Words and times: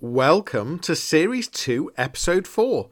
Welcome 0.00 0.78
to 0.80 0.94
Series 0.94 1.48
2, 1.48 1.90
Episode 1.96 2.46
4. 2.46 2.88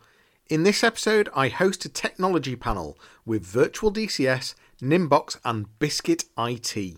In 0.49 0.65
this 0.65 0.83
episode, 0.83 1.29
I 1.37 1.47
host 1.47 1.85
a 1.85 1.89
technology 1.89 2.57
panel 2.57 2.99
with 3.25 3.47
Virtual 3.47 3.93
DCS, 3.93 4.57
Nimbox, 4.83 5.39
and 5.45 5.79
Biscuit 5.79 6.25
IT. 6.37 6.97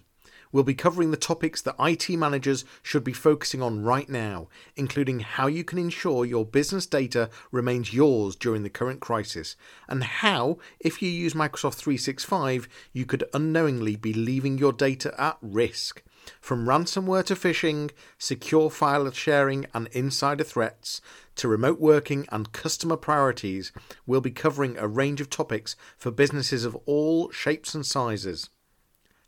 We'll 0.50 0.64
be 0.64 0.72
covering 0.72 1.10
the 1.10 1.18
topics 1.18 1.60
that 1.60 1.76
IT 1.78 2.08
managers 2.16 2.64
should 2.82 3.04
be 3.04 3.12
focusing 3.12 3.60
on 3.60 3.82
right 3.82 4.08
now, 4.08 4.48
including 4.76 5.20
how 5.20 5.46
you 5.46 5.62
can 5.62 5.76
ensure 5.76 6.24
your 6.24 6.46
business 6.46 6.86
data 6.86 7.28
remains 7.52 7.92
yours 7.92 8.34
during 8.34 8.62
the 8.62 8.70
current 8.70 9.00
crisis, 9.00 9.56
and 9.90 10.02
how, 10.02 10.56
if 10.80 11.02
you 11.02 11.10
use 11.10 11.34
Microsoft 11.34 11.74
365, 11.74 12.66
you 12.94 13.04
could 13.04 13.24
unknowingly 13.34 13.94
be 13.94 14.14
leaving 14.14 14.56
your 14.56 14.72
data 14.72 15.14
at 15.20 15.36
risk. 15.42 16.02
From 16.40 16.66
ransomware 16.66 17.24
to 17.26 17.34
phishing, 17.34 17.90
secure 18.18 18.70
file 18.70 19.10
sharing 19.10 19.66
and 19.74 19.88
insider 19.88 20.44
threats, 20.44 21.00
to 21.36 21.48
remote 21.48 21.80
working 21.80 22.26
and 22.30 22.52
customer 22.52 22.96
priorities, 22.96 23.72
we'll 24.06 24.20
be 24.20 24.30
covering 24.30 24.76
a 24.76 24.88
range 24.88 25.20
of 25.20 25.30
topics 25.30 25.76
for 25.96 26.10
businesses 26.10 26.64
of 26.64 26.76
all 26.86 27.30
shapes 27.30 27.74
and 27.74 27.86
sizes. 27.86 28.50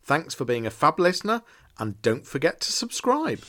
Thanks 0.03 0.35
for 0.35 0.45
being 0.45 0.67
a 0.67 0.71
fab 0.71 0.99
listener, 0.99 1.43
and 1.79 2.01
don't 2.03 2.27
forget 2.27 2.61
to 2.61 2.73
subscribe. 2.73 3.41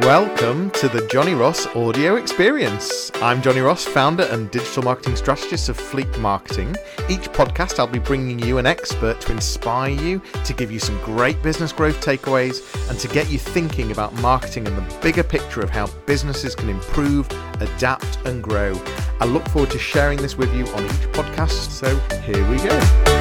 Welcome 0.00 0.70
to 0.70 0.88
the 0.88 1.06
Johnny 1.08 1.34
Ross 1.34 1.66
audio 1.76 2.16
experience. 2.16 3.12
I'm 3.16 3.42
Johnny 3.42 3.60
Ross, 3.60 3.84
founder 3.84 4.24
and 4.24 4.50
digital 4.50 4.82
marketing 4.82 5.16
strategist 5.16 5.68
of 5.68 5.76
Fleet 5.76 6.18
Marketing. 6.18 6.74
Each 7.10 7.30
podcast, 7.30 7.78
I'll 7.78 7.86
be 7.86 7.98
bringing 7.98 8.38
you 8.38 8.56
an 8.56 8.66
expert 8.66 9.20
to 9.20 9.32
inspire 9.32 9.90
you, 9.90 10.22
to 10.44 10.54
give 10.54 10.72
you 10.72 10.78
some 10.78 10.98
great 11.04 11.40
business 11.42 11.72
growth 11.72 12.00
takeaways, 12.04 12.90
and 12.90 12.98
to 13.00 13.08
get 13.08 13.30
you 13.30 13.38
thinking 13.38 13.92
about 13.92 14.14
marketing 14.14 14.66
and 14.66 14.76
the 14.76 14.98
bigger 15.00 15.22
picture 15.22 15.60
of 15.60 15.68
how 15.68 15.86
businesses 16.06 16.54
can 16.54 16.70
improve, 16.70 17.28
adapt, 17.60 18.18
and 18.24 18.42
grow. 18.42 18.74
I 19.20 19.26
look 19.26 19.46
forward 19.50 19.70
to 19.72 19.78
sharing 19.78 20.18
this 20.18 20.36
with 20.36 20.52
you 20.54 20.66
on 20.68 20.84
each 20.84 21.12
podcast. 21.12 21.70
So 21.70 21.94
here 22.22 22.48
we 22.50 22.56
go. 22.56 23.11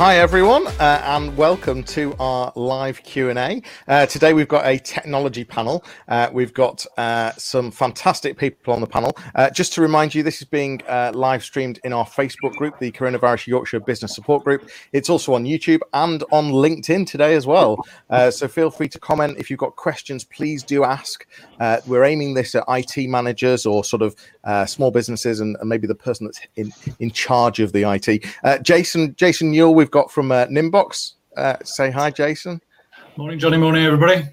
Hi 0.00 0.16
everyone, 0.16 0.66
uh, 0.66 1.02
and 1.04 1.36
welcome 1.36 1.84
to 1.84 2.14
our 2.18 2.54
live 2.56 3.02
Q 3.02 3.28
and 3.28 3.38
A. 3.38 3.62
Uh, 3.86 4.06
today 4.06 4.32
we've 4.32 4.48
got 4.48 4.64
a 4.64 4.78
technology 4.78 5.44
panel. 5.44 5.84
Uh, 6.08 6.30
we've 6.32 6.54
got 6.54 6.86
uh, 6.96 7.32
some 7.36 7.70
fantastic 7.70 8.38
people 8.38 8.72
on 8.72 8.80
the 8.80 8.86
panel. 8.86 9.14
Uh, 9.34 9.50
just 9.50 9.74
to 9.74 9.82
remind 9.82 10.14
you, 10.14 10.22
this 10.22 10.40
is 10.40 10.48
being 10.48 10.80
uh, 10.88 11.12
live 11.14 11.44
streamed 11.44 11.80
in 11.84 11.92
our 11.92 12.06
Facebook 12.06 12.52
group, 12.52 12.78
the 12.78 12.90
Coronavirus 12.90 13.48
Yorkshire 13.48 13.80
Business 13.80 14.14
Support 14.14 14.42
Group. 14.42 14.70
It's 14.94 15.10
also 15.10 15.34
on 15.34 15.44
YouTube 15.44 15.80
and 15.92 16.24
on 16.32 16.50
LinkedIn 16.50 17.06
today 17.06 17.34
as 17.34 17.46
well. 17.46 17.84
so 18.30 18.48
feel 18.48 18.70
free 18.70 18.88
to 18.88 18.98
comment 18.98 19.36
if 19.36 19.50
you've 19.50 19.58
got 19.58 19.76
questions. 19.76 20.24
Please 20.24 20.62
do 20.62 20.82
ask. 20.82 21.26
We're 21.86 22.04
aiming 22.04 22.34
this 22.34 22.54
at 22.54 22.64
IT 22.68 23.08
managers 23.08 23.66
or 23.66 23.84
sort 23.84 24.02
of 24.02 24.14
small 24.68 24.90
businesses, 24.90 25.40
and, 25.40 25.56
and, 25.60 25.68
maybe 25.68 25.86
the 25.86 25.94
person 25.94 26.26
that's 26.26 26.40
in 26.56 26.72
in 26.98 27.10
charge 27.10 27.60
of 27.60 27.72
the 27.72 27.82
IT. 27.82 28.24
Jason 28.62 29.14
Jason 29.16 29.50
Newell, 29.50 29.74
we've 29.74 29.90
got 29.90 30.10
from 30.10 30.32
uh, 30.32 30.46
Nimbox. 30.46 31.14
Uh, 31.36 31.56
say 31.64 31.90
hi, 31.90 32.10
Jason. 32.10 32.60
Morning, 33.16 33.38
Johnny. 33.38 33.56
Morning, 33.56 33.84
everybody. 33.84 34.28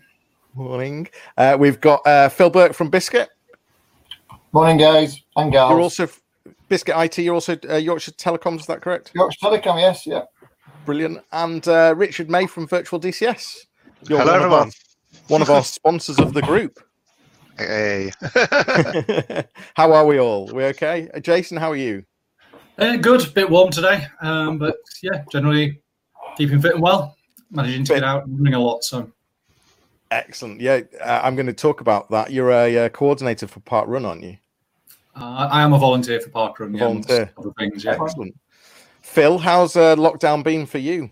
Morning. 0.56 1.08
Uh, 1.38 1.56
we've 1.60 1.80
got 1.80 2.06
uh, 2.08 2.30
Phil 2.30 2.50
Burke 2.50 2.74
from 2.74 2.90
Biscuit. 2.90 3.30
Morning, 4.52 4.78
guys 4.78 5.22
and 5.36 5.52
gals. 5.52 5.72
You're 5.72 5.82
also 5.82 6.10
Biscuit 6.68 6.96
IT. 6.98 7.20
You're 7.20 7.36
also 7.36 7.58
uh, 7.70 7.76
Yorkshire 7.76 8.12
Telecoms. 8.12 8.62
Is 8.62 8.66
that 8.66 8.82
correct? 8.82 9.12
Yorkshire 9.14 9.40
Telecom. 9.44 9.80
Yes. 9.80 10.08
Yeah. 10.08 10.24
Brilliant. 10.86 11.20
And 11.32 11.68
uh, 11.68 11.94
Richard 11.96 12.30
May 12.30 12.48
from 12.48 12.68
Virtual 12.68 13.00
DCS. 13.00 13.66
You're 14.08 14.20
Hello, 14.20 14.32
one 14.32 14.42
everyone. 14.42 14.68
Of 14.68 14.68
our, 14.68 15.28
one 15.28 15.42
of 15.42 15.50
our 15.50 15.64
sponsors 15.64 16.20
of 16.20 16.34
the 16.34 16.42
group. 16.42 16.80
Hey. 17.58 18.12
how 19.76 19.92
are 19.92 20.06
we 20.06 20.20
all? 20.20 20.48
We 20.48 20.66
okay? 20.66 21.10
Jason, 21.22 21.58
how 21.58 21.72
are 21.72 21.78
you? 21.78 22.04
Uh, 22.78 22.98
good, 22.98 23.26
a 23.26 23.32
bit 23.32 23.50
warm 23.50 23.72
today, 23.72 24.06
um, 24.22 24.60
but 24.60 24.78
yeah, 25.02 25.24
generally 25.32 25.82
keeping 26.38 26.62
fit 26.62 26.74
and 26.74 26.84
well. 26.84 27.16
Managing 27.50 27.86
to 27.86 27.94
get 27.96 28.04
out 28.04 28.26
and 28.28 28.38
running 28.38 28.54
a 28.54 28.60
lot, 28.60 28.84
so 28.84 29.12
excellent. 30.12 30.62
Yeah, 30.62 30.82
uh, 31.02 31.22
I'm 31.24 31.36
going 31.36 31.48
to 31.48 31.54
talk 31.54 31.82
about 31.82 32.12
that. 32.12 32.32
You're 32.32 32.52
a 32.52 32.86
uh, 32.86 32.90
coordinator 32.90 33.48
for 33.48 33.62
Park 33.62 33.88
Run, 33.88 34.06
aren't 34.06 34.24
you? 34.24 34.38
Uh, 35.16 35.48
I 35.52 35.64
am 35.64 35.74
a 35.74 35.80
volunteer 35.80 36.20
for 36.20 36.30
Park 36.30 36.60
Run. 36.60 36.74
Yeah, 36.74 36.80
volunteer. 36.82 37.32
Other 37.38 37.52
things, 37.58 37.84
yeah. 37.84 37.98
Excellent. 38.00 38.36
Phil, 39.02 39.38
how's 39.38 39.76
uh, 39.76 39.96
lockdown 39.96 40.44
been 40.44 40.66
for 40.66 40.78
you? 40.78 41.10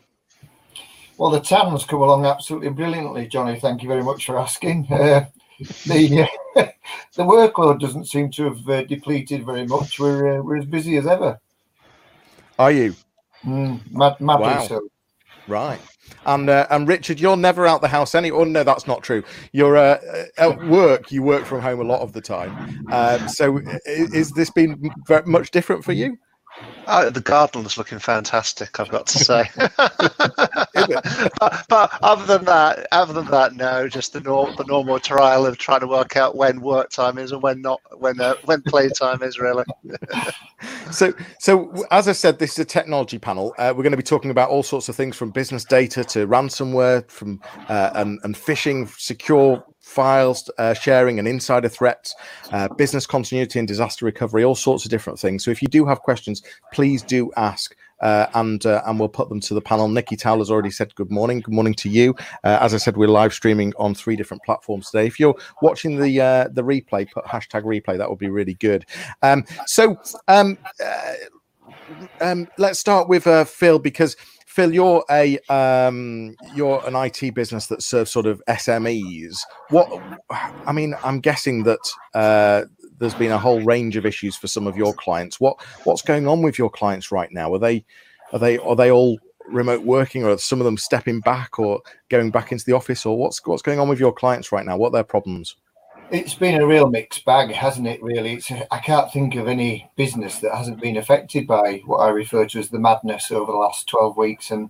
Well, 1.17 1.31
the 1.31 1.39
town's 1.39 1.85
come 1.85 2.01
along 2.01 2.25
absolutely 2.25 2.69
brilliantly, 2.69 3.27
Johnny. 3.27 3.57
Thank 3.57 3.81
you 3.81 3.87
very 3.87 4.03
much 4.03 4.25
for 4.25 4.37
asking. 4.37 4.87
Uh, 4.91 5.25
the 5.85 6.27
the 6.55 7.23
workload 7.23 7.79
doesn't 7.79 8.05
seem 8.05 8.29
to 8.31 8.53
have 8.53 8.87
depleted 8.87 9.45
very 9.45 9.65
much. 9.65 9.99
We're 9.99 10.41
we're 10.41 10.57
as 10.57 10.65
busy 10.65 10.97
as 10.97 11.07
ever. 11.07 11.39
Are 12.57 12.71
you? 12.71 12.95
Mm, 13.43 13.79
mad, 13.91 14.19
mad 14.19 14.39
wow. 14.39 14.67
So. 14.67 14.89
Right. 15.47 15.79
And 16.25 16.49
uh, 16.49 16.67
and 16.69 16.87
Richard, 16.87 17.19
you're 17.19 17.37
never 17.37 17.67
out 17.67 17.81
the 17.81 17.87
house 17.87 18.15
any. 18.15 18.31
Oh 18.31 18.43
no, 18.43 18.63
that's 18.63 18.87
not 18.87 19.03
true. 19.03 19.23
You're 19.51 19.77
uh, 19.77 19.99
at 20.37 20.65
work. 20.67 21.11
You 21.11 21.21
work 21.23 21.45
from 21.45 21.61
home 21.61 21.79
a 21.79 21.83
lot 21.83 22.01
of 22.01 22.13
the 22.13 22.21
time. 22.21 22.87
Um, 22.91 23.27
so, 23.27 23.57
is, 23.85 24.13
is 24.13 24.31
this 24.31 24.49
been 24.49 24.91
very 25.07 25.25
much 25.25 25.51
different 25.51 25.83
for 25.83 25.93
you? 25.93 26.17
Oh, 26.87 27.09
the 27.09 27.19
garden 27.21 27.65
is 27.65 27.77
looking 27.77 27.99
fantastic. 27.99 28.79
I've 28.79 28.89
got 28.89 29.07
to 29.07 29.17
say. 29.17 29.49
but, 31.39 31.65
but, 31.67 31.99
other 32.03 32.25
than 32.25 32.45
that, 32.45 32.87
other 32.91 33.13
than 33.13 33.25
that, 33.31 33.55
no. 33.55 33.87
Just 33.87 34.13
the, 34.13 34.19
the 34.19 34.65
normal 34.67 34.99
trial 34.99 35.45
of 35.45 35.57
trying 35.57 35.79
to 35.79 35.87
work 35.87 36.15
out 36.15 36.35
when 36.35 36.61
work 36.61 36.91
time 36.91 37.17
is 37.17 37.31
and 37.31 37.41
when 37.41 37.61
not, 37.61 37.81
when 37.97 38.21
uh, 38.21 38.35
when 38.45 38.61
play 38.61 38.87
time 38.89 39.23
is 39.23 39.39
really. 39.39 39.63
so, 40.91 41.13
so 41.39 41.85
as 41.91 42.07
I 42.07 42.11
said, 42.11 42.39
this 42.39 42.51
is 42.53 42.59
a 42.59 42.65
technology 42.65 43.17
panel. 43.17 43.53
Uh, 43.57 43.73
we're 43.75 43.83
going 43.83 43.91
to 43.91 43.97
be 43.97 44.03
talking 44.03 44.31
about 44.31 44.49
all 44.49 44.63
sorts 44.63 44.87
of 44.87 44.95
things 44.95 45.15
from 45.15 45.31
business 45.31 45.65
data 45.65 46.03
to 46.03 46.27
ransomware, 46.27 47.09
from 47.09 47.41
uh, 47.67 47.91
and, 47.95 48.19
and 48.23 48.35
phishing, 48.35 48.87
secure 48.99 49.63
files 49.95 50.49
uh, 50.57 50.73
sharing 50.73 51.17
and 51.19 51.27
insider 51.27 51.69
threats, 51.69 52.13
uh, 52.51 52.67
business 52.75 53.07
continuity 53.07 53.57
and 53.59 53.67
disaster 53.67 54.05
recovery, 54.05 54.43
all 54.43 54.53
sorts 54.53 54.83
of 54.83 54.91
different 54.91 55.17
things. 55.17 55.43
So 55.43 55.51
if 55.51 55.61
you 55.61 55.69
do 55.69 55.85
have 55.85 56.01
questions, 56.01 56.43
please 56.73 57.01
do 57.01 57.31
ask. 57.37 57.75
Uh, 58.01 58.27
and 58.33 58.65
uh, 58.65 58.81
and 58.85 58.99
we'll 58.99 59.07
put 59.07 59.29
them 59.29 59.39
to 59.39 59.53
the 59.53 59.61
panel. 59.61 59.87
Nikki 59.87 60.17
Towler's 60.17 60.51
already 60.51 60.69
said 60.69 60.93
good 60.95 61.09
morning. 61.09 61.39
Good 61.39 61.53
morning 61.53 61.73
to 61.75 61.87
you. 61.87 62.13
Uh, 62.43 62.57
as 62.59 62.73
I 62.73 62.77
said, 62.77 62.97
we're 62.97 63.07
live 63.07 63.33
streaming 63.33 63.71
on 63.77 63.95
three 63.95 64.17
different 64.17 64.43
platforms 64.43 64.91
today. 64.91 65.07
If 65.07 65.17
you're 65.17 65.33
watching 65.61 65.97
the 65.97 66.19
uh, 66.19 66.49
the 66.51 66.61
replay, 66.61 67.09
put 67.09 67.23
hashtag 67.23 67.63
replay. 67.63 67.97
That 67.97 68.09
would 68.09 68.19
be 68.19 68.27
really 68.29 68.55
good. 68.55 68.85
Um, 69.21 69.45
so 69.65 69.97
um, 70.27 70.57
um, 72.19 72.49
let's 72.57 72.79
start 72.79 73.07
with 73.07 73.23
Phil 73.47 73.79
because 73.79 74.17
Phil, 74.55 74.73
you're 74.73 75.03
a 75.11 75.37
um, 75.49 76.33
you're 76.53 76.81
an 76.87 76.95
IT 76.95 77.35
business 77.35 77.67
that 77.67 77.81
serves 77.81 78.09
sort 78.09 78.25
of 78.25 78.41
SMEs. 78.47 79.35
What 79.69 80.01
I 80.65 80.71
mean, 80.71 80.95
I'm 81.03 81.19
guessing 81.19 81.63
that 81.63 81.91
uh, 82.13 82.63
there's 82.97 83.13
been 83.15 83.33
a 83.33 83.37
whole 83.37 83.59
range 83.63 83.97
of 83.97 84.05
issues 84.05 84.37
for 84.37 84.47
some 84.47 84.65
of 84.65 84.77
your 84.77 84.93
clients. 84.93 85.41
What 85.41 85.57
what's 85.83 86.01
going 86.01 86.25
on 86.25 86.41
with 86.41 86.57
your 86.57 86.69
clients 86.69 87.11
right 87.11 87.29
now? 87.33 87.53
Are 87.53 87.59
they 87.59 87.83
are 88.31 88.39
they 88.39 88.57
are 88.59 88.77
they 88.77 88.91
all 88.91 89.19
remote 89.45 89.83
working, 89.83 90.23
or 90.23 90.29
are 90.29 90.37
some 90.37 90.61
of 90.61 90.65
them 90.65 90.77
stepping 90.77 91.19
back 91.19 91.59
or 91.59 91.81
going 92.07 92.31
back 92.31 92.53
into 92.53 92.63
the 92.63 92.71
office, 92.71 93.05
or 93.05 93.17
what's 93.17 93.45
what's 93.45 93.61
going 93.61 93.81
on 93.81 93.89
with 93.89 93.99
your 93.99 94.13
clients 94.13 94.53
right 94.53 94.65
now? 94.65 94.77
What 94.77 94.87
are 94.87 94.93
their 94.93 95.03
problems? 95.03 95.57
It's 96.11 96.35
been 96.35 96.61
a 96.61 96.67
real 96.67 96.87
mixed 96.87 97.25
bag, 97.25 97.51
hasn't 97.51 97.87
it? 97.87 98.01
Really, 98.03 98.33
it's 98.33 98.51
I 98.51 98.77
can't 98.77 99.11
think 99.11 99.33
of 99.35 99.47
any 99.47 99.89
business 99.95 100.39
that 100.39 100.55
hasn't 100.55 100.79
been 100.79 100.97
affected 100.97 101.47
by 101.47 101.81
what 101.85 101.97
I 101.97 102.09
refer 102.09 102.45
to 102.45 102.59
as 102.59 102.69
the 102.69 102.77
madness 102.77 103.31
over 103.31 103.51
the 103.51 103.57
last 103.57 103.87
twelve 103.87 104.15
weeks. 104.15 104.51
And 104.51 104.69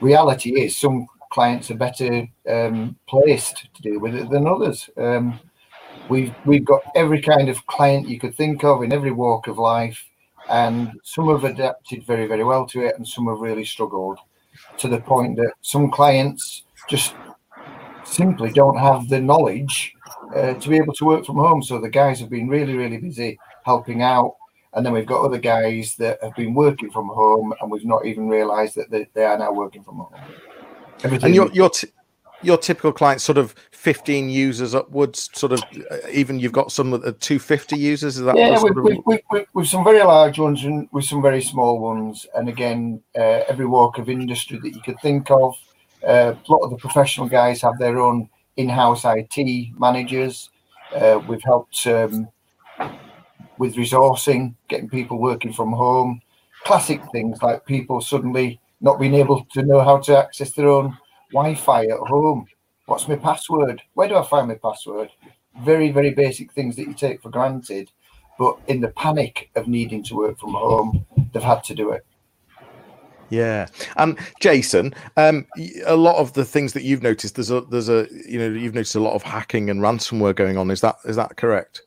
reality 0.00 0.60
is, 0.60 0.76
some 0.76 1.08
clients 1.30 1.72
are 1.72 1.76
better 1.76 2.28
um, 2.48 2.96
placed 3.08 3.68
to 3.74 3.82
deal 3.82 3.98
with 3.98 4.14
it 4.14 4.30
than 4.30 4.46
others. 4.46 4.88
Um, 4.96 5.40
we've 6.08 6.32
we've 6.44 6.64
got 6.64 6.82
every 6.94 7.20
kind 7.20 7.48
of 7.48 7.66
client 7.66 8.08
you 8.08 8.20
could 8.20 8.36
think 8.36 8.62
of 8.62 8.84
in 8.84 8.92
every 8.92 9.10
walk 9.10 9.48
of 9.48 9.58
life, 9.58 10.08
and 10.48 10.92
some 11.02 11.28
have 11.30 11.42
adapted 11.42 12.06
very 12.06 12.28
very 12.28 12.44
well 12.44 12.64
to 12.66 12.82
it, 12.86 12.94
and 12.96 13.06
some 13.06 13.26
have 13.26 13.40
really 13.40 13.64
struggled 13.64 14.20
to 14.78 14.86
the 14.86 15.00
point 15.00 15.36
that 15.36 15.52
some 15.62 15.90
clients 15.90 16.62
just 16.88 17.16
simply 18.04 18.52
don't 18.52 18.78
have 18.78 19.08
the 19.08 19.20
knowledge 19.20 19.94
uh, 20.34 20.54
to 20.54 20.68
be 20.68 20.76
able 20.76 20.94
to 20.94 21.04
work 21.04 21.24
from 21.24 21.36
home. 21.36 21.62
So 21.62 21.80
the 21.80 21.88
guys 21.88 22.20
have 22.20 22.30
been 22.30 22.48
really, 22.48 22.76
really 22.76 22.98
busy 22.98 23.38
helping 23.64 24.02
out. 24.02 24.36
And 24.72 24.86
then 24.86 24.92
we've 24.92 25.06
got 25.06 25.24
other 25.24 25.38
guys 25.38 25.96
that 25.96 26.22
have 26.22 26.34
been 26.36 26.54
working 26.54 26.90
from 26.90 27.08
home 27.08 27.52
and 27.60 27.70
we've 27.70 27.84
not 27.84 28.06
even 28.06 28.28
realized 28.28 28.76
that 28.76 28.90
they, 28.90 29.08
they 29.14 29.24
are 29.24 29.36
now 29.36 29.52
working 29.52 29.82
from 29.82 29.96
home. 29.96 30.14
Everything 31.02 31.26
and 31.26 31.34
your, 31.34 31.50
your, 31.52 31.70
t- 31.70 31.88
your 32.42 32.56
typical 32.56 32.92
client, 32.92 33.20
sort 33.20 33.38
of 33.38 33.54
15 33.72 34.28
users 34.28 34.74
upwards, 34.74 35.28
sort 35.32 35.52
of, 35.52 35.62
uh, 35.90 35.96
even 36.10 36.38
you've 36.38 36.52
got 36.52 36.70
some 36.70 36.92
of 36.92 37.02
the 37.02 37.12
250 37.12 37.76
users. 37.76 38.16
Is 38.16 38.24
that 38.24 38.36
yeah, 38.36 38.62
with, 38.62 38.76
of... 38.76 38.84
with, 38.84 39.20
with, 39.30 39.46
with, 39.52 39.66
some 39.66 39.82
very 39.82 40.02
large 40.02 40.38
ones 40.38 40.64
and 40.64 40.88
with 40.92 41.04
some 41.04 41.20
very 41.20 41.42
small 41.42 41.80
ones. 41.80 42.26
And 42.34 42.48
again, 42.48 43.02
uh, 43.16 43.42
every 43.48 43.66
walk 43.66 43.98
of 43.98 44.08
industry 44.08 44.58
that 44.62 44.70
you 44.70 44.80
could 44.82 45.00
think 45.00 45.30
of. 45.30 45.56
Uh, 46.06 46.34
a 46.34 46.52
lot 46.52 46.60
of 46.64 46.70
the 46.70 46.76
professional 46.76 47.28
guys 47.28 47.60
have 47.60 47.78
their 47.78 47.98
own 47.98 48.28
in-house 48.60 49.02
IT 49.04 49.78
managers. 49.78 50.50
Uh, 50.94 51.20
we've 51.26 51.42
helped 51.42 51.86
um, 51.86 52.28
with 53.58 53.76
resourcing, 53.76 54.54
getting 54.68 54.88
people 54.88 55.18
working 55.18 55.52
from 55.52 55.72
home. 55.72 56.20
Classic 56.64 57.00
things 57.12 57.42
like 57.42 57.64
people 57.64 58.00
suddenly 58.00 58.60
not 58.80 59.00
being 59.00 59.14
able 59.14 59.44
to 59.52 59.62
know 59.62 59.80
how 59.80 59.98
to 59.98 60.16
access 60.16 60.52
their 60.52 60.68
own 60.68 60.96
Wi-Fi 61.32 61.84
at 61.84 61.98
home. 61.98 62.46
What's 62.86 63.08
my 63.08 63.16
password? 63.16 63.82
Where 63.94 64.08
do 64.08 64.16
I 64.16 64.26
find 64.26 64.48
my 64.48 64.54
password? 64.54 65.10
Very, 65.62 65.90
very 65.90 66.10
basic 66.10 66.52
things 66.52 66.76
that 66.76 66.86
you 66.86 66.94
take 66.94 67.22
for 67.22 67.30
granted. 67.30 67.90
But 68.38 68.58
in 68.68 68.80
the 68.80 68.88
panic 68.88 69.50
of 69.54 69.68
needing 69.68 70.02
to 70.04 70.16
work 70.16 70.38
from 70.38 70.52
home, 70.52 71.06
they've 71.32 71.42
had 71.42 71.62
to 71.64 71.74
do 71.74 71.90
it. 71.90 72.04
Yeah, 73.30 73.66
um, 73.96 74.16
Jason, 74.40 74.94
um, 75.16 75.46
a 75.86 75.96
lot 75.96 76.16
of 76.16 76.32
the 76.32 76.44
things 76.44 76.72
that 76.72 76.82
you've 76.82 77.02
noticed, 77.02 77.36
there's 77.36 77.50
a, 77.50 77.60
there's 77.62 77.88
a, 77.88 78.08
you 78.28 78.38
know, 78.38 78.48
you've 78.48 78.74
noticed 78.74 78.96
a 78.96 79.00
lot 79.00 79.14
of 79.14 79.22
hacking 79.22 79.70
and 79.70 79.80
ransomware 79.80 80.34
going 80.34 80.56
on. 80.56 80.70
Is 80.70 80.80
that, 80.80 80.96
is 81.04 81.16
that 81.16 81.36
correct? 81.36 81.82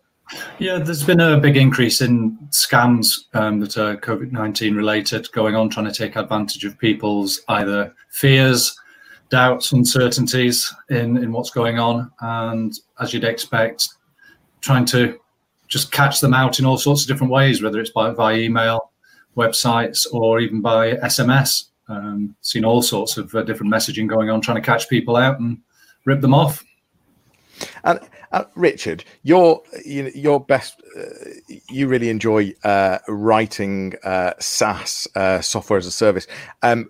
Yeah, 0.57 0.79
there's 0.79 1.03
been 1.03 1.19
a 1.19 1.37
big 1.37 1.57
increase 1.57 2.01
in 2.01 2.37
scams 2.49 3.25
um, 3.33 3.59
that 3.59 3.77
are 3.77 3.97
COVID 3.97 4.31
19 4.31 4.75
related 4.75 5.31
going 5.31 5.55
on, 5.55 5.69
trying 5.69 5.85
to 5.85 5.93
take 5.93 6.15
advantage 6.15 6.63
of 6.65 6.77
people's 6.79 7.41
either 7.49 7.93
fears, 8.09 8.79
doubts, 9.29 9.71
uncertainties 9.71 10.73
in, 10.89 11.17
in 11.17 11.31
what's 11.31 11.49
going 11.49 11.79
on. 11.79 12.11
And 12.21 12.73
as 12.99 13.13
you'd 13.13 13.23
expect, 13.25 13.89
trying 14.61 14.85
to 14.85 15.19
just 15.67 15.91
catch 15.91 16.19
them 16.19 16.33
out 16.33 16.59
in 16.59 16.65
all 16.65 16.77
sorts 16.77 17.01
of 17.01 17.07
different 17.07 17.33
ways, 17.33 17.61
whether 17.61 17.79
it's 17.79 17.91
by 17.91 18.33
email, 18.35 18.92
websites, 19.35 20.05
or 20.11 20.39
even 20.39 20.61
by 20.61 20.93
SMS. 20.95 21.65
Um, 21.89 22.35
seen 22.41 22.63
all 22.63 22.81
sorts 22.81 23.17
of 23.17 23.33
uh, 23.35 23.43
different 23.43 23.73
messaging 23.73 24.07
going 24.07 24.29
on, 24.29 24.41
trying 24.41 24.55
to 24.55 24.65
catch 24.65 24.87
people 24.87 25.17
out 25.17 25.39
and 25.39 25.59
rip 26.05 26.21
them 26.21 26.33
off. 26.33 26.63
And 27.83 27.99
uh, 28.31 28.45
Richard, 28.55 29.03
you're 29.21 29.61
you 29.85 30.03
know, 30.03 30.11
your 30.15 30.39
best. 30.39 30.81
Uh, 30.97 31.03
you 31.69 31.87
really 31.87 32.09
enjoy 32.09 32.53
uh, 32.63 32.97
writing 33.07 33.93
uh, 34.03 34.33
SaaS 34.39 35.07
uh, 35.15 35.39
software 35.41 35.77
as 35.77 35.85
a 35.85 35.91
service. 35.91 36.25
Um, 36.63 36.89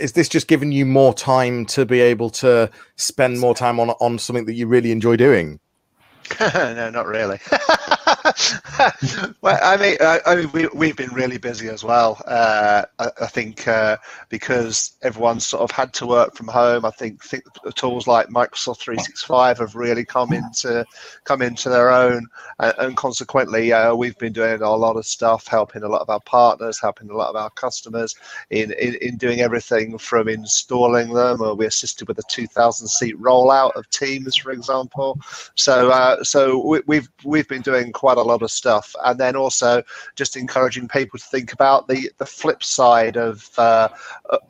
is 0.00 0.12
this 0.12 0.28
just 0.28 0.48
giving 0.48 0.72
you 0.72 0.86
more 0.86 1.12
time 1.12 1.66
to 1.66 1.84
be 1.84 2.00
able 2.00 2.30
to 2.30 2.70
spend 2.96 3.38
more 3.38 3.54
time 3.54 3.78
on 3.78 3.90
on 3.90 4.18
something 4.18 4.46
that 4.46 4.54
you 4.54 4.66
really 4.66 4.90
enjoy 4.90 5.16
doing? 5.16 5.60
no, 6.40 6.90
not 6.90 7.06
really. 7.06 7.38
well, 9.40 9.58
I 9.62 9.76
mean, 9.76 9.96
I, 10.00 10.20
I, 10.26 10.34
mean, 10.36 10.50
we, 10.52 10.66
we've 10.74 10.96
been 10.96 11.12
really 11.12 11.38
busy 11.38 11.68
as 11.68 11.84
well. 11.84 12.20
Uh, 12.26 12.84
I, 12.98 13.10
I, 13.20 13.26
think 13.26 13.68
uh, 13.68 13.96
because 14.28 14.92
everyone's 15.02 15.46
sort 15.46 15.62
of 15.62 15.70
had 15.70 15.92
to 15.94 16.06
work 16.06 16.34
from 16.34 16.48
home. 16.48 16.84
I 16.84 16.90
think, 16.90 17.22
think 17.22 17.44
tools 17.74 18.06
like 18.06 18.28
Microsoft 18.28 18.78
365 18.80 19.58
have 19.58 19.74
really 19.74 20.04
come 20.04 20.32
into 20.32 20.84
come 21.24 21.42
into 21.42 21.68
their 21.68 21.90
own, 21.90 22.26
and, 22.58 22.74
and 22.78 22.96
consequently, 22.96 23.72
uh, 23.72 23.94
we've 23.94 24.18
been 24.18 24.32
doing 24.32 24.62
a 24.62 24.70
lot 24.70 24.96
of 24.96 25.06
stuff, 25.06 25.46
helping 25.46 25.82
a 25.82 25.88
lot 25.88 26.00
of 26.00 26.10
our 26.10 26.20
partners, 26.20 26.80
helping 26.80 27.10
a 27.10 27.16
lot 27.16 27.30
of 27.30 27.36
our 27.36 27.50
customers 27.50 28.14
in 28.50 28.72
in, 28.72 28.96
in 29.00 29.16
doing 29.16 29.40
everything 29.40 29.98
from 29.98 30.28
installing 30.28 31.12
them. 31.12 31.40
Or 31.40 31.54
we 31.54 31.66
assisted 31.66 32.08
with 32.08 32.18
a 32.18 32.24
2,000 32.28 32.88
seat 32.88 33.18
rollout 33.20 33.76
of 33.76 33.88
Teams, 33.90 34.36
for 34.36 34.50
example. 34.50 35.20
So 35.54 35.90
uh, 35.90 36.24
so 36.24 36.64
we, 36.66 36.80
we've 36.86 37.08
we've 37.24 37.48
been 37.48 37.62
doing 37.62 37.92
quite 37.92 38.07
a 38.16 38.22
lot 38.22 38.42
of 38.42 38.50
stuff, 38.50 38.94
and 39.04 39.18
then 39.20 39.36
also 39.36 39.82
just 40.16 40.36
encouraging 40.36 40.88
people 40.88 41.18
to 41.18 41.24
think 41.26 41.52
about 41.52 41.88
the 41.88 42.10
the 42.18 42.26
flip 42.26 42.64
side 42.64 43.16
of 43.16 43.50
uh, 43.58 43.88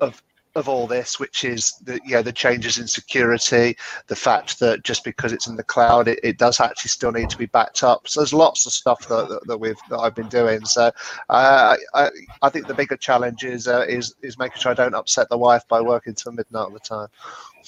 of 0.01 0.23
of 0.59 0.69
all 0.69 0.87
this, 0.87 1.19
which 1.19 1.45
is 1.45 1.73
the 1.85 2.01
you 2.05 2.13
know 2.13 2.23
the 2.23 2.33
changes 2.33 2.79
in 2.79 2.87
security, 2.87 3.77
the 4.09 4.17
fact 4.17 4.59
that 4.59 4.83
just 4.83 5.05
because 5.05 5.33
it's 5.33 5.47
in 5.47 5.57
the 5.57 5.63
cloud, 5.63 6.09
it, 6.09 6.19
it 6.23 6.39
does 6.39 6.61
actually 6.61 6.91
still 6.91 7.13
need 7.13 7.31
to 7.31 7.39
be 7.39 7.47
backed 7.47 7.83
up. 7.83 8.09
So 8.09 8.21
there's 8.21 8.35
lots 8.35 8.67
of 8.67 8.73
stuff 8.73 9.07
that, 9.09 9.29
that, 9.29 9.47
that 9.47 9.59
we've 9.59 9.79
that 9.89 9.99
I've 9.99 10.15
been 10.15 10.29
doing. 10.29 10.65
So 10.65 10.91
uh, 11.31 11.77
I 11.95 12.11
I 12.43 12.49
think 12.51 12.67
the 12.67 12.75
bigger 12.75 12.97
challenge 12.97 13.45
is 13.45 13.69
uh, 13.69 13.87
is 13.89 14.15
is 14.23 14.39
making 14.39 14.61
sure 14.61 14.73
I 14.73 14.75
don't 14.75 14.95
upset 14.95 15.29
the 15.31 15.39
wife 15.39 15.67
by 15.69 15.81
working 15.81 16.15
till 16.15 16.33
midnight 16.33 16.65
all 16.65 16.71
the 16.71 16.81
time. 16.81 17.09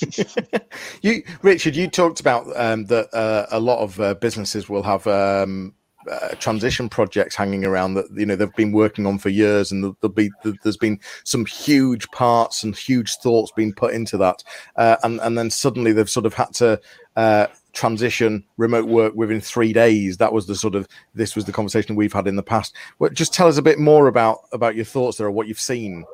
you, 1.02 1.22
Richard, 1.42 1.76
you 1.76 1.88
talked 1.88 2.20
about 2.20 2.46
um, 2.56 2.86
that 2.86 3.12
uh, 3.14 3.46
a 3.50 3.60
lot 3.60 3.80
of 3.80 4.00
uh, 4.00 4.14
businesses 4.14 4.68
will 4.68 4.82
have 4.82 5.06
um, 5.06 5.74
uh, 6.10 6.28
transition 6.36 6.88
projects 6.88 7.34
hanging 7.34 7.64
around 7.64 7.94
that 7.94 8.06
you 8.14 8.24
know 8.24 8.36
they've 8.36 8.54
been 8.54 8.72
working 8.72 9.06
on 9.06 9.18
for 9.18 9.28
years, 9.28 9.70
and 9.72 9.82
there'll 9.82 10.14
be 10.14 10.30
there's 10.62 10.76
been 10.76 10.98
some 11.24 11.44
huge 11.44 12.10
parts 12.10 12.62
and 12.62 12.76
huge 12.76 13.16
thoughts 13.16 13.52
being 13.54 13.72
put 13.72 13.92
into 13.92 14.16
that, 14.16 14.42
uh, 14.76 14.96
and 15.02 15.20
and 15.20 15.36
then 15.36 15.50
suddenly 15.50 15.92
they've 15.92 16.10
sort 16.10 16.26
of 16.26 16.34
had 16.34 16.52
to 16.54 16.80
uh, 17.16 17.46
transition 17.72 18.44
remote 18.56 18.86
work 18.86 19.14
within 19.14 19.40
three 19.40 19.72
days. 19.72 20.16
That 20.16 20.32
was 20.32 20.46
the 20.46 20.54
sort 20.54 20.74
of 20.74 20.88
this 21.14 21.36
was 21.36 21.44
the 21.44 21.52
conversation 21.52 21.96
we've 21.96 22.12
had 22.12 22.26
in 22.26 22.36
the 22.36 22.42
past. 22.42 22.74
Well, 22.98 23.10
just 23.10 23.34
tell 23.34 23.48
us 23.48 23.58
a 23.58 23.62
bit 23.62 23.78
more 23.78 24.06
about 24.06 24.40
about 24.52 24.76
your 24.76 24.84
thoughts 24.84 25.18
there, 25.18 25.26
or 25.26 25.30
what 25.30 25.48
you've 25.48 25.60
seen. 25.60 26.04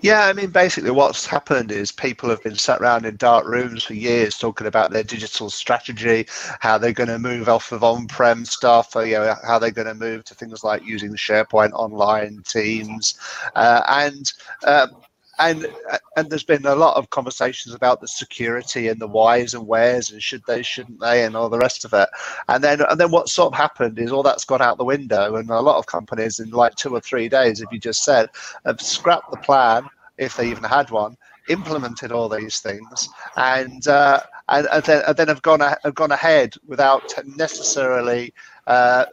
Yeah, 0.00 0.26
I 0.26 0.32
mean, 0.32 0.50
basically, 0.50 0.90
what's 0.90 1.26
happened 1.26 1.70
is 1.72 1.92
people 1.92 2.28
have 2.30 2.42
been 2.42 2.54
sat 2.56 2.80
around 2.80 3.04
in 3.06 3.16
dark 3.16 3.46
rooms 3.46 3.84
for 3.84 3.94
years 3.94 4.38
talking 4.38 4.66
about 4.66 4.90
their 4.90 5.02
digital 5.04 5.50
strategy, 5.50 6.26
how 6.60 6.78
they're 6.78 6.92
going 6.92 7.08
to 7.08 7.18
move 7.18 7.48
off 7.48 7.72
of 7.72 7.84
on-prem 7.84 8.44
stuff, 8.44 8.96
or, 8.96 9.04
you 9.04 9.14
know, 9.14 9.34
how 9.46 9.58
they're 9.58 9.70
going 9.70 9.86
to 9.88 9.94
move 9.94 10.24
to 10.24 10.34
things 10.34 10.64
like 10.64 10.84
using 10.84 11.14
SharePoint 11.14 11.72
Online, 11.72 12.42
Teams, 12.46 13.18
uh, 13.54 13.82
and 13.88 14.32
uh, 14.64 14.86
and 15.40 15.66
and 16.16 16.30
there's 16.30 16.44
been 16.44 16.66
a 16.66 16.74
lot 16.74 16.96
of 16.96 17.10
conversations 17.10 17.74
about 17.74 18.00
the 18.00 18.08
security 18.08 18.88
and 18.88 19.00
the 19.00 19.06
whys 19.06 19.54
and 19.54 19.66
wheres 19.66 20.10
and 20.10 20.22
should 20.22 20.42
they 20.46 20.62
shouldn't 20.62 21.00
they 21.00 21.24
and 21.24 21.36
all 21.36 21.48
the 21.48 21.58
rest 21.58 21.84
of 21.84 21.92
it. 21.94 22.08
And 22.48 22.62
then 22.62 22.82
and 22.82 23.00
then 23.00 23.10
what 23.10 23.28
sort 23.28 23.52
of 23.52 23.58
happened 23.58 23.98
is 23.98 24.12
all 24.12 24.22
that's 24.22 24.44
gone 24.44 24.62
out 24.62 24.78
the 24.78 24.84
window. 24.84 25.36
And 25.36 25.50
a 25.50 25.60
lot 25.60 25.78
of 25.78 25.86
companies 25.86 26.38
in 26.38 26.50
like 26.50 26.74
two 26.76 26.94
or 26.94 27.00
three 27.00 27.28
days 27.28 27.60
if 27.60 27.72
you 27.72 27.78
just 27.78 28.04
said 28.04 28.28
have 28.64 28.80
scrapped 28.80 29.30
the 29.30 29.38
plan 29.38 29.88
if 30.18 30.36
they 30.36 30.50
even 30.50 30.64
had 30.64 30.90
one 30.90 31.16
implemented 31.48 32.12
all 32.12 32.28
these 32.28 32.60
things 32.60 33.08
and 33.36 33.88
uh, 33.88 34.20
and, 34.50 34.68
and, 34.70 34.84
then, 34.84 35.02
and 35.06 35.16
then 35.16 35.28
have 35.28 35.42
gone 35.42 35.60
have 35.60 35.94
gone 35.94 36.12
ahead 36.12 36.54
without 36.66 37.12
necessarily 37.24 38.32
uh, 38.66 39.06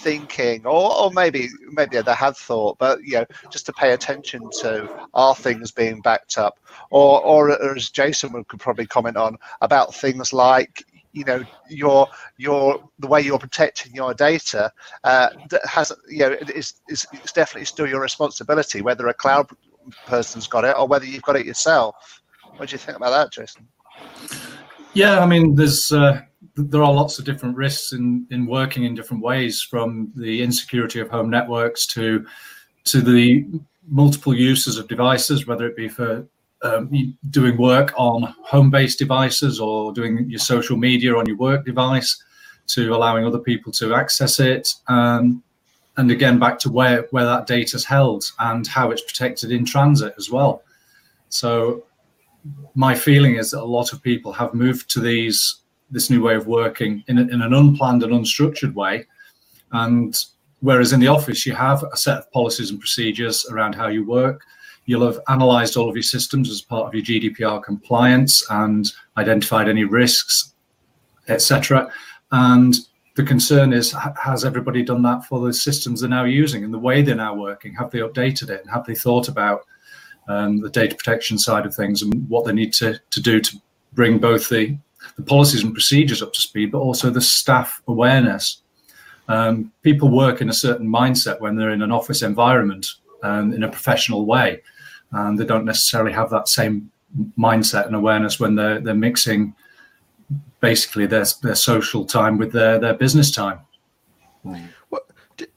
thinking, 0.00 0.66
or, 0.66 0.96
or 0.96 1.10
maybe 1.12 1.48
maybe 1.70 2.00
they 2.00 2.14
have 2.14 2.36
thought, 2.36 2.78
but 2.78 3.02
you 3.04 3.14
know, 3.14 3.26
just 3.50 3.66
to 3.66 3.72
pay 3.72 3.92
attention 3.92 4.42
to 4.60 4.88
are 5.14 5.34
things 5.34 5.70
being 5.70 6.00
backed 6.00 6.38
up, 6.38 6.58
or 6.90 7.22
or, 7.24 7.76
as 7.76 7.90
Jason 7.90 8.32
would 8.32 8.48
could 8.48 8.60
probably 8.60 8.86
comment 8.86 9.16
on 9.16 9.36
about 9.60 9.94
things 9.94 10.32
like 10.32 10.84
you 11.12 11.24
know 11.24 11.44
your 11.68 12.08
your 12.38 12.82
the 12.98 13.06
way 13.06 13.20
you're 13.20 13.38
protecting 13.38 13.94
your 13.94 14.14
data 14.14 14.72
uh, 15.04 15.28
has 15.64 15.92
you 16.08 16.20
know 16.20 16.32
is 16.54 16.74
is 16.88 17.06
it's 17.12 17.32
definitely 17.32 17.66
still 17.66 17.86
your 17.86 18.00
responsibility 18.00 18.80
whether 18.80 19.06
a 19.08 19.14
cloud 19.14 19.46
person's 20.06 20.46
got 20.46 20.64
it 20.64 20.76
or 20.76 20.86
whether 20.86 21.04
you've 21.04 21.22
got 21.22 21.36
it 21.36 21.46
yourself. 21.46 22.22
What 22.56 22.68
do 22.68 22.74
you 22.74 22.78
think 22.78 22.96
about 22.96 23.10
that, 23.10 23.32
Jason? 23.32 23.66
Yeah, 24.94 25.20
I 25.20 25.26
mean, 25.26 25.54
there's 25.54 25.90
uh, 25.90 26.20
there 26.56 26.82
are 26.82 26.92
lots 26.92 27.18
of 27.18 27.24
different 27.24 27.56
risks 27.56 27.92
in, 27.92 28.26
in 28.30 28.46
working 28.46 28.84
in 28.84 28.94
different 28.94 29.22
ways, 29.22 29.62
from 29.62 30.12
the 30.14 30.42
insecurity 30.42 31.00
of 31.00 31.08
home 31.08 31.30
networks 31.30 31.86
to 31.86 32.26
to 32.84 33.00
the 33.00 33.46
multiple 33.88 34.34
uses 34.34 34.78
of 34.78 34.88
devices, 34.88 35.46
whether 35.46 35.66
it 35.66 35.76
be 35.76 35.88
for 35.88 36.26
um, 36.62 37.16
doing 37.30 37.56
work 37.56 37.92
on 37.96 38.22
home-based 38.42 38.98
devices 38.98 39.58
or 39.60 39.92
doing 39.92 40.28
your 40.28 40.38
social 40.38 40.76
media 40.76 41.16
on 41.16 41.26
your 41.26 41.36
work 41.36 41.64
device, 41.64 42.22
to 42.66 42.94
allowing 42.94 43.26
other 43.26 43.38
people 43.38 43.72
to 43.72 43.94
access 43.94 44.38
it, 44.38 44.74
um, 44.88 45.42
and 45.96 46.10
again 46.10 46.38
back 46.38 46.58
to 46.58 46.70
where 46.70 47.06
where 47.10 47.24
that 47.24 47.46
data 47.46 47.76
is 47.76 47.84
held 47.84 48.24
and 48.38 48.66
how 48.66 48.90
it's 48.90 49.02
protected 49.02 49.50
in 49.50 49.64
transit 49.64 50.14
as 50.18 50.30
well. 50.30 50.62
So 51.28 51.84
my 52.74 52.94
feeling 52.94 53.36
is 53.36 53.50
that 53.52 53.62
a 53.62 53.64
lot 53.64 53.92
of 53.92 54.02
people 54.02 54.32
have 54.32 54.54
moved 54.54 54.90
to 54.90 55.00
these 55.00 55.61
this 55.92 56.10
new 56.10 56.22
way 56.22 56.34
of 56.34 56.46
working 56.46 57.04
in, 57.06 57.18
a, 57.18 57.22
in 57.22 57.42
an 57.42 57.54
unplanned 57.54 58.02
and 58.02 58.12
unstructured 58.12 58.74
way. 58.74 59.06
And 59.72 60.16
whereas 60.60 60.92
in 60.92 61.00
the 61.00 61.08
office, 61.08 61.46
you 61.46 61.54
have 61.54 61.84
a 61.92 61.96
set 61.96 62.18
of 62.18 62.32
policies 62.32 62.70
and 62.70 62.80
procedures 62.80 63.46
around 63.50 63.74
how 63.74 63.88
you 63.88 64.04
work. 64.04 64.42
You'll 64.86 65.06
have 65.06 65.20
analyzed 65.28 65.76
all 65.76 65.88
of 65.88 65.94
your 65.94 66.02
systems 66.02 66.50
as 66.50 66.60
part 66.60 66.86
of 66.86 66.94
your 66.94 67.04
GDPR 67.04 67.62
compliance 67.62 68.44
and 68.50 68.90
identified 69.16 69.68
any 69.68 69.84
risks, 69.84 70.54
etc. 71.28 71.92
And 72.32 72.74
the 73.14 73.22
concern 73.22 73.72
is 73.72 73.94
has 74.20 74.44
everybody 74.44 74.82
done 74.82 75.02
that 75.02 75.24
for 75.26 75.46
the 75.46 75.52
systems 75.52 76.00
they're 76.00 76.10
now 76.10 76.24
using 76.24 76.64
and 76.64 76.72
the 76.72 76.78
way 76.78 77.02
they're 77.02 77.14
now 77.14 77.34
working? 77.34 77.74
Have 77.74 77.90
they 77.90 77.98
updated 77.98 78.50
it? 78.50 78.62
And 78.62 78.70
have 78.70 78.86
they 78.86 78.94
thought 78.94 79.28
about 79.28 79.62
um, 80.28 80.60
the 80.60 80.70
data 80.70 80.96
protection 80.96 81.38
side 81.38 81.66
of 81.66 81.74
things 81.74 82.02
and 82.02 82.28
what 82.28 82.44
they 82.44 82.52
need 82.52 82.72
to, 82.74 82.98
to 83.10 83.20
do 83.20 83.40
to 83.40 83.56
bring 83.92 84.18
both 84.18 84.48
the 84.48 84.76
the 85.16 85.22
policies 85.22 85.62
and 85.62 85.72
procedures 85.72 86.22
up 86.22 86.32
to 86.32 86.40
speed, 86.40 86.72
but 86.72 86.78
also 86.78 87.10
the 87.10 87.20
staff 87.20 87.82
awareness. 87.88 88.62
Um, 89.28 89.72
people 89.82 90.10
work 90.10 90.40
in 90.40 90.48
a 90.48 90.52
certain 90.52 90.88
mindset 90.88 91.40
when 91.40 91.56
they're 91.56 91.70
in 91.70 91.82
an 91.82 91.92
office 91.92 92.22
environment 92.22 92.86
um, 93.22 93.52
in 93.52 93.62
a 93.62 93.68
professional 93.68 94.26
way, 94.26 94.62
and 95.12 95.38
they 95.38 95.44
don't 95.44 95.64
necessarily 95.64 96.12
have 96.12 96.30
that 96.30 96.48
same 96.48 96.90
mindset 97.38 97.86
and 97.86 97.94
awareness 97.94 98.40
when 98.40 98.54
they're 98.54 98.80
they're 98.80 98.94
mixing 98.94 99.54
basically 100.60 101.06
their 101.06 101.24
their 101.42 101.54
social 101.54 102.04
time 102.04 102.38
with 102.38 102.52
their 102.52 102.78
their 102.78 102.94
business 102.94 103.30
time. 103.30 103.60
Well, 104.44 105.02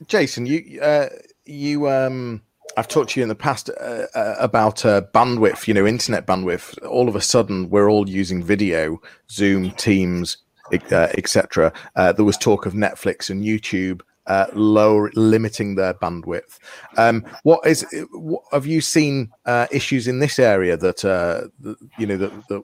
Jason, 0.07 0.45
you 0.45 0.79
uh, 0.81 1.09
you 1.45 1.89
um 1.89 2.41
I've 2.77 2.87
talked 2.87 3.11
to 3.11 3.19
you 3.19 3.23
in 3.23 3.29
the 3.29 3.35
past 3.35 3.69
uh, 3.69 4.07
uh, 4.13 4.35
about 4.39 4.85
uh, 4.85 5.01
bandwidth, 5.13 5.67
you 5.67 5.73
know, 5.73 5.85
internet 5.85 6.27
bandwidth. 6.27 6.83
All 6.85 7.07
of 7.07 7.15
a 7.15 7.21
sudden, 7.21 7.69
we're 7.69 7.89
all 7.89 8.09
using 8.09 8.43
video, 8.43 9.01
Zoom, 9.29 9.71
Teams, 9.71 10.37
uh, 10.73 11.07
etc. 11.17 11.71
Uh, 11.95 12.11
there 12.11 12.25
was 12.25 12.37
talk 12.37 12.65
of 12.65 12.73
Netflix 12.73 13.29
and 13.29 13.43
YouTube 13.43 14.01
uh, 14.27 14.47
lower 14.53 15.11
limiting 15.15 15.75
their 15.75 15.93
bandwidth. 15.93 16.59
Um, 16.97 17.25
what 17.43 17.65
is? 17.65 17.85
What, 18.11 18.43
have 18.51 18.65
you 18.65 18.81
seen 18.81 19.31
issues 19.71 20.07
in 20.07 20.19
this 20.19 20.39
area 20.39 20.75
that, 20.77 20.97
that 20.97 21.77
you 21.97 22.07
know 22.07 22.17
that, 22.17 22.47
that, 22.49 22.63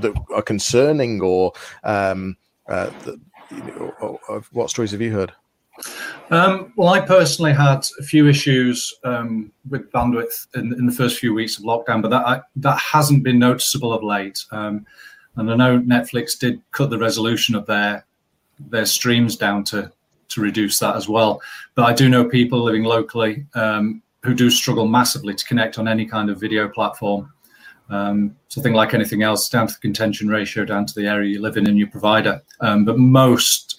that, 0.00 0.14
are 0.34 0.42
concerning, 0.42 1.20
or 1.20 1.52
um, 1.84 2.36
that, 2.68 3.20
you 3.50 3.62
know, 3.64 3.94
or, 4.00 4.18
or 4.28 4.44
what 4.52 4.70
stories 4.70 4.92
have 4.92 5.00
you 5.00 5.12
heard? 5.12 5.32
Um, 6.32 6.72
well, 6.76 6.88
I 6.88 7.00
personally 7.00 7.52
had 7.52 7.86
a 8.00 8.02
few 8.02 8.26
issues 8.26 8.94
um, 9.04 9.52
with 9.68 9.92
bandwidth 9.92 10.46
in, 10.54 10.72
in, 10.72 10.86
the 10.86 10.92
first 10.92 11.18
few 11.18 11.34
weeks 11.34 11.58
of 11.58 11.64
lockdown, 11.64 12.00
but 12.00 12.08
that 12.08 12.26
I, 12.26 12.40
that 12.56 12.78
hasn't 12.78 13.22
been 13.22 13.38
noticeable 13.38 13.92
of 13.92 14.02
late. 14.02 14.42
Um, 14.50 14.86
and 15.36 15.50
I 15.50 15.56
know 15.56 15.78
Netflix 15.80 16.38
did 16.38 16.62
cut 16.70 16.88
the 16.88 16.98
resolution 16.98 17.54
of 17.54 17.66
their 17.66 18.06
their 18.70 18.86
streams 18.86 19.36
down 19.36 19.62
to 19.64 19.92
to 20.30 20.40
reduce 20.40 20.78
that 20.78 20.96
as 20.96 21.06
well. 21.06 21.42
But 21.74 21.84
I 21.84 21.92
do 21.92 22.08
know 22.08 22.24
people 22.24 22.62
living 22.62 22.84
locally 22.84 23.44
um, 23.54 24.02
who 24.22 24.32
do 24.32 24.48
struggle 24.48 24.88
massively 24.88 25.34
to 25.34 25.44
connect 25.44 25.78
on 25.78 25.86
any 25.86 26.06
kind 26.06 26.30
of 26.30 26.40
video 26.40 26.66
platform. 26.66 27.30
Um, 27.90 28.34
something 28.48 28.72
like 28.72 28.94
anything 28.94 29.22
else, 29.22 29.50
down 29.50 29.66
to 29.66 29.74
the 29.74 29.80
contention 29.80 30.28
ratio, 30.28 30.64
down 30.64 30.86
to 30.86 30.94
the 30.94 31.06
area 31.06 31.28
you 31.28 31.42
live 31.42 31.58
in 31.58 31.66
and 31.66 31.76
your 31.76 31.88
provider. 31.88 32.40
Um, 32.60 32.86
but 32.86 32.98
most 32.98 33.71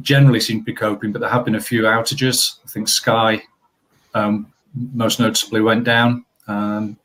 generally 0.00 0.40
seem 0.40 0.60
to 0.60 0.64
be 0.64 0.74
coping, 0.74 1.12
but 1.12 1.20
there 1.20 1.30
have 1.30 1.44
been 1.44 1.56
a 1.56 1.60
few 1.60 1.82
outages. 1.82 2.56
I 2.64 2.68
think 2.68 2.88
Sky 2.88 3.42
um, 4.14 4.52
most 4.94 5.20
noticeably 5.20 5.60
went 5.60 5.84
down. 5.84 6.24
Um, 6.48 6.96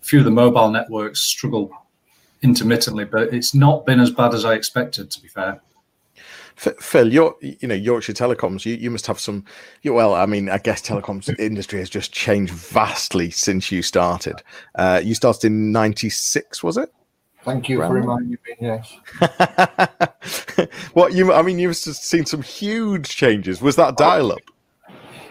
a 0.00 0.04
few 0.04 0.20
of 0.20 0.24
the 0.24 0.30
mobile 0.30 0.70
networks 0.70 1.20
struggle 1.20 1.70
intermittently, 2.42 3.04
but 3.04 3.34
it's 3.34 3.54
not 3.54 3.84
been 3.84 4.00
as 4.00 4.10
bad 4.10 4.34
as 4.34 4.44
I 4.44 4.54
expected. 4.54 5.10
To 5.10 5.20
be 5.20 5.28
fair. 5.28 5.60
Phil, 6.56 7.10
you're, 7.10 7.34
you 7.40 7.66
know, 7.66 7.74
Yorkshire 7.74 8.12
Telecoms, 8.12 8.66
you, 8.66 8.74
you 8.74 8.90
must 8.90 9.06
have 9.06 9.18
some, 9.18 9.46
you, 9.80 9.94
well, 9.94 10.14
I 10.14 10.26
mean, 10.26 10.50
I 10.50 10.58
guess 10.58 10.82
telecoms 10.82 11.34
industry 11.38 11.78
has 11.78 11.88
just 11.88 12.12
changed 12.12 12.52
vastly 12.52 13.30
since 13.30 13.72
you 13.72 13.80
started. 13.80 14.42
Uh, 14.74 15.00
you 15.02 15.14
started 15.14 15.46
in 15.46 15.72
96, 15.72 16.62
was 16.62 16.76
it? 16.76 16.92
Thank 17.44 17.68
you 17.68 17.78
for 17.78 17.94
reminding 17.94 18.30
me. 18.30 18.38
Yes. 18.60 18.96
what 20.92 21.14
you? 21.14 21.32
I 21.32 21.42
mean, 21.42 21.58
you've 21.58 21.76
seen 21.76 22.26
some 22.26 22.42
huge 22.42 23.08
changes. 23.08 23.62
Was 23.62 23.76
that 23.76 23.96
dial-up? 23.96 24.40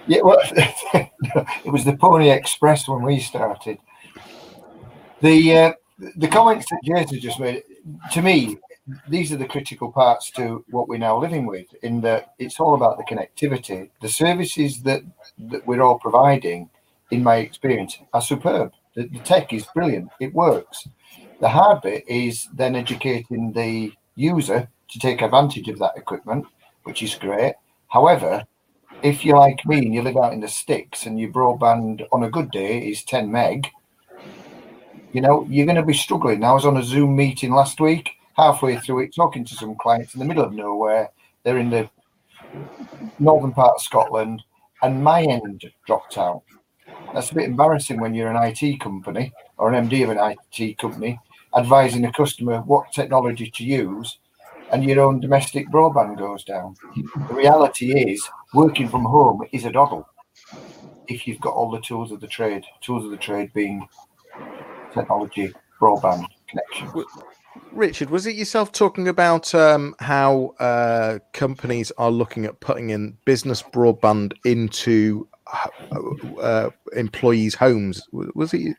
Yeah, 0.08 0.22
well, 0.24 0.40
it 0.52 1.72
was 1.72 1.86
the 1.86 1.96
Pony 1.96 2.32
Express 2.32 2.88
when 2.88 3.04
we 3.04 3.20
started. 3.20 3.78
The 5.22 5.56
uh, 5.56 5.74
the 6.16 6.28
comments 6.28 6.66
that 6.72 6.80
Jason 6.84 7.20
just 7.20 7.40
made 7.40 7.62
to 8.12 8.22
me, 8.24 8.58
these 9.08 9.32
are 9.32 9.38
the 9.38 9.46
critical 9.46 9.92
parts 9.92 10.32
to 10.32 10.66
what 10.72 10.88
we're 10.88 10.98
now 10.98 11.20
living 11.20 11.46
with. 11.46 11.68
In 11.84 12.02
that, 12.02 12.34
it's 12.40 12.60
all 12.60 12.74
about 12.74 12.98
the 12.98 13.04
connectivity. 13.04 13.90
The 14.02 14.10
services 14.10 14.82
that 14.82 15.04
that 15.50 15.68
we're 15.68 15.84
all 15.84 16.00
providing, 16.00 16.72
in 17.12 17.22
my 17.22 17.36
experience, 17.36 18.00
are 18.14 18.22
superb. 18.22 18.74
The, 18.96 19.04
the 19.08 19.20
tech 19.20 19.54
is 19.54 19.68
brilliant. 19.76 20.10
It 20.20 20.34
works 20.34 20.88
the 21.40 21.50
hard 21.50 21.82
bit 21.82 22.04
is 22.08 22.48
then 22.54 22.76
educating 22.76 23.54
the 23.54 23.94
user 24.16 24.68
to 24.90 25.00
take 25.00 25.22
advantage 25.22 25.70
of 25.70 25.80
that 25.80 25.96
equipment, 25.96 26.46
which 26.84 27.02
is 27.02 27.16
great. 27.16 27.56
However, 27.88 28.46
if 29.02 29.24
you're 29.24 29.38
like 29.38 29.66
me 29.66 29.78
and 29.78 29.94
you 29.94 30.02
live 30.02 30.18
out 30.18 30.34
in 30.34 30.42
the 30.42 30.48
sticks 30.48 31.06
and 31.06 31.20
your 31.20 31.32
broadband 31.32 32.06
on 32.12 32.24
a 32.24 32.30
good 32.30 32.52
day 32.52 32.80
is 32.80 33.04
10 33.04 33.32
meg, 33.32 33.70
you 35.14 35.22
know, 35.22 35.46
you're 35.50 35.66
going 35.66 35.76
to 35.78 35.84
be 35.84 35.94
struggling. 35.94 36.44
I 36.44 36.52
was 36.52 36.66
on 36.66 36.78
a 36.78 36.84
Zoom 36.84 37.16
meeting 37.16 37.52
last 37.52 37.80
week, 37.80 38.12
halfway 38.36 38.78
through 38.78 39.04
it, 39.04 39.16
talking 39.16 39.46
to 39.46 39.56
some 39.56 39.76
clients 39.76 40.14
in 40.14 40.20
the 40.20 40.26
middle 40.26 40.44
of 40.44 40.54
nowhere. 40.54 41.10
They're 41.44 41.58
in 41.58 41.70
the 41.70 41.90
northern 43.18 43.54
part 43.54 43.76
of 43.76 43.82
Scotland, 43.82 44.44
and 44.82 45.04
my 45.04 45.24
end 45.24 45.72
dropped 45.88 46.18
out. 46.18 46.44
That's 47.14 47.32
a 47.32 47.36
bit 47.36 47.46
embarrassing 47.46 48.00
when 48.00 48.14
you're 48.14 48.32
an 48.32 48.54
IT 48.62 48.80
company 48.80 49.32
or 49.58 49.72
an 49.72 49.90
MD 49.90 50.04
of 50.04 50.10
an 50.10 50.38
IT 50.60 50.78
company 50.78 51.20
advising 51.56 52.06
a 52.06 52.12
customer 52.12 52.62
what 52.62 52.92
technology 52.92 53.50
to 53.52 53.64
use 53.64 54.20
and 54.72 54.84
your 54.84 55.02
own 55.02 55.20
domestic 55.20 55.68
broadband 55.70 56.18
goes 56.18 56.44
down. 56.44 56.76
The 57.28 57.34
reality 57.34 57.92
is, 58.12 58.28
working 58.54 58.88
from 58.88 59.04
home 59.04 59.42
is 59.52 59.66
a 59.66 59.72
doddle 59.72 60.08
if 61.10 61.28
you've 61.28 61.42
got 61.42 61.54
all 61.54 61.72
the 61.72 61.82
tools 61.82 62.12
of 62.12 62.22
the 62.22 62.28
trade, 62.28 62.64
tools 62.82 63.04
of 63.04 63.12
the 63.12 63.18
trade 63.18 63.52
being 63.54 63.88
technology, 64.94 65.52
broadband 65.82 66.26
connection. 66.48 67.06
Richard, 67.72 68.10
was 68.10 68.26
it 68.26 68.36
yourself 68.36 68.72
talking 68.72 69.08
about 69.08 69.54
um, 69.54 69.96
how 70.00 70.56
uh, 70.60 71.20
companies 71.34 71.92
are 71.98 72.12
looking 72.12 72.46
at 72.46 72.60
putting 72.60 72.92
in 72.92 73.18
business 73.26 73.62
broadband 73.62 74.34
into 74.46 75.28
uh, 75.52 76.40
uh 76.40 76.70
employees' 76.96 77.56
homes? 77.56 78.08
Was 78.12 78.54
it 78.54 78.76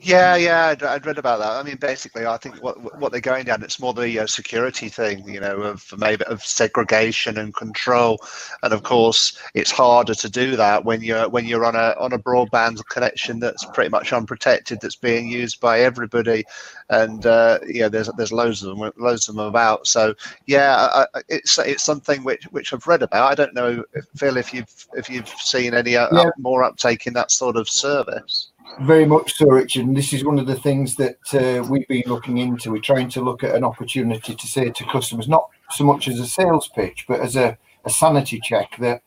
yeah, 0.00 0.36
yeah, 0.36 0.66
I'd, 0.66 0.82
I'd, 0.82 1.06
read 1.06 1.18
about 1.18 1.38
that. 1.40 1.50
I 1.50 1.62
mean, 1.62 1.76
basically, 1.76 2.26
I 2.26 2.36
think 2.36 2.62
what 2.62 2.98
what 2.98 3.12
they're 3.12 3.20
going 3.20 3.44
down 3.44 3.62
it's 3.62 3.80
more 3.80 3.94
the 3.94 4.20
uh, 4.20 4.26
security 4.26 4.88
thing, 4.88 5.28
you 5.28 5.40
know, 5.40 5.62
of 5.62 5.92
maybe 5.98 6.24
of 6.24 6.42
segregation 6.42 7.38
and 7.38 7.54
control, 7.54 8.18
and 8.62 8.72
of 8.72 8.82
course, 8.82 9.38
it's 9.54 9.70
harder 9.70 10.14
to 10.14 10.28
do 10.28 10.56
that 10.56 10.84
when 10.84 11.02
you're 11.02 11.28
when 11.28 11.46
you're 11.46 11.64
on 11.64 11.76
a 11.76 11.94
on 11.98 12.12
a 12.12 12.18
broadband 12.18 12.84
connection 12.86 13.38
that's 13.38 13.64
pretty 13.66 13.90
much 13.90 14.12
unprotected, 14.12 14.80
that's 14.80 14.96
being 14.96 15.28
used 15.28 15.60
by 15.60 15.80
everybody, 15.80 16.44
and 16.90 17.26
uh, 17.26 17.58
yeah, 17.66 17.88
there's 17.88 18.10
there's 18.16 18.32
loads 18.32 18.62
of 18.62 18.76
them, 18.76 18.92
loads 18.96 19.28
of 19.28 19.36
them 19.36 19.46
about. 19.46 19.86
So 19.86 20.14
yeah, 20.46 21.06
I, 21.14 21.20
it's 21.28 21.58
it's 21.58 21.84
something 21.84 22.24
which 22.24 22.44
which 22.44 22.72
I've 22.72 22.86
read 22.86 23.02
about. 23.02 23.30
I 23.30 23.34
don't 23.34 23.54
know, 23.54 23.84
Phil, 24.16 24.36
if 24.36 24.54
you've 24.54 24.86
if 24.94 25.08
you've 25.10 25.28
seen 25.28 25.74
any 25.74 25.96
uh, 25.96 26.08
yeah. 26.12 26.30
more 26.38 26.62
uptake 26.62 27.06
in 27.06 27.12
that 27.14 27.30
sort 27.30 27.56
of 27.56 27.68
service. 27.68 28.50
Very 28.80 29.06
much 29.06 29.34
so, 29.34 29.46
Richard. 29.46 29.86
And 29.86 29.96
this 29.96 30.12
is 30.12 30.24
one 30.24 30.38
of 30.38 30.46
the 30.46 30.54
things 30.54 30.94
that 30.96 31.34
uh, 31.34 31.66
we've 31.68 31.88
been 31.88 32.04
looking 32.06 32.38
into. 32.38 32.70
We're 32.70 32.80
trying 32.80 33.08
to 33.10 33.20
look 33.20 33.42
at 33.42 33.54
an 33.54 33.64
opportunity 33.64 34.34
to 34.34 34.46
say 34.46 34.70
to 34.70 34.84
customers, 34.84 35.28
not 35.28 35.48
so 35.70 35.84
much 35.84 36.06
as 36.08 36.20
a 36.20 36.26
sales 36.26 36.68
pitch, 36.68 37.04
but 37.08 37.20
as 37.20 37.34
a, 37.36 37.58
a 37.84 37.90
sanity 37.90 38.40
check 38.40 38.76
that 38.78 39.02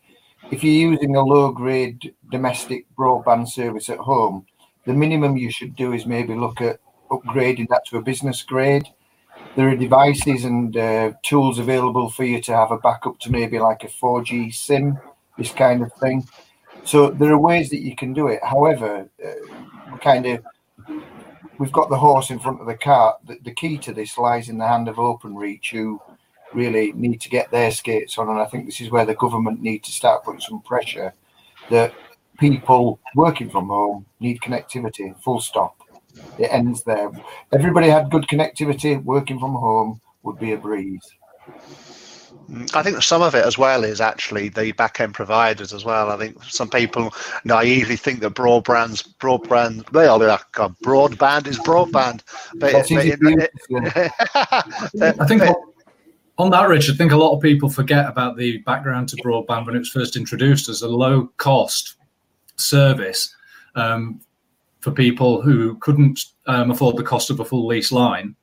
if 0.51 0.63
you're 0.63 0.91
using 0.91 1.15
a 1.15 1.23
low 1.23 1.51
grade 1.51 2.13
domestic 2.29 2.85
broadband 2.97 3.47
service 3.47 3.89
at 3.89 3.97
home, 3.97 4.45
the 4.85 4.93
minimum 4.93 5.37
you 5.37 5.49
should 5.49 5.75
do 5.75 5.93
is 5.93 6.05
maybe 6.05 6.35
look 6.35 6.59
at 6.59 6.79
upgrading 7.09 7.69
that 7.69 7.85
to 7.85 7.97
a 7.97 8.01
business 8.01 8.41
grade. 8.41 8.87
There 9.55 9.69
are 9.69 9.75
devices 9.75 10.43
and 10.43 10.75
uh, 10.75 11.13
tools 11.23 11.59
available 11.59 12.09
for 12.09 12.23
you 12.23 12.41
to 12.41 12.55
have 12.55 12.71
a 12.71 12.77
backup 12.77 13.19
to 13.19 13.31
maybe 13.31 13.59
like 13.59 13.83
a 13.83 13.87
4G 13.87 14.53
SIM, 14.53 14.97
this 15.37 15.51
kind 15.51 15.81
of 15.81 15.93
thing. 15.93 16.27
So 16.83 17.09
there 17.09 17.31
are 17.31 17.37
ways 17.37 17.69
that 17.69 17.81
you 17.81 17.95
can 17.95 18.13
do 18.13 18.27
it. 18.27 18.39
However, 18.43 19.07
uh, 19.23 19.97
kind 19.97 20.25
of 20.25 20.43
we've 21.57 21.71
got 21.71 21.89
the 21.89 21.97
horse 21.97 22.31
in 22.31 22.39
front 22.39 22.59
of 22.59 22.67
the 22.67 22.75
cart. 22.75 23.17
The, 23.25 23.37
the, 23.43 23.53
key 23.53 23.77
to 23.79 23.93
this 23.93 24.17
lies 24.17 24.49
in 24.49 24.57
the 24.57 24.67
hand 24.67 24.87
of 24.87 24.95
Openreach, 24.95 25.71
who 25.71 26.01
really 26.53 26.91
need 26.93 27.21
to 27.21 27.29
get 27.29 27.51
their 27.51 27.71
skates 27.71 28.17
on. 28.17 28.29
And 28.29 28.39
I 28.39 28.45
think 28.45 28.65
this 28.65 28.81
is 28.81 28.89
where 28.89 29.05
the 29.05 29.15
government 29.15 29.61
need 29.61 29.83
to 29.83 29.91
start 29.91 30.23
putting 30.23 30.41
some 30.41 30.61
pressure 30.61 31.13
that 31.69 31.93
people 32.39 32.99
working 33.15 33.49
from 33.49 33.67
home 33.67 34.05
need 34.19 34.41
connectivity. 34.41 35.15
Full 35.21 35.39
stop. 35.39 35.79
It 36.39 36.51
ends 36.51 36.83
there. 36.83 37.11
Everybody 37.53 37.89
had 37.89 38.09
good 38.09 38.27
connectivity. 38.27 39.01
Working 39.03 39.39
from 39.39 39.53
home 39.53 40.01
would 40.23 40.39
be 40.39 40.53
a 40.53 40.57
breeze. 40.57 41.07
I 42.73 42.83
think 42.83 43.01
some 43.01 43.21
of 43.21 43.33
it 43.33 43.45
as 43.45 43.57
well 43.57 43.83
is 43.83 44.01
actually 44.01 44.49
the 44.49 44.73
back 44.73 44.99
end 44.99 45.13
providers 45.13 45.71
as 45.71 45.85
well. 45.85 46.11
I 46.11 46.17
think 46.17 46.43
some 46.43 46.69
people 46.69 47.13
naively 47.45 47.95
think 47.95 48.19
that 48.21 48.33
broadband's 48.33 49.03
broadband 49.03 49.89
well, 49.93 50.19
God, 50.51 50.75
broadband 50.83 51.47
is 51.47 51.59
broadband, 51.59 52.21
but, 52.55 52.73
but 52.73 52.91
it, 52.91 53.51
I 55.19 55.27
think 55.27 55.43
on 56.37 56.49
that, 56.49 56.67
Richard, 56.67 56.95
I 56.95 56.97
think 56.97 57.11
a 57.11 57.17
lot 57.17 57.35
of 57.35 57.41
people 57.41 57.69
forget 57.69 58.07
about 58.07 58.35
the 58.35 58.57
background 58.59 59.09
to 59.09 59.17
broadband 59.17 59.67
when 59.67 59.75
it 59.75 59.79
was 59.79 59.89
first 59.89 60.17
introduced 60.17 60.69
as 60.69 60.81
a 60.81 60.89
low 60.89 61.27
cost 61.37 61.97
service 62.55 63.33
um, 63.75 64.21
for 64.79 64.91
people 64.91 65.41
who 65.41 65.77
couldn't 65.77 66.25
um, 66.47 66.71
afford 66.71 66.97
the 66.97 67.03
cost 67.03 67.29
of 67.29 67.39
a 67.39 67.45
full 67.45 67.67
lease 67.67 67.91
line. 67.91 68.35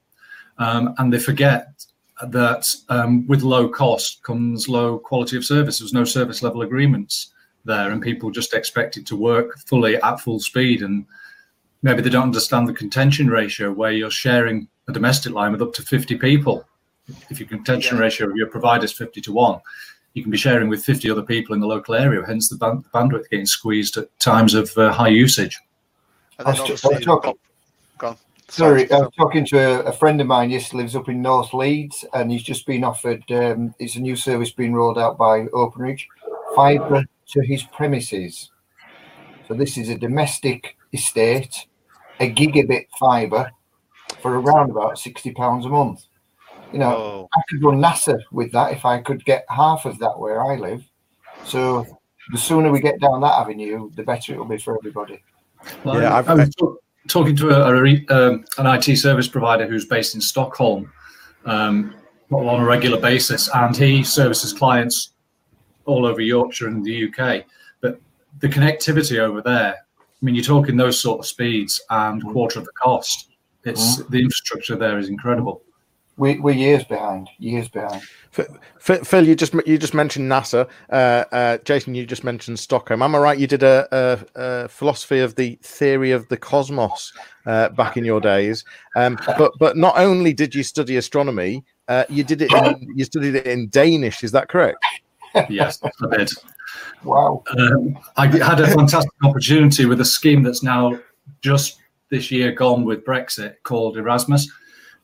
Um, 0.58 0.94
and 0.98 1.12
they 1.12 1.18
forget 1.18 1.84
that 2.26 2.74
um, 2.88 3.26
with 3.26 3.42
low 3.42 3.68
cost 3.68 4.22
comes 4.22 4.68
low 4.68 4.98
quality 4.98 5.36
of 5.36 5.44
service. 5.44 5.78
There's 5.78 5.92
no 5.92 6.04
service 6.04 6.42
level 6.42 6.62
agreements 6.62 7.32
there, 7.64 7.90
and 7.90 8.02
people 8.02 8.30
just 8.30 8.54
expect 8.54 8.96
it 8.96 9.06
to 9.06 9.16
work 9.16 9.58
fully 9.60 9.96
at 9.96 10.20
full 10.20 10.40
speed. 10.40 10.82
And 10.82 11.06
maybe 11.82 12.02
they 12.02 12.10
don't 12.10 12.24
understand 12.24 12.68
the 12.68 12.74
contention 12.74 13.28
ratio 13.28 13.72
where 13.72 13.92
you're 13.92 14.10
sharing 14.10 14.68
a 14.88 14.92
domestic 14.92 15.32
line 15.32 15.52
with 15.52 15.62
up 15.62 15.72
to 15.74 15.82
50 15.82 16.16
people. 16.16 16.66
If 17.30 17.40
your 17.40 17.48
contention 17.48 17.96
yeah. 17.96 18.02
ratio 18.02 18.28
of 18.28 18.36
your 18.36 18.48
provider 18.48 18.84
is 18.84 18.92
50 18.92 19.20
to 19.22 19.32
1, 19.32 19.60
you 20.14 20.22
can 20.22 20.30
be 20.30 20.38
sharing 20.38 20.68
with 20.68 20.84
50 20.84 21.10
other 21.10 21.22
people 21.22 21.54
in 21.54 21.60
the 21.60 21.66
local 21.66 21.94
area, 21.94 22.24
hence 22.26 22.48
the 22.48 22.56
band- 22.56 22.84
bandwidth 22.92 23.30
getting 23.30 23.46
squeezed 23.46 23.96
at 23.96 24.18
times 24.18 24.54
of 24.54 24.76
uh, 24.76 24.92
high 24.92 25.08
usage. 25.08 25.58
I 26.38 26.50
was, 26.50 26.62
just, 26.62 26.84
I 26.84 26.88
was 26.88 27.04
talking, 27.04 27.34
Sorry, 28.50 28.90
I 28.90 29.00
was 29.00 29.12
talking 29.16 29.44
to 29.46 29.58
a, 29.58 29.80
a, 29.82 29.92
friend 29.92 30.20
of 30.22 30.26
mine. 30.26 30.48
Yes, 30.48 30.72
lives 30.72 30.96
up 30.96 31.10
in 31.10 31.20
North 31.20 31.52
Leeds, 31.52 32.04
and 32.14 32.32
he's 32.32 32.42
just 32.42 32.66
been 32.66 32.82
offered. 32.82 33.22
Um, 33.30 33.74
it's 33.78 33.96
a 33.96 34.00
new 34.00 34.16
service 34.16 34.50
being 34.50 34.72
rolled 34.72 34.98
out 34.98 35.18
by 35.18 35.46
Openreach, 35.48 36.04
fibre 36.56 37.04
to 37.32 37.40
his 37.42 37.62
premises. 37.64 38.50
So 39.46 39.54
this 39.54 39.76
is 39.76 39.90
a 39.90 39.98
domestic 39.98 40.76
estate, 40.94 41.66
a 42.20 42.32
gigabit 42.32 42.86
fibre 42.98 43.50
for 44.22 44.40
around 44.40 44.70
about 44.70 44.98
sixty 44.98 45.32
pounds 45.32 45.66
a 45.66 45.68
month. 45.68 46.04
You 46.72 46.78
know, 46.78 46.96
oh. 46.96 47.28
I 47.34 47.42
could 47.50 47.62
run 47.62 47.82
NASA 47.82 48.18
with 48.32 48.50
that 48.52 48.72
if 48.72 48.86
I 48.86 49.02
could 49.02 49.24
get 49.26 49.44
half 49.50 49.84
of 49.84 49.98
that 49.98 50.18
where 50.18 50.42
I 50.42 50.56
live. 50.56 50.82
So 51.44 51.86
the 52.32 52.38
sooner 52.38 52.70
we 52.70 52.80
get 52.80 52.98
down 52.98 53.20
that 53.20 53.38
avenue, 53.38 53.90
the 53.94 54.02
better 54.02 54.32
it 54.32 54.38
will 54.38 54.46
be 54.46 54.58
for 54.58 54.78
everybody. 54.78 55.22
Well, 55.84 56.00
yeah, 56.00 56.16
I've, 56.16 56.28
I've, 56.28 56.50
talking 57.08 57.34
to 57.36 57.50
a, 57.50 57.74
a 57.74 58.06
um, 58.08 58.44
an 58.58 58.66
IT 58.66 58.96
service 58.96 59.28
provider 59.28 59.66
who's 59.66 59.86
based 59.86 60.14
in 60.14 60.20
Stockholm 60.20 60.92
um, 61.44 61.94
on 62.30 62.60
a 62.60 62.64
regular 62.64 63.00
basis, 63.00 63.48
and 63.54 63.76
he 63.76 64.04
services 64.04 64.52
clients 64.52 65.12
all 65.86 66.06
over 66.06 66.20
Yorkshire 66.20 66.68
and 66.68 66.84
the 66.84 67.08
UK. 67.08 67.44
But 67.80 68.00
the 68.40 68.48
connectivity 68.48 69.18
over 69.18 69.40
there, 69.40 69.74
I 69.74 70.24
mean, 70.24 70.34
you're 70.34 70.44
talking 70.44 70.76
those 70.76 71.00
sort 71.00 71.20
of 71.20 71.26
speeds 71.26 71.80
and 71.90 72.22
mm. 72.22 72.32
quarter 72.32 72.58
of 72.58 72.66
the 72.66 72.72
cost. 72.72 73.30
It's 73.64 73.96
mm. 73.96 74.08
the 74.10 74.18
infrastructure 74.18 74.76
there 74.76 74.98
is 74.98 75.08
incredible 75.08 75.62
we, 76.18 76.38
we're 76.40 76.54
years 76.54 76.84
behind. 76.84 77.30
Years 77.38 77.68
behind. 77.68 78.02
Phil, 78.80 79.26
you 79.26 79.34
just 79.34 79.54
you 79.66 79.78
just 79.78 79.94
mentioned 79.94 80.30
NASA. 80.30 80.68
Uh, 80.90 81.24
uh, 81.32 81.58
Jason, 81.58 81.94
you 81.94 82.04
just 82.04 82.24
mentioned 82.24 82.58
Stockholm. 82.58 83.02
Am 83.02 83.14
I 83.14 83.18
right? 83.18 83.38
You 83.38 83.46
did 83.46 83.62
a, 83.62 83.88
a, 83.92 84.18
a 84.34 84.68
philosophy 84.68 85.20
of 85.20 85.36
the 85.36 85.58
theory 85.62 86.10
of 86.10 86.28
the 86.28 86.36
cosmos 86.36 87.12
uh, 87.46 87.70
back 87.70 87.96
in 87.96 88.04
your 88.04 88.20
days. 88.20 88.64
Um, 88.96 89.18
but 89.38 89.52
but 89.58 89.76
not 89.76 89.96
only 89.96 90.32
did 90.32 90.54
you 90.54 90.62
study 90.62 90.96
astronomy, 90.96 91.64
uh, 91.86 92.04
you 92.08 92.24
did 92.24 92.42
it. 92.42 92.52
In, 92.52 92.92
you 92.94 93.04
studied 93.04 93.36
it 93.36 93.46
in 93.46 93.68
Danish. 93.68 94.22
Is 94.24 94.32
that 94.32 94.48
correct? 94.48 94.84
yes, 95.48 95.80
I 95.82 96.16
did. 96.16 96.30
Wow. 97.04 97.44
Um, 97.56 97.98
I 98.16 98.26
had 98.26 98.60
a 98.60 98.66
fantastic 98.66 99.12
opportunity 99.22 99.86
with 99.86 100.00
a 100.00 100.04
scheme 100.04 100.42
that's 100.42 100.62
now 100.62 100.98
just 101.42 101.78
this 102.10 102.30
year 102.30 102.52
gone 102.52 102.84
with 102.84 103.04
Brexit 103.04 103.54
called 103.62 103.96
Erasmus 103.96 104.50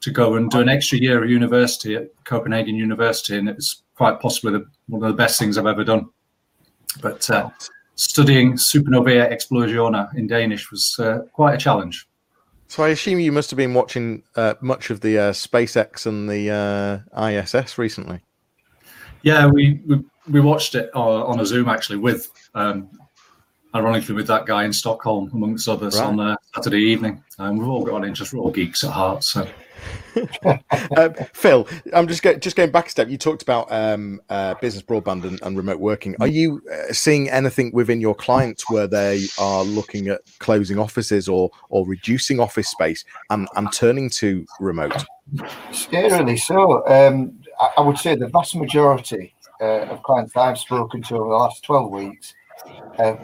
to 0.05 0.11
go 0.11 0.35
and 0.35 0.51
do 0.51 0.61
an 0.61 0.69
extra 0.69 0.99
year 0.99 1.25
of 1.25 1.31
university 1.31 1.97
at 1.97 2.11
Copenhagen 2.25 2.75
University, 2.75 3.39
and 3.39 3.49
it 3.49 3.57
was 3.57 3.85
quite 3.95 4.21
possibly 4.21 4.53
the, 4.53 4.67
one 4.89 5.03
of 5.03 5.09
the 5.09 5.17
best 5.17 5.39
things 5.39 5.57
I've 5.57 5.67
ever 5.67 5.83
done. 5.83 6.11
But 7.01 7.29
uh, 7.31 7.49
studying 7.95 8.53
Supernovae 8.53 9.33
Explosiona 9.33 10.15
in 10.15 10.27
Danish 10.27 10.71
was 10.71 10.95
uh, 10.99 11.21
quite 11.33 11.55
a 11.55 11.59
challenge. 11.59 12.07
So 12.69 12.83
I 12.83 12.91
assume 12.91 13.19
you 13.19 13.33
must 13.33 13.51
have 13.51 13.57
been 13.57 13.73
watching 13.73 14.23
uh, 14.37 14.55
much 14.61 14.91
of 14.91 15.01
the 15.01 15.19
uh, 15.19 15.33
SpaceX 15.33 16.05
and 16.05 16.29
the 16.29 16.51
uh, 17.17 17.27
ISS 17.27 17.79
recently. 17.79 18.21
Yeah, 19.23 19.47
we 19.47 19.81
we, 19.87 20.03
we 20.29 20.41
watched 20.41 20.75
it 20.75 20.91
on 20.95 21.41
a 21.41 21.47
Zoom 21.47 21.71
actually 21.71 21.97
with, 21.97 22.29
um, 22.55 22.91
ironically, 23.75 24.15
with 24.15 24.27
that 24.27 24.45
guy 24.45 24.65
in 24.65 24.73
Stockholm 24.73 25.31
amongst 25.33 25.67
others 25.67 25.99
right. 25.99 26.07
on 26.07 26.37
Saturday 26.55 26.83
evening. 26.83 27.25
And 27.39 27.59
we've 27.59 27.69
all 27.69 27.85
got 27.85 27.97
an 27.97 28.05
interest. 28.05 28.35
We're 28.35 28.41
all 28.41 28.51
geeks 28.51 28.85
at 28.85 28.91
heart, 28.91 29.25
so 29.25 29.49
uh, 30.97 31.09
Phil, 31.33 31.69
I'm 31.93 32.07
just 32.07 32.23
just 32.23 32.57
going 32.57 32.71
back 32.71 32.87
a 32.87 32.91
step. 32.91 33.09
You 33.09 33.19
talked 33.19 33.43
about 33.43 33.71
um, 33.71 34.21
uh, 34.29 34.55
business 34.61 34.83
broadband 34.83 35.25
and, 35.25 35.41
and, 35.43 35.57
remote 35.57 35.81
working. 35.81 36.17
Are 36.21 36.27
you 36.27 36.63
uh, 36.73 36.93
seeing 36.93 37.29
anything 37.31 37.73
within 37.73 38.01
your 38.01 38.15
clients 38.15 38.71
where 38.71 38.87
they 38.87 39.25
are 39.39 39.65
looking 39.65 40.09
at 40.09 40.21
closing 40.39 40.79
offices 40.79 41.29
or 41.29 41.51
or 41.69 41.87
reducing 41.87 42.41
office 42.41 42.69
space 42.69 43.05
and, 43.31 43.49
and 43.57 43.73
turning 43.73 44.11
to 44.11 44.47
remote? 44.61 45.05
Scarily 45.71 46.39
so. 46.39 46.87
Um, 46.89 47.41
I, 47.61 47.71
I, 47.79 47.81
would 47.81 47.99
say 47.99 48.15
the 48.15 48.29
vast 48.29 48.57
majority 48.57 49.35
uh, 49.61 49.87
of 49.87 50.03
clients 50.03 50.37
I've 50.37 50.59
spoken 50.59 51.03
to 51.03 51.17
over 51.17 51.31
the 51.31 51.37
last 51.37 51.63
12 51.65 51.91
weeks 51.91 52.35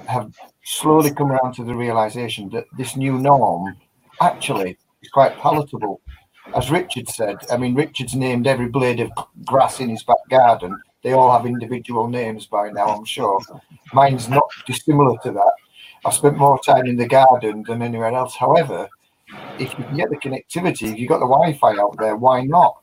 have 0.07 0.35
slowly 0.64 1.12
come 1.12 1.33
around 1.33 1.55
to 1.55 1.64
the 1.64 1.75
realization 1.75 2.49
that 2.51 2.66
this 2.77 2.96
new 2.96 3.18
norm 3.18 3.77
actually 4.20 4.79
is 5.03 5.11
quite 5.11 5.37
palatable 5.38 6.01
as 6.55 6.70
Richard 6.70 7.09
said, 7.09 7.38
I 7.50 7.57
mean, 7.57 7.74
Richard's 7.74 8.14
named 8.14 8.46
every 8.46 8.68
blade 8.68 9.00
of 9.00 9.11
grass 9.46 9.81
in 9.81 9.88
his 9.88 10.03
back 10.03 10.29
garden. 10.29 10.81
They 11.03 11.12
all 11.12 11.33
have 11.33 11.46
individual 11.46 12.09
names 12.09 12.46
by 12.46 12.70
now, 12.70 12.87
I'm 12.87 13.05
sure. 13.05 13.40
Mine's 13.92 14.29
not 14.29 14.44
dissimilar 14.66 15.16
to 15.22 15.33
that. 15.33 15.53
I 16.05 16.11
spent 16.11 16.38
more 16.38 16.59
time 16.59 16.87
in 16.87 16.96
the 16.96 17.07
garden 17.07 17.64
than 17.66 17.83
anywhere 17.83 18.12
else. 18.12 18.35
However, 18.35 18.88
if 19.59 19.79
you 19.79 19.85
can 19.85 19.96
get 19.96 20.11
the 20.11 20.16
connectivity, 20.16 20.92
if 20.92 20.98
you've 20.98 21.09
got 21.09 21.20
the 21.20 21.26
Wi 21.26 21.53
Fi 21.55 21.79
out 21.79 21.96
there, 21.98 22.16
why 22.16 22.42
not? 22.42 22.76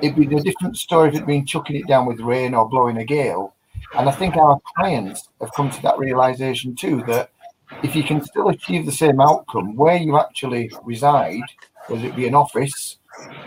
It'd 0.00 0.16
be 0.16 0.34
a 0.34 0.40
different 0.40 0.76
story 0.76 1.08
if 1.08 1.14
it'd 1.14 1.26
been 1.26 1.46
chucking 1.46 1.76
it 1.76 1.86
down 1.86 2.06
with 2.06 2.20
rain 2.20 2.54
or 2.54 2.68
blowing 2.68 2.98
a 2.98 3.04
gale. 3.04 3.54
And 3.96 4.08
I 4.08 4.12
think 4.12 4.36
our 4.36 4.58
clients 4.76 5.28
have 5.40 5.52
come 5.54 5.70
to 5.70 5.82
that 5.82 5.98
realization 5.98 6.74
too 6.74 7.02
that 7.06 7.30
if 7.82 7.96
you 7.96 8.02
can 8.02 8.22
still 8.22 8.48
achieve 8.48 8.86
the 8.86 8.92
same 8.92 9.20
outcome 9.20 9.76
where 9.76 9.96
you 9.96 10.18
actually 10.18 10.70
reside, 10.84 11.42
whether 11.88 12.06
it 12.06 12.16
be 12.16 12.26
an 12.26 12.34
office, 12.34 12.98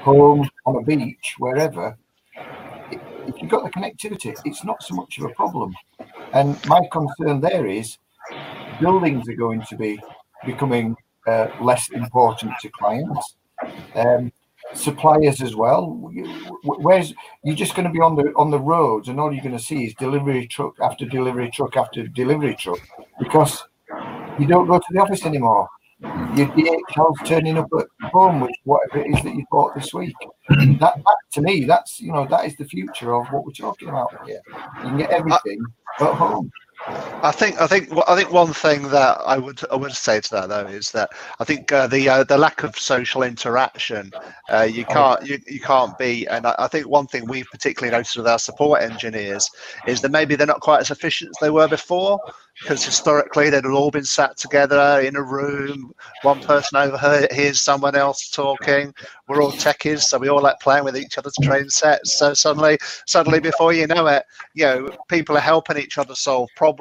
home, 0.02 0.50
on 0.65 0.76
a 0.76 0.82
beach, 0.82 1.36
wherever, 1.38 1.98
if 3.28 3.41
you've 3.41 3.52
got 3.52 3.63
the 3.63 3.69
connectivity, 3.69 4.36
it's 4.45 4.63
not 4.63 4.82
so 4.84 4.95
much 4.95 5.17
of 5.17 5.26
a 5.26 5.34
problem. 5.34 5.74
And 6.34 6.63
my 6.67 6.82
concern 6.91 7.41
there 7.41 7.65
is 7.65 7.98
buildings 8.80 9.28
are 9.30 9.36
going 9.36 9.63
to 9.69 9.76
be 9.76 10.00
becoming 10.45 10.95
uh, 11.28 11.48
less 11.62 11.89
important 11.89 12.54
to 12.62 12.69
clients. 12.69 13.36
Um, 13.95 14.32
suppliers 14.74 15.41
as 15.41 15.56
well. 15.56 15.88
Where's 16.63 17.13
you're 17.43 17.56
just 17.56 17.76
going 17.76 17.88
to 17.88 17.93
be 17.93 18.00
on 18.00 18.15
the 18.15 18.34
on 18.36 18.52
the 18.52 18.60
roads, 18.60 19.08
and 19.08 19.19
all 19.19 19.32
you're 19.32 19.43
going 19.43 19.58
to 19.58 19.63
see 19.63 19.86
is 19.86 19.93
delivery 19.95 20.48
truck 20.48 20.76
after 20.82 21.06
delivery 21.06 21.50
truck 21.52 21.78
after 21.78 22.08
delivery 22.08 22.56
truck 22.56 22.80
because 23.19 23.63
you 24.39 24.48
don't 24.48 24.67
go 24.67 24.80
to 24.80 24.86
the 24.91 25.00
office 25.00 25.26
anymore 25.26 25.69
your 26.01 26.47
DHL's 26.47 27.27
turning 27.27 27.58
up 27.58 27.67
at 27.77 27.88
home 28.12 28.41
with 28.41 28.51
whatever 28.63 29.05
it 29.05 29.15
is 29.15 29.23
that 29.23 29.36
you 29.36 29.45
bought 29.51 29.75
this 29.75 29.93
week. 29.93 30.15
that, 30.49 30.79
that, 30.79 31.17
to 31.34 31.41
me, 31.41 31.65
that's 31.65 31.99
you 31.99 32.12
know 32.12 32.27
that 32.29 32.45
is 32.45 32.55
the 32.58 32.65
future 32.65 33.15
of 33.15 33.27
what 33.27 33.45
we're 33.45 33.51
talking 33.51 33.89
about 33.89 34.13
here. 34.25 34.41
You 34.47 34.89
can 34.89 34.97
get 34.97 35.10
everything 35.12 35.62
at 35.99 36.13
home. 36.13 36.51
I 36.88 37.32
think 37.32 37.60
I 37.60 37.65
think 37.65 37.89
I 38.08 38.15
think 38.15 38.32
one 38.32 38.54
thing 38.54 38.89
that 38.89 39.17
I 39.26 39.39
would 39.39 39.60
I 39.71 39.76
would 39.76 39.93
say 39.93 40.21
to 40.21 40.32
that 40.32 40.50
though 40.50 40.67
is 40.67 40.91
that 40.91 41.10
I 41.39 41.43
think 41.43 41.71
uh, 41.71 41.88
the 41.88 42.08
uh, 42.08 42.24
the 42.24 42.38
lack 42.38 42.62
of 42.62 42.78
social 42.78 43.24
interaction 43.24 44.12
uh, 44.50 44.62
you 44.62 44.86
can't 44.86 45.26
you, 45.26 45.39
you 45.48 45.60
can't 45.60 45.98
be 45.98 46.28
and 46.28 46.45
I, 46.45 46.54
I, 46.60 46.67
think 46.67 46.88
one 46.88 47.08
thing 47.08 47.26
we've 47.28 47.48
particularly 47.48 47.91
noticed 47.91 48.17
with 48.17 48.28
our 48.28 48.38
support 48.38 48.84
engineers 48.84 49.50
is 49.88 50.02
that 50.02 50.12
maybe 50.12 50.36
they're 50.36 50.45
not 50.45 50.60
quite 50.60 50.82
as 50.82 50.91
efficient 50.91 51.32
as 51.32 51.38
they 51.41 51.50
were 51.50 51.67
before 51.67 52.19
because 52.62 52.86
historically 52.86 53.50
they'd 53.50 53.65
all 53.65 53.91
been 53.91 54.06
sat 54.06 54.38
together 54.38 55.02
in 55.02 55.15
a 55.15 55.21
room. 55.21 55.93
One 56.21 56.39
person 56.39 56.78
overhears 56.78 57.62
someone 57.62 57.95
else 57.95 58.30
talking. 58.30 58.93
We're 59.28 59.41
all 59.41 59.52
techies, 59.52 60.04
so 60.04 60.17
we 60.17 60.30
all 60.30 60.41
like 60.41 60.60
playing 60.62 60.86
with 60.86 60.95
each 60.95 61.17
other's 61.17 61.36
train 61.41 61.69
sets. 61.69 62.17
So 62.17 62.34
suddenly, 62.34 62.78
suddenly, 63.06 63.39
before 63.41 63.74
you 63.74 63.88
know 63.88 64.08
it, 64.08 64.24
you 64.54 64.65
know, 64.65 64.89
people 65.10 65.36
are 65.36 65.41
helping 65.41 65.78
each 65.78 65.98
other 65.98 66.15
solve 66.15 66.50
problems. 66.56 66.74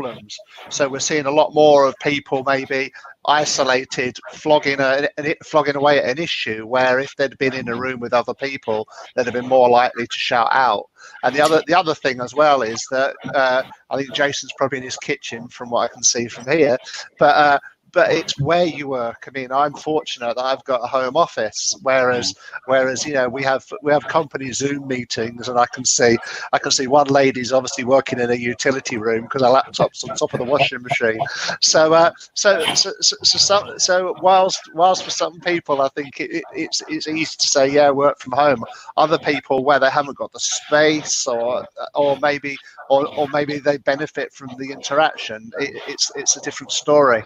So 0.71 0.89
we're 0.89 1.01
seeing 1.01 1.27
a 1.27 1.31
lot 1.31 1.55
more 1.55 1.87
of 1.87 1.95
people 2.03 2.43
maybe 2.45 2.93
isolated, 3.27 4.19
flogging 4.33 4.81
a, 4.81 5.09
flogging 5.45 5.77
away 5.77 5.99
at 5.99 6.09
an 6.09 6.23
issue. 6.23 6.67
Where 6.67 6.99
if 7.01 7.15
they'd 7.17 7.37
been 7.39 7.55
in 7.55 7.69
a 7.69 7.77
room 7.77 8.01
with 8.01 8.13
other 8.13 8.35
people, 8.35 8.87
they'd 9.15 9.27
have 9.27 9.35
been 9.35 9.49
more 9.49 9.69
likely 9.69 10.07
to 10.07 10.19
shout 10.19 10.49
out. 10.53 10.85
And 11.23 11.35
the 11.35 11.41
other 11.41 11.63
the 11.67 11.79
other 11.79 11.95
thing 11.95 12.21
as 12.21 12.35
well 12.35 12.63
is 12.63 12.87
that 12.91 13.15
uh, 13.35 13.63
I 13.91 13.97
think 13.97 14.13
Jason's 14.13 14.53
probably 14.57 14.79
in 14.79 14.85
his 14.85 14.97
kitchen 14.97 15.49
from 15.49 15.71
what 15.71 15.91
I 15.91 15.93
can 15.93 16.03
see 16.03 16.29
from 16.29 16.47
here, 16.47 16.79
but. 17.19 17.35
Uh, 17.35 17.59
but 17.95 18.13
it's 18.13 18.39
where 18.41 18.65
you 18.65 18.89
work. 18.89 19.25
I 19.27 19.31
mean, 19.31 19.53
I'm 19.53 19.73
fortunate 19.73 20.35
that 20.37 20.45
I've 20.45 20.65
got 20.65 20.83
a 20.83 20.87
home 20.87 21.17
office, 21.17 21.75
whereas 21.83 22.35
whereas 22.67 23.07
you 23.07 23.15
know 23.15 23.29
we 23.29 23.43
have 23.45 23.65
we 23.83 23.93
have 23.93 24.07
company 24.09 24.53
Zoom 24.53 24.87
meetings, 24.89 25.49
and 25.49 25.59
I 25.59 25.67
can 25.67 25.85
see 25.85 26.19
I 26.53 26.59
can 26.59 26.73
see 26.73 26.89
one 26.89 27.07
lady's 27.07 27.53
obviously 27.53 27.85
working 27.85 28.19
in 28.19 28.31
a 28.31 28.35
utility 28.35 28.99
room 28.99 29.23
because 29.23 29.43
her 29.43 29.49
laptop's 29.49 30.03
on 30.05 30.17
top 30.17 30.35
of 30.35 30.41
the 30.41 30.45
washing 30.45 30.83
machine. 30.83 31.21
So 31.61 31.95
uh, 31.95 32.11
so 32.35 32.65
so 32.75 32.93
so 33.01 33.17
so, 33.23 33.79
so, 33.79 34.17
whilst 34.21 34.61
whilst 34.75 35.05
for 35.05 35.11
some 35.11 35.41
people 35.41 35.81
I 35.81 35.89
think 35.89 36.21
it, 36.21 36.31
it, 36.33 36.45
it's 36.55 36.83
it's 36.89 37.07
easy 37.07 37.37
to 37.39 37.47
say 37.47 37.69
yeah 37.69 37.91
work 37.91 38.19
from 38.19 38.33
home. 38.33 38.65
Other 38.97 39.19
people 39.19 39.65
where 39.65 39.79
they 39.79 39.91
haven't 39.91 40.19
got 40.19 40.33
the 40.33 40.41
space 40.41 41.27
or 41.27 41.67
or 41.95 42.19
maybe 42.21 42.57
or, 42.91 43.07
or 43.17 43.29
maybe 43.29 43.59
they 43.59 43.79
benefit 43.79 44.33
from 44.33 44.51
the 44.59 44.71
interaction. 44.73 45.51
It, 45.59 45.83
it's 45.87 46.11
it's 46.17 46.37
a 46.37 46.41
different 46.41 46.73
story. 46.73 47.23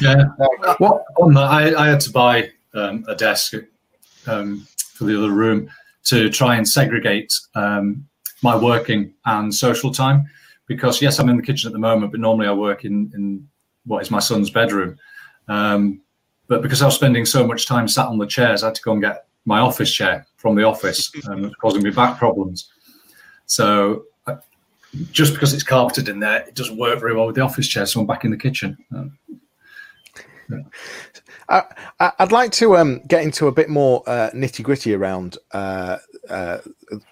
Yeah. 0.00 0.24
Well, 0.80 1.04
on 1.18 1.34
that, 1.34 1.50
I, 1.50 1.84
I 1.84 1.88
had 1.88 2.00
to 2.00 2.10
buy 2.10 2.50
um, 2.74 3.04
a 3.08 3.14
desk 3.14 3.54
um, 4.26 4.66
for 4.94 5.04
the 5.04 5.16
other 5.16 5.32
room 5.32 5.70
to 6.04 6.30
try 6.30 6.56
and 6.56 6.66
segregate 6.66 7.32
um, 7.54 8.06
my 8.42 8.56
working 8.56 9.12
and 9.26 9.54
social 9.54 9.92
time 9.92 10.28
because 10.66 11.02
yes, 11.02 11.18
I'm 11.18 11.28
in 11.28 11.36
the 11.36 11.42
kitchen 11.42 11.68
at 11.68 11.72
the 11.72 11.78
moment, 11.78 12.12
but 12.12 12.20
normally 12.20 12.46
I 12.46 12.52
work 12.52 12.84
in 12.84 13.10
in 13.14 13.48
what 13.86 14.02
is 14.02 14.10
my 14.10 14.20
son's 14.20 14.50
bedroom. 14.50 14.96
Um, 15.48 16.00
but 16.46 16.62
because 16.62 16.82
I 16.82 16.86
was 16.86 16.94
spending 16.94 17.24
so 17.24 17.46
much 17.46 17.66
time 17.66 17.88
sat 17.88 18.06
on 18.06 18.18
the 18.18 18.26
chairs, 18.26 18.62
I 18.62 18.66
had 18.66 18.74
to 18.76 18.82
go 18.82 18.92
and 18.92 19.02
get 19.02 19.26
my 19.44 19.60
office 19.60 19.92
chair 19.92 20.26
from 20.36 20.54
the 20.54 20.64
office, 20.64 21.10
um, 21.28 21.52
causing 21.60 21.82
me 21.82 21.90
back 21.90 22.18
problems. 22.18 22.70
So 23.46 24.04
just 25.10 25.34
because 25.34 25.52
it's 25.54 25.62
carpeted 25.62 26.08
in 26.08 26.20
there, 26.20 26.40
it 26.40 26.54
doesn't 26.54 26.76
work 26.76 26.98
very 27.00 27.14
well 27.14 27.26
with 27.26 27.36
the 27.36 27.42
office 27.42 27.68
chair. 27.68 27.86
So 27.86 28.00
I'm 28.00 28.06
back 28.06 28.24
in 28.24 28.30
the 28.30 28.36
kitchen. 28.36 28.76
Uh, 28.94 29.04
yeah. 30.50 31.62
I, 32.00 32.12
would 32.20 32.32
like 32.32 32.52
to 32.52 32.76
um, 32.76 33.00
get 33.06 33.22
into 33.22 33.46
a 33.46 33.52
bit 33.52 33.68
more 33.68 34.02
uh, 34.06 34.30
nitty 34.32 34.62
gritty 34.62 34.94
around 34.94 35.36
uh, 35.52 35.98
uh, 36.28 36.58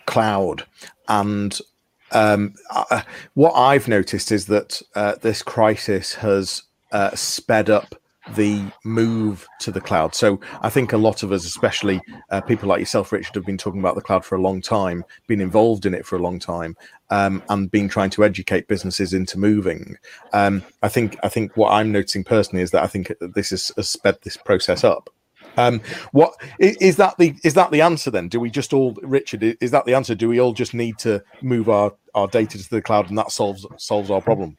cloud 0.07 0.65
and 1.09 1.61
um, 2.13 2.55
uh, 2.71 3.03
what 3.35 3.53
I've 3.53 3.89
noticed 3.89 4.33
is 4.33 4.47
that 4.47 4.81
uh, 4.95 5.17
this 5.21 5.43
crisis 5.43 6.15
has 6.15 6.63
uh, 6.93 7.15
sped 7.15 7.69
up 7.69 7.95
the 8.35 8.65
move 8.85 9.47
to 9.61 9.71
the 9.71 9.81
cloud. 9.81 10.15
So 10.15 10.41
I 10.61 10.71
think 10.71 10.93
a 10.93 10.99
lot 10.99 11.23
of 11.23 11.33
us, 11.33 11.45
especially 11.45 12.01
uh, 12.31 12.41
people 12.41 12.69
like 12.69 12.81
yourself, 12.81 13.13
Richard, 13.13 13.35
have 13.35 13.47
been 13.47 13.59
talking 13.59 13.81
about 13.81 13.95
the 13.95 14.01
cloud 14.01 14.25
for 14.25 14.37
a 14.37 14.41
long 14.41 14.61
time, 14.61 15.05
been 15.27 15.41
involved 15.41 15.87
in 15.87 15.95
it 15.95 16.07
for 16.07 16.17
a 16.17 16.23
long 16.23 16.39
time, 16.39 16.77
um, 17.11 17.43
and 17.49 17.71
been 17.71 17.89
trying 17.89 18.11
to 18.11 18.25
educate 18.25 18.69
businesses 18.69 19.15
into 19.15 19.39
moving. 19.39 19.97
Um, 20.33 20.63
I 20.83 20.89
think 20.89 21.17
I 21.23 21.29
think 21.29 21.57
what 21.57 21.73
I'm 21.73 21.93
noticing 21.93 22.25
personally 22.25 22.63
is 22.63 22.71
that 22.73 22.83
I 22.83 22.87
think 22.87 23.13
this 23.21 23.51
has, 23.51 23.73
sped 23.89 24.19
this 24.23 24.37
process 24.37 24.85
up. 24.85 25.11
Um, 25.57 25.81
what 26.13 26.35
is 26.61 26.97
that 26.97 27.19
the 27.19 27.35
is 27.43 27.55
that 27.55 27.73
the 27.73 27.81
answer 27.81 28.11
then? 28.11 28.29
Do 28.29 28.39
we 28.39 28.51
just 28.51 28.73
all, 28.73 28.95
Richard? 29.03 29.43
Is 29.61 29.73
that 29.73 29.87
the 29.87 29.95
answer? 29.95 30.15
Do 30.15 30.29
we 30.29 30.41
all 30.41 30.53
just 30.53 30.73
need 30.73 30.99
to 30.99 31.23
move 31.43 31.69
our 31.69 31.93
our 32.15 32.29
data 32.29 32.59
to 32.59 32.71
the 32.71 32.83
cloud 32.83 33.09
and 33.09 33.19
that 33.19 33.33
solves 33.33 33.67
solves 33.77 34.11
our 34.11 34.21
problem? 34.21 34.57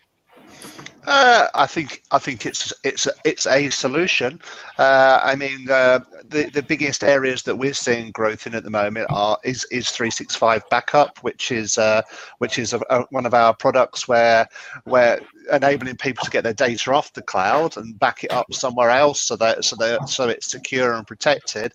Uh, 1.12 1.48
I 1.56 1.65
think 1.65 2.04
I 2.12 2.19
think 2.19 2.45
it's 2.45 2.72
it's 2.84 3.08
it's 3.26 3.48
a 3.48 3.72
solution. 3.72 4.39
Uh, 4.78 5.19
I 5.24 5.36
mean, 5.36 5.67
uh, 5.67 6.02
the 6.28 6.52
the 6.52 6.62
biggest 6.62 7.04
areas 7.04 7.41
that 7.43 7.56
we're 7.56 7.74
seeing 7.74 8.12
growth 8.12 8.45
in 8.45 8.54
at 8.54 8.63
the 8.63 8.69
moment 8.69 9.08
are 9.10 9.39
is 9.43 9.65
is 9.72 9.89
365 9.89 10.69
backup, 10.69 11.17
which 11.24 11.52
is 11.52 11.80
uh, 11.80 12.04
which 12.38 12.60
is 12.60 12.74
a, 12.74 12.82
a, 12.91 13.02
one 13.10 13.26
of 13.26 13.34
our 13.34 13.56
products 13.56 14.08
where 14.08 14.48
where 14.84 15.19
enabling 15.52 15.98
people 15.98 16.24
to 16.26 16.30
get 16.30 16.43
their 16.43 16.54
data 16.54 16.93
off 16.93 17.12
the 17.13 17.24
cloud 17.24 17.76
and 17.78 17.98
back 17.98 18.24
it 18.24 18.32
up 18.32 18.54
somewhere 18.54 18.91
else 18.91 19.24
so 19.24 19.36
that 19.36 19.65
so 19.65 19.76
that 19.78 20.08
so 20.08 20.30
it's 20.30 20.52
secure 20.52 20.93
and 20.93 21.08
protected, 21.08 21.74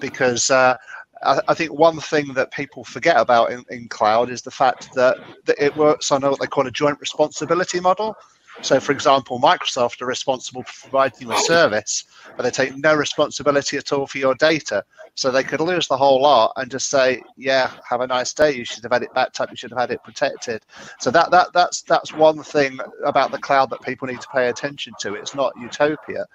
because. 0.00 0.50
Uh, 0.50 0.76
I, 1.22 1.40
I 1.48 1.54
think 1.54 1.72
one 1.72 1.98
thing 1.98 2.34
that 2.34 2.52
people 2.52 2.84
forget 2.84 3.16
about 3.16 3.50
in, 3.50 3.64
in 3.70 3.88
cloud 3.88 4.28
is 4.28 4.42
the 4.42 4.50
fact 4.50 4.92
that, 4.96 5.16
that 5.46 5.56
it 5.58 5.74
works 5.74 6.12
on 6.12 6.20
what 6.20 6.38
they 6.38 6.46
call 6.46 6.66
a 6.66 6.70
joint 6.70 7.00
responsibility 7.00 7.80
model. 7.80 8.14
So, 8.62 8.80
for 8.80 8.92
example, 8.92 9.38
Microsoft 9.38 10.00
are 10.00 10.06
responsible 10.06 10.62
for 10.62 10.88
providing 10.88 11.28
you 11.28 11.32
a 11.32 11.38
service, 11.38 12.04
but 12.36 12.42
they 12.42 12.50
take 12.50 12.76
no 12.76 12.94
responsibility 12.94 13.76
at 13.76 13.92
all 13.92 14.06
for 14.06 14.18
your 14.18 14.34
data. 14.34 14.84
So 15.14 15.30
they 15.30 15.44
could 15.44 15.60
lose 15.60 15.88
the 15.88 15.96
whole 15.96 16.22
lot 16.22 16.52
and 16.56 16.70
just 16.70 16.90
say, 16.90 17.22
"Yeah, 17.36 17.70
have 17.88 18.00
a 18.00 18.06
nice 18.06 18.32
day. 18.34 18.52
You 18.52 18.64
should 18.64 18.82
have 18.82 18.92
had 18.92 19.02
it 19.02 19.14
backed 19.14 19.40
up. 19.40 19.50
You 19.50 19.56
should 19.56 19.70
have 19.70 19.78
had 19.80 19.90
it 19.90 20.02
protected." 20.04 20.62
So 21.00 21.10
that 21.10 21.30
that 21.30 21.52
that's 21.52 21.82
that's 21.82 22.12
one 22.12 22.42
thing 22.42 22.78
about 23.04 23.30
the 23.30 23.38
cloud 23.38 23.70
that 23.70 23.80
people 23.82 24.08
need 24.08 24.20
to 24.20 24.28
pay 24.28 24.48
attention 24.48 24.92
to. 25.00 25.14
It's 25.14 25.34
not 25.34 25.54
utopia. 25.58 26.26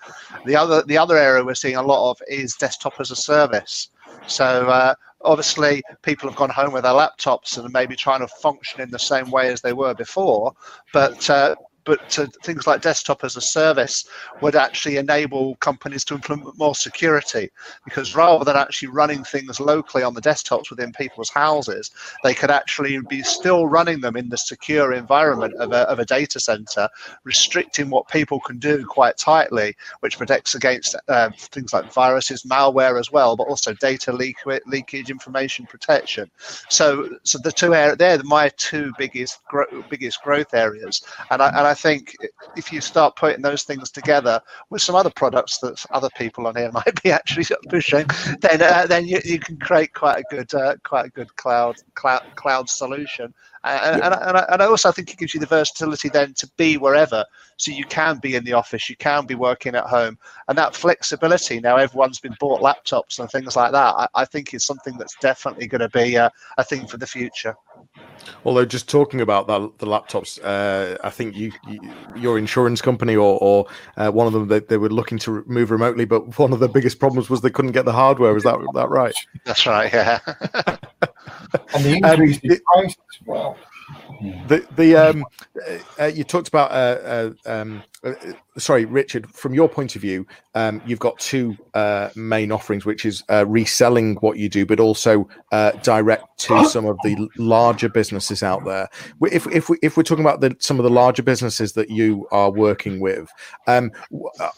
The 0.46 0.56
other 0.56 0.82
the 0.84 0.98
other 0.98 1.18
area 1.18 1.44
we're 1.44 1.56
seeing 1.56 1.76
a 1.76 1.84
lot 1.84 2.12
of 2.12 2.22
is 2.28 2.56
desktop 2.56 3.00
as 3.00 3.12
a 3.12 3.16
service. 3.16 3.90
So 4.28 4.68
uh, 4.68 4.96
obviously 5.24 5.84
people 6.02 6.28
have 6.28 6.38
gone 6.38 6.50
home 6.50 6.74
with 6.74 6.84
their 6.84 6.94
laptops 6.94 7.58
and 7.58 7.72
maybe 7.72 7.96
trying 7.96 8.22
to 8.22 8.28
function 8.28 8.82
in 8.82 8.90
the 8.90 9.00
same 9.00 9.30
way 9.30 9.50
as 9.50 9.62
they 9.62 9.74
were 9.74 9.94
before 9.94 10.54
but 10.94 11.30
uh, 11.30 11.56
but 11.84 12.20
uh, 12.20 12.28
things 12.44 12.68
like 12.68 12.82
desktop 12.82 13.24
as 13.24 13.36
a 13.36 13.42
service 13.42 14.06
would 14.42 14.56
actually 14.56 14.98
enable 14.98 15.56
companies 15.56 16.04
to 16.06 16.16
implement 16.16 16.58
more 16.58 16.76
security 16.76 17.50
because 17.86 18.16
rather 18.16 18.46
than 18.46 18.56
actually 18.56 18.90
running 18.90 19.24
things 19.24 19.60
locally 19.60 20.04
on 20.04 20.14
the 20.14 20.22
desktops 20.22 20.70
within 20.70 20.92
people's 20.92 21.30
houses, 21.30 21.92
they 22.24 22.34
could 22.34 22.52
actually 22.52 23.00
be 23.10 23.22
still 23.22 23.68
running 23.68 24.02
them 24.02 24.16
in 24.16 24.30
the 24.30 24.38
secure 24.38 24.94
environment 24.94 25.54
of 25.56 25.72
a, 25.72 25.90
of 25.90 26.00
a 26.00 26.06
data 26.06 26.40
center, 26.40 26.88
restricting 27.24 27.90
what 27.90 28.08
people 28.08 28.40
can 28.40 28.60
do 28.60 28.86
quite 28.86 29.18
tightly, 29.18 29.76
which 30.02 30.18
protects 30.18 30.56
against 30.56 30.96
uh, 31.08 31.30
things 31.38 31.74
like 31.74 31.92
viruses, 31.92 32.44
malware 32.44 33.00
as 33.00 33.12
well, 33.12 33.36
but 33.36 33.48
also 33.48 33.74
data 33.74 34.12
leak, 34.12 34.38
leakage, 34.66 35.10
information 35.10 35.66
protection. 35.66 36.30
So, 36.70 37.18
so 37.24 37.38
the 37.40 37.52
two 37.52 37.74
areas, 37.74 37.98
they're 37.98 38.22
my 38.24 38.50
two 38.58 38.92
biggest 38.98 39.40
biggest 39.90 40.22
growth 40.24 40.54
areas, 40.54 41.02
and 41.30 41.42
I, 41.42 41.48
and 41.50 41.68
I 41.68 41.71
think 41.74 42.16
if 42.56 42.72
you 42.72 42.82
start 42.82 43.16
putting 43.16 43.42
those 43.42 43.64
things 43.64 43.92
together 43.92 44.42
with 44.70 44.82
some 44.82 44.96
other 44.96 45.12
products 45.12 45.60
that 45.60 45.84
other 45.92 46.10
people 46.18 46.48
on 46.48 46.56
here 46.56 46.72
might 46.74 47.02
be 47.04 47.12
actually 47.12 47.46
pushing, 47.70 48.06
then 48.42 48.62
uh, 48.62 48.86
then 48.88 49.06
you, 49.06 49.20
you 49.24 49.40
can 49.40 49.58
create 49.58 49.94
quite 49.94 50.20
a 50.20 50.24
good 50.36 50.54
uh, 50.54 50.76
quite 50.84 51.08
a 51.08 51.10
good 51.10 51.36
cloud 51.36 51.76
cloud 51.96 52.24
cloud 52.36 52.70
solution. 52.70 53.34
Uh, 53.64 54.00
and, 54.02 54.02
and, 54.02 54.38
I, 54.38 54.46
and 54.50 54.62
I 54.64 54.66
also 54.66 54.92
think 54.92 55.12
it 55.12 55.20
gives 55.20 55.36
you 55.36 55.40
the 55.40 55.46
versatility 55.46 56.10
then 56.10 56.34
to 56.36 56.50
be 56.58 56.78
wherever. 56.78 57.24
So 57.58 57.72
you 57.72 57.86
can 57.86 58.18
be 58.18 58.36
in 58.36 58.44
the 58.44 58.54
office, 58.54 58.90
you 58.90 58.96
can 58.96 59.28
be 59.28 59.36
working 59.36 59.76
at 59.76 59.84
home, 59.84 60.18
and 60.48 60.58
that 60.58 60.76
flexibility. 60.76 61.60
Now 61.60 61.78
everyone's 61.78 62.20
been 62.20 62.36
bought 62.40 62.62
laptops 62.62 63.20
and 63.20 63.30
things 63.30 63.56
like 63.56 63.72
that. 63.72 63.94
I, 63.96 64.08
I 64.16 64.26
think 64.26 64.54
is 64.54 64.66
something 64.66 64.98
that's 64.98 65.16
definitely 65.22 65.68
going 65.68 65.82
to 65.82 65.90
be 65.90 66.16
a, 66.16 66.32
a 66.58 66.64
thing 66.64 66.88
for 66.88 66.98
the 66.98 67.06
future. 67.06 67.56
Although 68.46 68.66
just 68.66 68.90
talking 68.90 69.22
about 69.22 69.48
that, 69.48 69.78
the 69.78 69.86
laptops, 69.86 70.40
uh, 70.44 70.98
I 71.04 71.10
think 71.10 71.36
you, 71.36 71.52
you, 71.68 71.80
your 72.16 72.38
insurance 72.38 72.82
company 72.82 73.16
or, 73.16 73.38
or 73.42 73.68
uh, 73.98 74.10
one 74.12 74.28
of 74.28 74.34
them 74.34 74.48
they, 74.48 74.60
they 74.60 74.78
were 74.78 74.90
looking 74.90 75.18
to 75.20 75.44
move 75.48 75.72
remotely, 75.72 76.06
but 76.06 76.38
one 76.40 76.54
of 76.54 76.60
the 76.60 76.70
biggest 76.70 77.00
problems 77.00 77.30
was 77.30 77.42
they 77.42 77.50
couldn't 77.50 77.72
get 77.72 77.86
the 77.86 77.94
hardware. 77.94 78.36
Is 78.36 78.44
that 78.44 78.58
that 78.74 78.90
right? 78.90 79.16
That's 79.46 79.66
right. 79.66 79.92
Yeah. 79.92 80.20
and 81.74 81.86
the 81.86 82.00
increase 82.04 82.38
um, 82.38 82.52
in 82.52 82.60
price 82.74 82.96
as 82.96 83.28
well. 83.28 83.58
The 84.48 84.66
the 84.76 84.96
um, 84.96 85.26
uh, 86.00 86.06
you 86.06 86.24
talked 86.24 86.48
about 86.48 86.72
uh, 86.72 86.74
uh, 86.76 87.32
um, 87.46 87.84
uh, 88.04 88.14
sorry, 88.58 88.86
Richard. 88.86 89.30
From 89.32 89.54
your 89.54 89.68
point 89.68 89.96
of 89.96 90.02
view, 90.02 90.28
um, 90.54 90.82
you've 90.86 91.00
got 91.00 91.20
two 91.20 91.58
uh, 91.74 92.10
main 92.16 92.52
offerings, 92.52 92.86
which 92.86 93.06
is 93.06 93.24
uh, 93.30 93.46
reselling 93.48 94.16
what 94.16 94.38
you 94.38 94.50
do, 94.50 94.66
but 94.66 94.80
also 94.80 95.28
direct 95.82 96.26
to 96.40 96.66
some 96.70 96.86
of 96.86 96.98
the 97.04 97.28
larger 97.38 97.90
businesses 97.90 98.44
out 98.44 98.64
there. 98.66 98.90
If 99.24 99.48
if 99.48 99.70
we, 99.70 99.78
if 99.82 99.98
we're 99.98 100.04
talking 100.04 100.26
about 100.26 100.42
the, 100.42 100.56
some 100.60 100.80
of 100.80 100.84
the 100.84 100.92
larger 100.92 101.24
businesses 101.24 101.74
that 101.74 101.90
you 101.90 102.28
are 102.32 102.52
working 102.52 103.00
with, 103.00 103.30
um, 103.68 103.92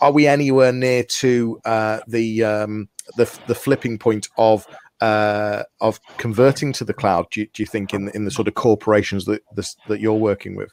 are 0.01 0.11
we 0.11 0.27
anywhere 0.27 0.73
near 0.73 1.03
to 1.03 1.59
the 2.07 2.43
um, 2.43 2.89
the 3.17 3.39
the 3.47 3.55
flipping 3.55 3.97
point 3.97 4.29
of 4.37 4.65
uh, 5.03 5.63
of 5.81 5.99
converting 6.17 6.71
to 6.73 6.85
the 6.85 6.93
cloud? 6.93 7.27
Do 7.31 7.41
you, 7.41 7.47
do 7.53 7.61
you 7.61 7.67
think 7.67 7.93
in 7.93 8.09
in 8.09 8.23
the 8.23 8.31
sort 8.31 8.47
of 8.47 8.53
corporations 8.53 9.25
that 9.25 9.41
this, 9.53 9.75
that 9.89 9.99
you're 9.99 10.13
working 10.13 10.55
with? 10.55 10.71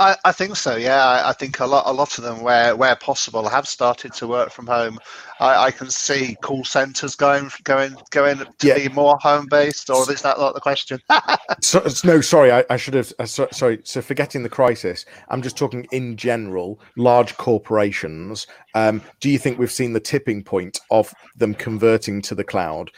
I, 0.00 0.16
I, 0.24 0.32
think 0.32 0.56
so. 0.56 0.76
Yeah, 0.76 1.22
I 1.24 1.32
think 1.32 1.60
a 1.60 1.66
lot, 1.66 1.84
a 1.86 1.92
lot 1.92 2.18
of 2.18 2.24
them, 2.24 2.42
where 2.42 2.76
where 2.76 2.96
possible, 2.96 3.48
have 3.48 3.66
started 3.66 4.12
to 4.14 4.26
work 4.26 4.50
from 4.50 4.66
home. 4.66 4.98
I, 5.40 5.66
I 5.66 5.70
can 5.70 5.90
see 5.90 6.36
call 6.42 6.64
centres 6.64 7.14
going 7.14 7.50
going 7.64 7.96
going 8.10 8.38
to 8.38 8.46
yeah. 8.62 8.76
be 8.76 8.88
more 8.88 9.16
home 9.20 9.46
based, 9.50 9.90
or 9.90 10.10
is 10.10 10.22
that 10.22 10.38
not 10.38 10.54
the 10.54 10.60
question? 10.60 11.00
so, 11.60 11.86
no, 12.04 12.20
sorry, 12.20 12.52
I, 12.52 12.64
I 12.70 12.76
should 12.76 12.94
have. 12.94 13.12
Uh, 13.18 13.26
so, 13.26 13.48
sorry, 13.52 13.80
so 13.84 14.00
forgetting 14.00 14.42
the 14.42 14.48
crisis, 14.48 15.04
I'm 15.28 15.42
just 15.42 15.56
talking 15.56 15.86
in 15.92 16.16
general. 16.16 16.80
Large 16.96 17.36
corporations. 17.36 18.46
Um, 18.74 19.02
do 19.20 19.30
you 19.30 19.38
think 19.38 19.58
we've 19.58 19.72
seen 19.72 19.94
the 19.94 20.00
tipping 20.00 20.44
point 20.44 20.78
of 20.90 21.12
them 21.36 21.54
converting 21.54 22.20
to 22.22 22.34
the 22.34 22.44
cloud? 22.44 22.90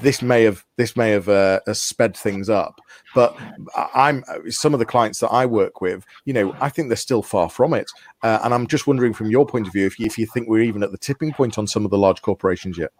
This 0.00 0.22
may 0.22 0.42
have 0.44 0.64
this 0.76 0.96
may 0.96 1.10
have 1.10 1.28
uh, 1.28 1.60
sped 1.72 2.16
things 2.16 2.48
up, 2.48 2.80
but 3.14 3.36
I'm 3.94 4.24
some 4.48 4.74
of 4.74 4.80
the 4.80 4.86
clients 4.86 5.20
that 5.20 5.28
I 5.28 5.46
work 5.46 5.80
with 5.80 6.04
you 6.24 6.32
know, 6.32 6.54
I 6.60 6.68
think 6.68 6.88
they're 6.88 6.96
still 6.96 7.22
far 7.22 7.48
from 7.48 7.74
it. 7.74 7.90
Uh, 8.22 8.38
and 8.44 8.54
I'm 8.54 8.66
just 8.66 8.86
wondering 8.86 9.12
from 9.12 9.30
your 9.30 9.44
point 9.46 9.66
of 9.66 9.72
view 9.72 9.86
if 9.86 9.98
you, 9.98 10.06
if 10.06 10.16
you 10.16 10.26
think 10.26 10.48
we're 10.48 10.62
even 10.62 10.82
at 10.82 10.92
the 10.92 10.98
tipping 10.98 11.32
point 11.32 11.58
on 11.58 11.66
some 11.66 11.84
of 11.84 11.90
the 11.90 11.98
large 11.98 12.22
corporations 12.22 12.78
yet. 12.78 12.92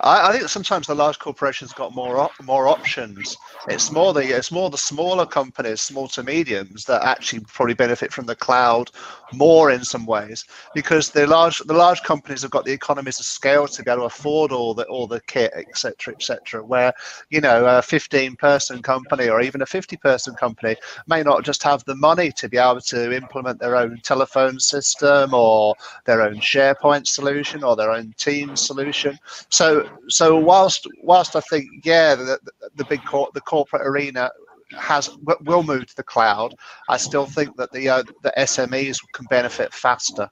I, 0.00 0.28
I, 0.28 0.32
think 0.32 0.48
sometimes 0.48 0.86
the 0.86 0.94
large 0.94 1.18
corporations 1.18 1.72
got 1.72 1.94
more 1.94 2.18
op- 2.18 2.42
more 2.42 2.68
options. 2.68 3.36
It's 3.68 3.90
more 3.90 4.12
the 4.12 4.20
it's 4.20 4.52
more 4.52 4.70
the 4.70 4.78
smaller 4.78 5.26
companies, 5.26 5.80
small 5.80 6.08
to 6.08 6.22
mediums, 6.22 6.84
that 6.84 7.02
actually 7.04 7.40
probably 7.40 7.74
benefit 7.74 8.12
from 8.12 8.26
the 8.26 8.36
cloud 8.36 8.90
more 9.32 9.70
in 9.70 9.84
some 9.84 10.06
ways 10.06 10.44
because 10.74 11.10
the 11.10 11.26
large 11.26 11.58
the 11.60 11.74
large 11.74 12.02
companies 12.02 12.42
have 12.42 12.50
got 12.50 12.64
the 12.64 12.72
economies 12.72 13.20
of 13.20 13.26
scale 13.26 13.66
to 13.68 13.82
be 13.82 13.90
able 13.90 14.02
to 14.02 14.06
afford 14.06 14.52
all 14.52 14.74
the 14.74 14.84
all 14.86 15.06
the 15.06 15.20
kit, 15.22 15.52
etc., 15.54 16.14
etc. 16.14 16.64
Where 16.64 16.92
you 17.30 17.40
know 17.40 17.66
a 17.66 17.82
15 17.82 18.36
person 18.36 18.82
company 18.82 19.28
or 19.28 19.40
even 19.40 19.62
a 19.62 19.66
50 19.66 19.96
person 19.96 20.34
company 20.34 20.76
may 21.06 21.22
not 21.22 21.44
just 21.44 21.62
have 21.62 21.84
the 21.84 21.94
money 21.94 22.32
to 22.32 22.48
be 22.48 22.56
able 22.56 22.80
to 22.80 23.14
implement 23.14 23.58
their 23.58 23.76
own 23.76 24.00
telephone 24.02 24.60
system 24.60 25.34
or 25.34 25.74
their 26.04 26.22
own 26.22 26.36
SharePoint 26.36 27.06
solution 27.06 27.62
or 27.64 27.76
their 27.76 27.90
own 27.90 28.14
Teams 28.16 28.66
solution. 28.66 29.18
So 29.48 29.77
so 30.08 30.36
whilst 30.36 30.86
whilst 31.02 31.36
I 31.36 31.40
think 31.40 31.66
yeah 31.84 32.14
the, 32.14 32.38
the 32.76 32.84
big 32.84 33.04
cor- 33.04 33.30
the 33.34 33.40
corporate 33.40 33.86
arena 33.86 34.30
has 34.76 35.10
will 35.40 35.62
move 35.62 35.86
to 35.86 35.96
the 35.96 36.02
cloud, 36.02 36.54
I 36.88 36.96
still 36.96 37.26
think 37.26 37.56
that 37.56 37.72
the 37.72 37.88
uh, 37.88 38.02
the 38.22 38.32
SMEs 38.38 38.98
can 39.14 39.26
benefit 39.30 39.72
faster. 39.72 40.28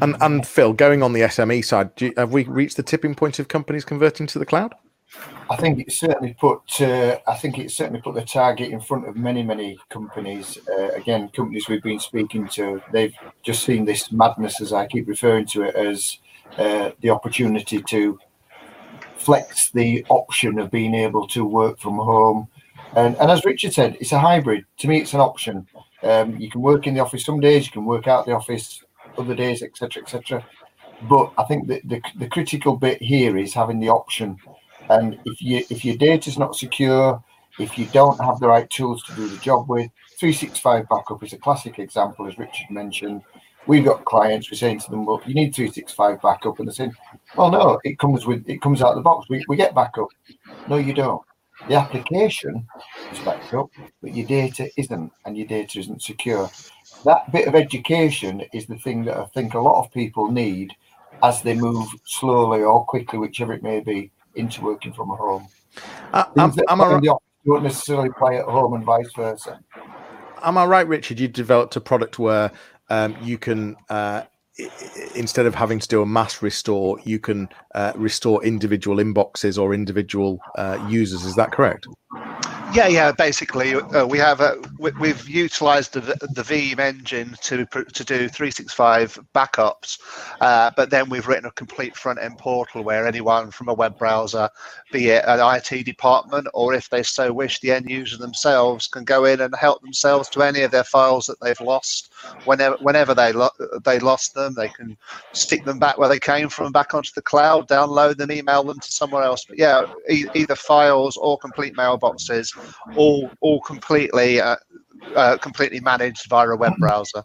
And 0.00 0.16
and 0.20 0.46
Phil, 0.46 0.72
going 0.72 1.02
on 1.02 1.12
the 1.12 1.22
SME 1.22 1.64
side, 1.64 1.90
you, 2.00 2.12
have 2.16 2.32
we 2.32 2.44
reached 2.44 2.76
the 2.76 2.82
tipping 2.82 3.14
point 3.14 3.38
of 3.38 3.48
companies 3.48 3.84
converting 3.84 4.26
to 4.28 4.38
the 4.38 4.46
cloud? 4.46 4.74
I 5.50 5.56
think 5.56 5.80
it 5.80 5.90
certainly 5.90 6.36
put 6.38 6.80
uh, 6.80 7.18
I 7.26 7.34
think 7.34 7.58
it 7.58 7.72
certainly 7.72 8.00
put 8.00 8.14
the 8.14 8.22
target 8.22 8.70
in 8.70 8.80
front 8.80 9.08
of 9.08 9.16
many 9.16 9.42
many 9.42 9.78
companies. 9.88 10.58
Uh, 10.68 10.90
again, 10.90 11.28
companies 11.30 11.68
we've 11.68 11.82
been 11.82 11.98
speaking 11.98 12.46
to, 12.48 12.80
they've 12.92 13.14
just 13.42 13.64
seen 13.64 13.84
this 13.84 14.12
madness, 14.12 14.60
as 14.60 14.72
I 14.72 14.86
keep 14.86 15.08
referring 15.08 15.46
to 15.46 15.62
it, 15.62 15.74
as 15.74 16.18
uh, 16.56 16.90
the 17.00 17.10
opportunity 17.10 17.82
to 17.82 18.18
flex 19.20 19.70
the 19.70 20.04
option 20.08 20.58
of 20.58 20.70
being 20.70 20.94
able 20.94 21.26
to 21.28 21.44
work 21.44 21.78
from 21.78 21.96
home. 21.96 22.48
And, 22.96 23.16
and 23.16 23.30
as 23.30 23.44
Richard 23.44 23.72
said, 23.74 23.96
it's 24.00 24.12
a 24.12 24.18
hybrid. 24.18 24.64
To 24.78 24.88
me, 24.88 24.98
it's 24.98 25.12
an 25.12 25.20
option. 25.20 25.66
Um, 26.02 26.38
you 26.38 26.50
can 26.50 26.62
work 26.62 26.86
in 26.86 26.94
the 26.94 27.00
office 27.00 27.24
some 27.24 27.38
days, 27.38 27.66
you 27.66 27.72
can 27.72 27.84
work 27.84 28.08
out 28.08 28.24
the 28.24 28.32
office 28.32 28.82
other 29.18 29.34
days, 29.34 29.62
etc., 29.62 30.02
etc. 30.02 30.44
But 31.02 31.32
I 31.36 31.44
think 31.44 31.68
that 31.68 31.86
the, 31.86 32.00
the 32.16 32.28
critical 32.28 32.76
bit 32.76 33.00
here 33.02 33.36
is 33.36 33.52
having 33.52 33.78
the 33.78 33.90
option. 33.90 34.38
And 34.88 35.18
if 35.24 35.42
you 35.42 35.62
if 35.70 35.84
your 35.84 35.96
data 35.96 36.30
is 36.30 36.38
not 36.38 36.56
secure, 36.56 37.22
if 37.58 37.78
you 37.78 37.86
don't 37.86 38.18
have 38.20 38.40
the 38.40 38.48
right 38.48 38.68
tools 38.70 39.02
to 39.04 39.14
do 39.14 39.28
the 39.28 39.36
job 39.38 39.68
with, 39.68 39.90
365 40.18 40.88
backup 40.88 41.22
is 41.22 41.34
a 41.34 41.38
classic 41.38 41.78
example, 41.78 42.26
as 42.26 42.38
Richard 42.38 42.70
mentioned 42.70 43.22
we've 43.70 43.84
got 43.84 44.04
clients, 44.04 44.50
we're 44.50 44.56
saying 44.56 44.80
to 44.80 44.90
them, 44.90 45.06
well, 45.06 45.22
you 45.24 45.32
need 45.32 45.54
365 45.54 46.20
backup. 46.20 46.58
And 46.58 46.66
they're 46.66 46.74
saying, 46.74 46.92
well, 47.36 47.52
no, 47.52 47.78
it 47.84 48.00
comes 48.00 48.26
with, 48.26 48.44
it 48.48 48.60
comes 48.60 48.82
out 48.82 48.90
of 48.90 48.96
the 48.96 49.02
box. 49.02 49.28
We, 49.30 49.44
we 49.46 49.54
get 49.56 49.76
backup. 49.76 50.08
No, 50.66 50.76
you 50.76 50.92
don't. 50.92 51.22
The 51.68 51.76
application 51.76 52.66
is 53.12 53.20
backed 53.20 53.54
up, 53.54 53.70
but 54.02 54.12
your 54.12 54.26
data 54.26 54.68
isn't, 54.76 55.12
and 55.24 55.38
your 55.38 55.46
data 55.46 55.78
isn't 55.78 56.02
secure. 56.02 56.50
That 57.04 57.30
bit 57.30 57.46
of 57.46 57.54
education 57.54 58.42
is 58.52 58.66
the 58.66 58.78
thing 58.78 59.04
that 59.04 59.16
I 59.16 59.26
think 59.26 59.54
a 59.54 59.60
lot 59.60 59.84
of 59.84 59.92
people 59.92 60.32
need 60.32 60.74
as 61.22 61.40
they 61.42 61.54
move 61.54 61.86
slowly 62.06 62.62
or 62.62 62.84
quickly, 62.84 63.20
whichever 63.20 63.52
it 63.52 63.62
may 63.62 63.78
be, 63.78 64.10
into 64.34 64.62
working 64.62 64.92
from 64.92 65.10
home. 65.10 65.46
Uh, 66.12 66.24
am, 66.36 66.52
am 66.68 66.80
I 66.80 66.94
right? 66.94 67.04
don't 67.46 67.62
necessarily 67.62 68.10
play 68.18 68.38
at 68.38 68.46
home 68.46 68.74
and 68.74 68.84
vice 68.84 69.12
versa. 69.14 69.60
Am 70.42 70.56
I 70.56 70.64
right, 70.64 70.88
Richard? 70.88 71.20
You 71.20 71.28
developed 71.28 71.76
a 71.76 71.80
product 71.80 72.18
where 72.18 72.50
um, 72.90 73.16
you 73.22 73.38
can 73.38 73.76
uh, 73.88 74.22
instead 75.14 75.46
of 75.46 75.54
having 75.54 75.78
to 75.78 75.88
do 75.88 76.02
a 76.02 76.06
mass 76.06 76.42
restore, 76.42 76.98
you 77.04 77.18
can 77.18 77.48
uh, 77.74 77.92
restore 77.96 78.44
individual 78.44 78.98
inboxes 78.98 79.60
or 79.60 79.72
individual 79.74 80.40
uh, 80.56 80.78
users. 80.88 81.24
Is 81.24 81.36
that 81.36 81.52
correct? 81.52 81.86
Yeah, 82.72 82.86
yeah. 82.86 83.10
Basically, 83.10 83.74
uh, 83.74 84.06
we 84.06 84.18
have 84.18 84.40
a, 84.40 84.56
we, 84.78 85.08
have 85.08 85.28
utilised 85.28 85.94
the, 85.94 86.00
the 86.00 86.42
Veeam 86.42 86.78
engine 86.78 87.34
to 87.42 87.64
to 87.66 88.04
do 88.04 88.28
365 88.28 89.18
backups, 89.34 89.98
uh, 90.40 90.70
but 90.76 90.88
then 90.88 91.08
we've 91.08 91.26
written 91.26 91.46
a 91.46 91.50
complete 91.52 91.96
front 91.96 92.20
end 92.20 92.38
portal 92.38 92.84
where 92.84 93.08
anyone 93.08 93.50
from 93.50 93.68
a 93.68 93.74
web 93.74 93.98
browser, 93.98 94.48
be 94.92 95.08
it 95.08 95.24
an 95.26 95.40
IT 95.40 95.84
department 95.84 96.46
or 96.54 96.72
if 96.72 96.88
they 96.88 97.02
so 97.02 97.32
wish, 97.32 97.58
the 97.58 97.72
end 97.72 97.90
user 97.90 98.16
themselves 98.16 98.86
can 98.86 99.02
go 99.02 99.24
in 99.24 99.40
and 99.40 99.52
help 99.56 99.82
themselves 99.82 100.28
to 100.28 100.42
any 100.42 100.62
of 100.62 100.70
their 100.70 100.84
files 100.84 101.26
that 101.26 101.40
they've 101.40 101.60
lost. 101.60 102.12
Whenever 102.44 102.76
whenever 102.82 103.14
they 103.14 103.32
lo- 103.32 103.50
they 103.84 103.98
lost 103.98 104.34
them, 104.34 104.54
they 104.54 104.68
can 104.68 104.96
stick 105.32 105.64
them 105.64 105.80
back 105.80 105.98
where 105.98 106.08
they 106.08 106.20
came 106.20 106.48
from, 106.48 106.70
back 106.70 106.94
onto 106.94 107.10
the 107.16 107.22
cloud, 107.22 107.68
download 107.68 108.16
them, 108.16 108.30
email 108.30 108.62
them 108.62 108.78
to 108.78 108.92
somewhere 108.92 109.24
else. 109.24 109.44
But 109.44 109.58
yeah, 109.58 109.86
e- 110.08 110.26
either 110.36 110.54
files 110.54 111.16
or 111.16 111.36
complete 111.36 111.74
mailboxes 111.74 112.54
all 112.96 113.30
all 113.40 113.60
completely 113.62 114.40
uh, 114.40 114.56
uh, 115.14 115.36
completely 115.38 115.80
managed 115.80 116.28
via 116.28 116.48
a 116.48 116.56
web 116.56 116.72
browser. 116.78 117.22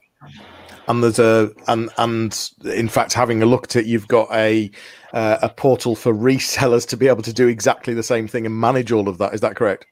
And 0.88 1.04
there's 1.04 1.20
a 1.20 1.52
and 1.68 1.90
and 1.98 2.50
in 2.66 2.88
fact, 2.90 3.14
having 3.14 3.42
a 3.42 3.46
look 3.46 3.66
at 3.66 3.76
it, 3.78 3.86
you've 3.86 4.08
got 4.08 4.32
a 4.32 4.70
uh, 5.14 5.38
a 5.42 5.50
portal 5.50 5.96
for 5.96 6.14
resellers 6.14 6.88
to 6.90 6.98
be 6.98 7.08
able 7.08 7.24
to 7.24 7.34
do 7.34 7.48
exactly 7.48 7.94
the 7.94 8.04
same 8.04 8.28
thing 8.28 8.46
and 8.46 8.60
manage 8.60 8.92
all 8.92 9.10
of 9.10 9.18
that. 9.18 9.34
Is 9.34 9.42
that 9.42 9.56
correct? 9.56 9.88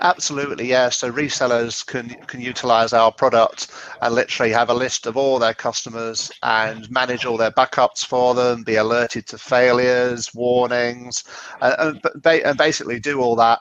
Absolutely, 0.00 0.68
yeah. 0.68 0.88
So 0.90 1.10
resellers 1.10 1.86
can 1.86 2.10
can 2.26 2.40
utilize 2.40 2.92
our 2.92 3.10
product 3.12 3.70
and 4.02 4.14
literally 4.14 4.52
have 4.52 4.68
a 4.68 4.74
list 4.74 5.06
of 5.06 5.16
all 5.16 5.38
their 5.38 5.54
customers 5.54 6.30
and 6.42 6.90
manage 6.90 7.24
all 7.24 7.36
their 7.36 7.52
backups 7.52 8.04
for 8.04 8.34
them, 8.34 8.64
be 8.64 8.76
alerted 8.76 9.26
to 9.28 9.38
failures, 9.38 10.34
warnings, 10.34 11.24
and, 11.62 12.00
and 12.24 12.58
basically 12.58 13.00
do 13.00 13.20
all 13.20 13.36
that 13.36 13.60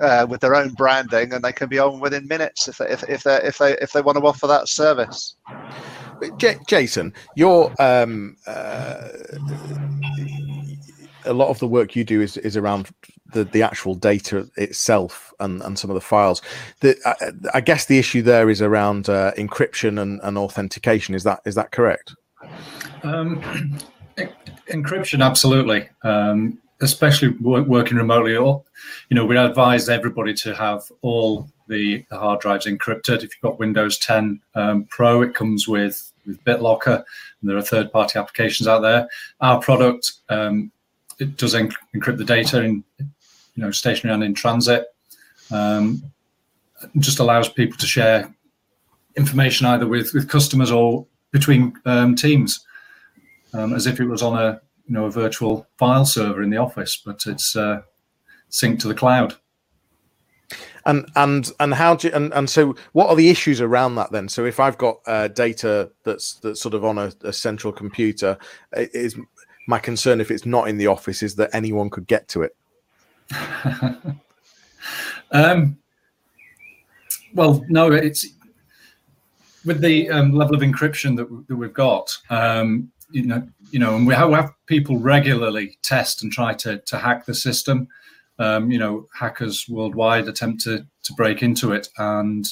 uh, 0.00 0.26
with 0.28 0.40
their 0.40 0.54
own 0.56 0.72
branding, 0.74 1.32
and 1.32 1.44
they 1.44 1.52
can 1.52 1.68
be 1.68 1.78
on 1.78 2.00
within 2.00 2.26
minutes 2.26 2.68
if 2.68 2.78
they, 2.78 2.88
if 2.88 3.02
if 3.08 3.22
they 3.22 3.36
if 3.44 3.58
they 3.58 3.76
if 3.78 3.92
they 3.92 4.00
want 4.00 4.18
to 4.18 4.24
offer 4.24 4.46
that 4.46 4.68
service. 4.68 5.36
J- 6.38 6.58
Jason, 6.66 7.12
you're 7.36 7.70
um, 7.78 8.36
uh, 8.46 9.08
a 11.26 11.32
lot 11.32 11.48
of 11.48 11.58
the 11.58 11.68
work 11.68 11.96
you 11.96 12.04
do 12.04 12.20
is 12.20 12.36
is 12.38 12.56
around 12.56 12.90
the 13.32 13.44
the 13.44 13.62
actual 13.62 13.94
data 13.94 14.48
itself 14.56 15.32
and 15.40 15.62
and 15.62 15.78
some 15.78 15.90
of 15.90 15.94
the 15.94 16.00
files. 16.00 16.42
The, 16.80 16.96
I, 17.04 17.58
I 17.58 17.60
guess 17.60 17.86
the 17.86 17.98
issue 17.98 18.22
there 18.22 18.50
is 18.50 18.62
around 18.62 19.08
uh, 19.08 19.32
encryption 19.36 20.00
and, 20.00 20.20
and 20.22 20.38
authentication. 20.38 21.14
Is 21.14 21.24
that 21.24 21.40
is 21.44 21.54
that 21.54 21.72
correct? 21.72 22.14
Um, 23.02 23.40
encryption, 24.68 25.24
absolutely. 25.24 25.88
Um, 26.02 26.58
especially 26.80 27.28
working 27.40 27.96
remotely, 27.96 28.32
you 28.32 28.62
know, 29.10 29.24
we 29.24 29.36
advise 29.36 29.88
everybody 29.88 30.34
to 30.34 30.54
have 30.54 30.82
all 31.00 31.48
the, 31.68 32.04
the 32.10 32.18
hard 32.18 32.40
drives 32.40 32.66
encrypted. 32.66 33.18
If 33.18 33.22
you've 33.22 33.40
got 33.42 33.58
Windows 33.58 33.98
10 33.98 34.40
um, 34.54 34.84
Pro, 34.90 35.22
it 35.22 35.34
comes 35.34 35.66
with 35.66 36.12
with 36.26 36.42
BitLocker. 36.44 36.96
And 37.40 37.50
there 37.50 37.56
are 37.56 37.62
third-party 37.62 38.18
applications 38.18 38.66
out 38.66 38.80
there. 38.80 39.08
Our 39.40 39.60
product 39.60 40.12
um, 40.28 40.72
it 41.18 41.36
does 41.36 41.54
encrypt 41.54 42.18
the 42.18 42.24
data 42.24 42.62
in 42.62 42.84
you 42.98 43.62
know 43.62 43.70
stationary 43.70 44.14
and 44.14 44.24
in 44.24 44.34
transit. 44.34 44.86
Um, 45.50 46.02
just 46.98 47.20
allows 47.20 47.48
people 47.48 47.78
to 47.78 47.86
share 47.86 48.34
information 49.16 49.66
either 49.66 49.86
with 49.86 50.12
with 50.12 50.28
customers 50.28 50.70
or 50.70 51.06
between 51.32 51.74
um, 51.84 52.14
teams, 52.14 52.64
um, 53.54 53.74
as 53.74 53.86
if 53.86 54.00
it 54.00 54.06
was 54.06 54.22
on 54.22 54.38
a 54.38 54.60
you 54.86 54.94
know 54.94 55.06
a 55.06 55.10
virtual 55.10 55.66
file 55.78 56.04
server 56.04 56.42
in 56.42 56.50
the 56.50 56.56
office, 56.56 57.00
but 57.04 57.22
it's 57.26 57.56
uh, 57.56 57.80
synced 58.50 58.80
to 58.80 58.88
the 58.88 58.94
cloud. 58.94 59.34
And 60.84 61.10
and 61.16 61.50
and 61.58 61.74
how 61.74 61.96
do 61.96 62.06
you, 62.06 62.14
and 62.14 62.32
and 62.32 62.48
so 62.48 62.76
what 62.92 63.08
are 63.08 63.16
the 63.16 63.28
issues 63.28 63.60
around 63.60 63.96
that 63.96 64.12
then? 64.12 64.28
So 64.28 64.44
if 64.44 64.60
I've 64.60 64.78
got 64.78 64.98
uh, 65.06 65.26
data 65.28 65.90
that's 66.04 66.34
that's 66.34 66.60
sort 66.60 66.74
of 66.74 66.84
on 66.84 66.98
a, 66.98 67.12
a 67.22 67.32
central 67.32 67.72
computer, 67.72 68.38
is 68.72 69.18
my 69.66 69.78
concern 69.78 70.20
if 70.20 70.30
it's 70.30 70.46
not 70.46 70.68
in 70.68 70.78
the 70.78 70.86
office 70.86 71.22
is 71.22 71.36
that 71.36 71.50
anyone 71.52 71.90
could 71.90 72.06
get 72.06 72.28
to 72.28 72.42
it. 72.42 72.56
um, 75.32 75.76
well, 77.34 77.64
no, 77.68 77.92
it's 77.92 78.26
with 79.64 79.80
the 79.80 80.08
um, 80.10 80.32
level 80.32 80.54
of 80.54 80.62
encryption 80.62 81.16
that, 81.16 81.28
that 81.48 81.56
we've 81.56 81.74
got. 81.74 82.16
Um, 82.30 82.90
you 83.10 83.24
know, 83.24 83.46
you 83.70 83.78
know, 83.78 83.96
and 83.96 84.06
we 84.06 84.14
have, 84.14 84.28
we 84.28 84.34
have, 84.34 84.52
people 84.66 84.98
regularly 84.98 85.78
test 85.82 86.22
and 86.22 86.32
try 86.32 86.52
to 86.54 86.78
to 86.78 86.98
hack 86.98 87.24
the 87.24 87.34
system. 87.34 87.88
Um, 88.38 88.70
you 88.70 88.78
know, 88.78 89.08
hackers 89.14 89.66
worldwide 89.68 90.28
attempt 90.28 90.62
to 90.64 90.86
to 91.04 91.12
break 91.14 91.42
into 91.42 91.72
it, 91.72 91.88
and 91.98 92.48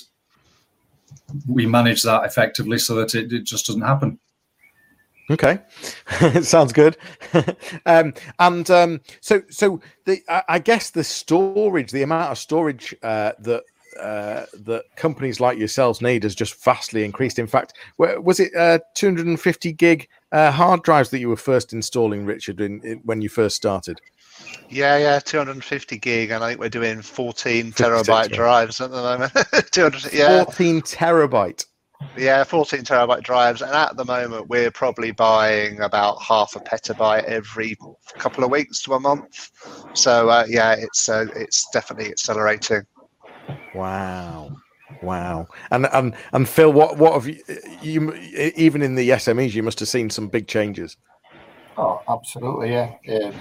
we 1.49 1.67
manage 1.67 2.03
that 2.03 2.25
effectively 2.25 2.79
so 2.79 2.95
that 2.97 3.15
it, 3.15 3.33
it 3.33 3.45
just 3.45 3.67
doesn't 3.67 3.83
happen. 3.83 4.19
Okay, 5.31 5.59
sounds 6.43 6.73
good. 6.73 6.97
um, 7.87 8.13
and 8.39 8.71
um, 8.71 9.01
so, 9.21 9.43
so 9.51 9.81
the 10.05 10.23
I, 10.29 10.43
I, 10.49 10.59
guess 10.59 10.91
the 10.91 11.05
storage, 11.05 11.93
the 11.93 12.03
amount 12.03 12.33
of 12.33 12.39
storage 12.39 12.95
uh, 13.03 13.33
that 13.39 13.63
uh, 14.01 14.45
that 14.53 14.85
companies 14.97 15.41
like 15.41 15.59
yourselves 15.59 16.03
need 16.03 16.25
has 16.25 16.35
just 16.35 16.63
vastly 16.63 17.05
increased. 17.05 17.39
In 17.39 17.47
fact, 17.47 17.75
was 17.97 18.41
it 18.41 18.55
uh, 18.55 18.81
250 18.95 19.73
gig 19.73 20.09
uh, 20.33 20.51
hard 20.51 20.83
drives 20.83 21.11
that 21.11 21.21
you 21.21 21.29
were 21.29 21.37
first 21.37 21.73
installing, 21.73 22.27
Richard, 22.27 22.61
in, 22.61 22.81
in, 22.83 22.99
when 23.05 23.23
you 23.23 23.29
first 23.29 23.57
started? 23.57 24.01
Yeah, 24.69 24.97
yeah, 24.97 25.21
250 25.21 25.99
gig, 25.99 26.31
and 26.31 26.43
I 26.43 26.49
think 26.49 26.61
we're 26.61 26.69
doing 26.69 27.03
14 27.03 27.73
terabyte 27.73 28.33
drives 28.33 28.81
at 28.81 28.91
the 28.91 28.97
moment. 28.97 29.33
200, 29.71 30.13
yeah, 30.13 30.45
14 30.45 30.83
terabyte. 30.83 31.65
Yeah, 32.17 32.45
14 32.45 32.83
terabyte 32.83 33.23
drives, 33.23 33.61
and 33.61 33.73
at 33.73 33.97
the 33.97 34.05
moment 34.05 34.49
we're 34.49 34.71
probably 34.71 35.11
buying 35.11 35.81
about 35.81 36.23
half 36.23 36.55
a 36.55 36.61
petabyte 36.61 37.25
every 37.25 37.77
couple 38.19 38.45
of 38.45 38.51
weeks 38.51 38.83
to 38.83 38.95
a 38.95 39.01
month. 39.01 39.51
So 39.95 40.29
uh, 40.29 40.45
yeah, 40.49 40.77
it's 40.79 41.09
uh, 41.09 41.27
it's 41.35 41.69
definitely 41.73 42.11
accelerating. 42.11 42.83
Wow, 43.75 44.53
wow, 45.03 45.49
and 45.73 45.87
and 45.93 46.15
and 46.33 46.49
Phil, 46.49 46.73
what 46.73 46.99
what 46.99 47.15
have 47.15 47.27
you, 47.27 47.43
you 47.83 48.13
even 48.57 48.81
in 48.81 48.95
the 48.95 49.11
SMEs 49.11 49.55
you 49.55 49.65
must 49.65 49.81
have 49.81 49.89
seen 49.89 50.09
some 50.09 50.29
big 50.29 50.47
changes. 50.47 50.97
Oh, 51.77 52.01
absolutely, 52.09 52.71
yeah. 52.71 52.95
yeah. 53.05 53.33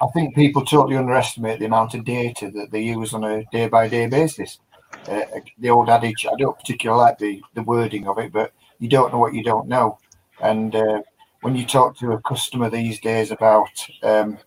I 0.00 0.06
think 0.14 0.34
people 0.36 0.64
totally 0.64 0.96
underestimate 0.96 1.58
the 1.58 1.66
amount 1.66 1.94
of 1.94 2.04
data 2.04 2.50
that 2.52 2.70
they 2.70 2.80
use 2.80 3.12
on 3.12 3.24
a 3.24 3.44
day 3.46 3.68
by 3.68 3.88
day 3.88 4.06
basis 4.06 4.60
uh, 5.08 5.22
the 5.58 5.70
old 5.70 5.88
adage. 5.88 6.26
I 6.30 6.36
don't 6.36 6.58
particularly 6.58 7.02
like 7.02 7.18
the, 7.18 7.42
the 7.54 7.62
wording 7.62 8.06
of 8.06 8.18
it, 8.18 8.32
but 8.32 8.52
you 8.78 8.88
don't 8.88 9.12
know 9.12 9.18
what 9.18 9.34
you 9.34 9.42
don't 9.42 9.68
know. 9.68 9.98
And 10.40 10.74
uh, 10.74 11.02
when 11.42 11.56
you 11.56 11.66
talk 11.66 11.96
to 11.98 12.12
a 12.12 12.20
customer 12.22 12.70
these 12.70 13.00
days 13.00 13.30
about 13.30 13.70
um, 14.02 14.38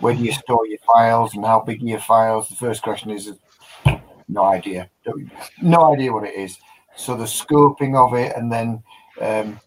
where 0.00 0.14
do 0.14 0.22
you 0.22 0.32
store 0.32 0.66
your 0.66 0.78
files 0.86 1.34
and 1.34 1.44
how 1.44 1.60
big 1.60 1.82
are 1.82 1.86
your 1.86 2.00
files, 2.00 2.48
the 2.48 2.56
first 2.56 2.82
question 2.82 3.10
is 3.10 3.32
no 4.28 4.44
idea. 4.44 4.90
No 5.60 5.92
idea 5.92 6.12
what 6.12 6.24
it 6.24 6.34
is. 6.34 6.58
So 6.96 7.16
the 7.16 7.24
scoping 7.24 7.96
of 7.96 8.14
it, 8.14 8.36
and 8.36 8.50
then 8.50 8.82
um, 9.20 9.60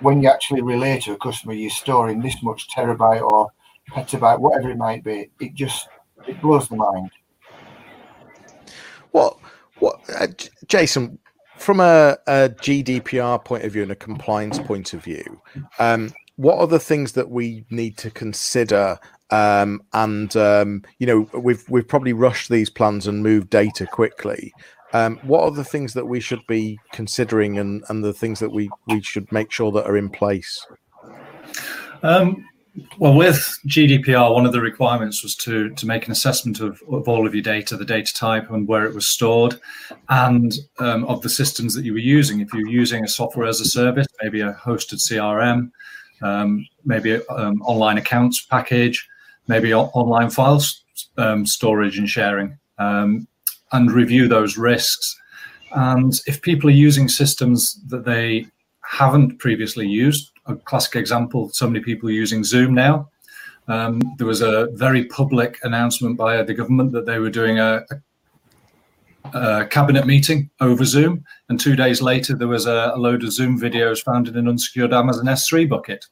when 0.00 0.22
you 0.22 0.28
actually 0.28 0.62
relate 0.62 1.02
to 1.02 1.12
a 1.12 1.18
customer, 1.18 1.54
you're 1.54 1.70
storing 1.70 2.20
this 2.20 2.42
much 2.42 2.68
terabyte 2.68 3.22
or 3.22 3.50
petabyte, 3.90 4.38
whatever 4.38 4.70
it 4.70 4.76
might 4.76 5.02
be. 5.02 5.30
It 5.40 5.54
just 5.54 5.88
it 6.26 6.40
blows 6.40 6.68
the 6.68 6.76
mind. 6.76 7.10
What, 9.12 9.36
what, 9.78 10.00
uh, 10.18 10.28
Jason? 10.66 11.18
From 11.56 11.80
a, 11.80 12.16
a, 12.28 12.50
GDPR 12.50 13.44
point 13.44 13.64
of 13.64 13.72
view 13.72 13.82
and 13.82 13.90
a 13.90 13.96
compliance 13.96 14.60
point 14.60 14.94
of 14.94 15.02
view, 15.02 15.42
um, 15.80 16.12
what 16.36 16.58
are 16.58 16.68
the 16.68 16.78
things 16.78 17.12
that 17.12 17.30
we 17.30 17.64
need 17.68 17.96
to 17.98 18.12
consider? 18.12 18.98
Um, 19.30 19.82
and 19.92 20.34
um, 20.36 20.84
you 20.98 21.06
know, 21.06 21.28
we've 21.38 21.68
we've 21.68 21.86
probably 21.86 22.12
rushed 22.12 22.48
these 22.48 22.70
plans 22.70 23.08
and 23.08 23.24
moved 23.24 23.50
data 23.50 23.86
quickly. 23.86 24.52
Um, 24.92 25.18
what 25.22 25.42
are 25.42 25.50
the 25.50 25.64
things 25.64 25.94
that 25.94 26.06
we 26.06 26.20
should 26.20 26.46
be 26.46 26.78
considering, 26.92 27.58
and 27.58 27.84
and 27.88 28.04
the 28.04 28.14
things 28.14 28.38
that 28.38 28.52
we 28.52 28.70
we 28.86 29.02
should 29.02 29.30
make 29.32 29.50
sure 29.50 29.72
that 29.72 29.86
are 29.86 29.96
in 29.96 30.08
place? 30.08 30.64
Um, 32.02 32.46
well, 32.98 33.14
with 33.14 33.58
GDPR, 33.66 34.32
one 34.32 34.46
of 34.46 34.52
the 34.52 34.60
requirements 34.60 35.22
was 35.22 35.34
to, 35.36 35.70
to 35.70 35.86
make 35.86 36.06
an 36.06 36.12
assessment 36.12 36.60
of, 36.60 36.82
of 36.90 37.08
all 37.08 37.26
of 37.26 37.34
your 37.34 37.42
data, 37.42 37.76
the 37.76 37.84
data 37.84 38.12
type 38.14 38.50
and 38.50 38.68
where 38.68 38.84
it 38.84 38.94
was 38.94 39.06
stored, 39.06 39.58
and 40.08 40.54
um, 40.78 41.04
of 41.04 41.22
the 41.22 41.28
systems 41.28 41.74
that 41.74 41.84
you 41.84 41.92
were 41.92 41.98
using. 41.98 42.40
If 42.40 42.52
you're 42.52 42.68
using 42.68 43.04
a 43.04 43.08
software 43.08 43.46
as 43.46 43.60
a 43.60 43.64
service, 43.64 44.06
maybe 44.22 44.40
a 44.40 44.52
hosted 44.52 45.00
CRM, 45.00 45.70
um, 46.22 46.66
maybe 46.84 47.14
an 47.14 47.22
um, 47.30 47.62
online 47.62 47.98
accounts 47.98 48.44
package, 48.44 49.08
maybe 49.46 49.72
online 49.72 50.30
files 50.30 50.84
um, 51.16 51.46
storage 51.46 51.98
and 51.98 52.08
sharing, 52.08 52.58
um, 52.78 53.26
and 53.72 53.92
review 53.92 54.28
those 54.28 54.56
risks. 54.56 55.18
And 55.72 56.18
if 56.26 56.42
people 56.42 56.68
are 56.70 56.72
using 56.72 57.08
systems 57.08 57.80
that 57.88 58.04
they 58.04 58.46
haven't 58.82 59.38
previously 59.38 59.86
used, 59.86 60.32
a 60.48 60.56
classic 60.56 60.96
example, 60.96 61.50
so 61.50 61.68
many 61.68 61.80
people 61.84 62.10
using 62.10 62.42
Zoom 62.42 62.74
now. 62.74 63.08
Um, 63.68 64.00
there 64.16 64.26
was 64.26 64.40
a 64.40 64.68
very 64.72 65.04
public 65.04 65.58
announcement 65.62 66.16
by 66.16 66.42
the 66.42 66.54
government 66.54 66.92
that 66.92 67.04
they 67.04 67.18
were 67.18 67.30
doing 67.30 67.58
a, 67.58 67.84
a, 69.34 69.66
cabinet 69.66 70.06
meeting 70.06 70.48
over 70.60 70.84
Zoom, 70.86 71.24
and 71.48 71.60
two 71.60 71.76
days 71.76 72.00
later 72.00 72.34
there 72.34 72.48
was 72.48 72.66
a, 72.66 72.92
a, 72.94 72.96
load 72.96 73.22
of 73.24 73.32
Zoom 73.32 73.60
videos 73.60 74.02
found 74.02 74.26
in 74.26 74.36
an 74.36 74.48
unsecured 74.48 74.94
Amazon 74.94 75.26
S3 75.26 75.68
bucket. 75.68 76.06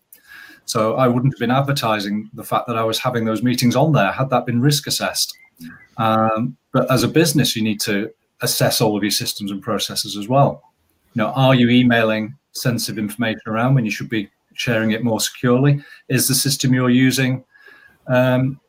So 0.67 0.97
I 0.97 1.09
wouldn't 1.09 1.33
have 1.33 1.41
been 1.41 1.51
advertising 1.51 2.29
the 2.35 2.45
fact 2.45 2.67
that 2.67 2.77
I 2.77 2.85
was 2.85 2.99
having 2.99 3.25
those 3.25 3.43
meetings 3.43 3.77
on 3.77 3.93
there 3.93 4.13
had 4.13 4.29
that 4.31 4.45
been 4.45 4.61
risk 4.61 4.87
assessed. 4.87 5.35
Um, 5.97 6.57
but 6.73 6.91
as 6.91 7.05
a 7.05 7.09
business, 7.09 7.57
you 7.57 7.63
need 7.63 7.81
to 7.83 8.11
assess 8.43 8.81
all 8.81 8.97
of 8.97 9.03
your 9.03 9.13
systems 9.13 9.51
and 9.51 9.63
processes 9.63 10.17
as 10.17 10.29
well. 10.29 10.63
You 11.15 11.23
know, 11.23 11.29
are 11.29 11.55
you 11.55 11.71
emailing 11.71 12.35
sensitive 12.57 12.99
information 12.99 13.43
around 13.47 13.75
when 13.75 13.85
you 13.85 13.91
should 13.91 14.09
be 14.09 14.31
sharing 14.55 14.93
it 14.93 15.05
more 15.05 15.21
securely? 15.21 15.83
Is 16.09 16.29
the 16.29 16.35
system 16.35 16.73
you're 16.75 16.91
using 16.91 17.45
um, 18.07 18.61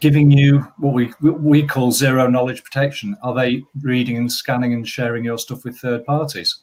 giving 0.00 0.30
you 0.30 0.60
what 0.78 0.94
we 0.94 1.12
we 1.20 1.66
call 1.66 1.92
zero 1.92 2.28
knowledge 2.28 2.62
protection? 2.62 3.16
Are 3.22 3.34
they 3.34 3.62
reading 3.80 4.16
and 4.16 4.30
scanning 4.30 4.74
and 4.74 4.86
sharing 4.86 5.24
your 5.24 5.38
stuff 5.38 5.64
with 5.64 5.78
third 5.78 6.04
parties? 6.04 6.60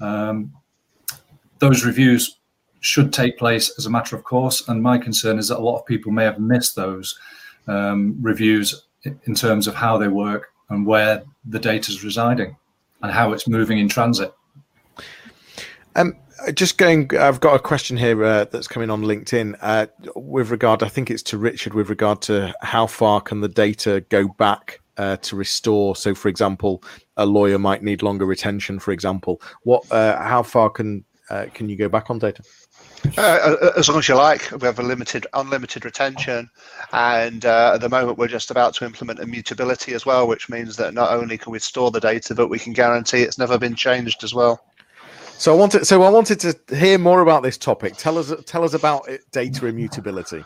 Um, 0.00 0.52
those 1.58 1.84
reviews 1.84 2.38
should 2.80 3.12
take 3.12 3.38
place 3.38 3.74
as 3.78 3.86
a 3.86 3.90
matter 3.90 4.14
of 4.14 4.24
course, 4.24 4.68
and 4.68 4.82
my 4.82 4.98
concern 4.98 5.38
is 5.38 5.48
that 5.48 5.58
a 5.58 5.60
lot 5.60 5.78
of 5.78 5.86
people 5.86 6.12
may 6.12 6.24
have 6.24 6.38
missed 6.38 6.76
those 6.76 7.18
um, 7.66 8.16
reviews 8.20 8.86
in 9.04 9.34
terms 9.34 9.66
of 9.66 9.74
how 9.74 9.96
they 9.98 10.08
work 10.08 10.48
and 10.70 10.86
where 10.86 11.22
the 11.46 11.58
data 11.58 11.90
is 11.90 12.04
residing 12.04 12.56
and 13.02 13.12
how 13.12 13.32
it's 13.32 13.48
moving 13.48 13.78
in 13.78 13.88
transit. 13.88 14.32
Um, 15.98 16.14
just 16.54 16.78
going, 16.78 17.10
I've 17.16 17.40
got 17.40 17.56
a 17.56 17.58
question 17.58 17.96
here 17.96 18.22
uh, 18.22 18.44
that's 18.44 18.68
coming 18.68 18.88
on 18.88 19.02
LinkedIn 19.02 19.56
uh, 19.60 19.88
with 20.14 20.50
regard. 20.50 20.84
I 20.84 20.88
think 20.88 21.10
it's 21.10 21.24
to 21.24 21.38
Richard 21.38 21.74
with 21.74 21.90
regard 21.90 22.22
to 22.22 22.54
how 22.62 22.86
far 22.86 23.20
can 23.20 23.40
the 23.40 23.48
data 23.48 24.04
go 24.08 24.28
back 24.28 24.80
uh, 24.96 25.16
to 25.16 25.34
restore. 25.34 25.96
So, 25.96 26.14
for 26.14 26.28
example, 26.28 26.84
a 27.16 27.26
lawyer 27.26 27.58
might 27.58 27.82
need 27.82 28.04
longer 28.04 28.26
retention. 28.26 28.78
For 28.78 28.92
example, 28.92 29.42
what, 29.64 29.90
uh, 29.90 30.22
how 30.22 30.44
far 30.44 30.70
can 30.70 31.04
uh, 31.30 31.46
can 31.52 31.68
you 31.68 31.74
go 31.74 31.88
back 31.88 32.10
on 32.10 32.20
data? 32.20 32.44
Uh, 33.16 33.56
as 33.76 33.88
long 33.88 33.98
as 33.98 34.08
you 34.08 34.14
like, 34.14 34.50
we 34.52 34.66
have 34.66 34.78
a 34.78 34.82
limited, 34.82 35.26
unlimited 35.34 35.84
retention, 35.84 36.48
and 36.92 37.44
uh, 37.44 37.72
at 37.74 37.80
the 37.80 37.88
moment 37.88 38.16
we're 38.16 38.28
just 38.28 38.50
about 38.50 38.72
to 38.74 38.84
implement 38.84 39.18
immutability 39.18 39.92
as 39.94 40.06
well, 40.06 40.26
which 40.26 40.48
means 40.48 40.76
that 40.76 40.94
not 40.94 41.10
only 41.10 41.36
can 41.36 41.52
we 41.52 41.58
store 41.58 41.90
the 41.90 42.00
data, 42.00 42.34
but 42.34 42.48
we 42.48 42.58
can 42.58 42.72
guarantee 42.72 43.22
it's 43.22 43.36
never 43.36 43.58
been 43.58 43.74
changed 43.74 44.24
as 44.24 44.32
well. 44.32 44.64
So 45.38 45.54
I 45.54 45.56
wanted, 45.56 45.86
so 45.86 46.02
I 46.02 46.10
wanted 46.10 46.40
to 46.40 46.76
hear 46.76 46.98
more 46.98 47.20
about 47.20 47.44
this 47.44 47.56
topic. 47.56 47.96
Tell 47.96 48.18
us, 48.18 48.32
tell 48.44 48.64
us 48.64 48.74
about 48.74 49.08
it, 49.08 49.22
data 49.30 49.66
immutability. 49.66 50.44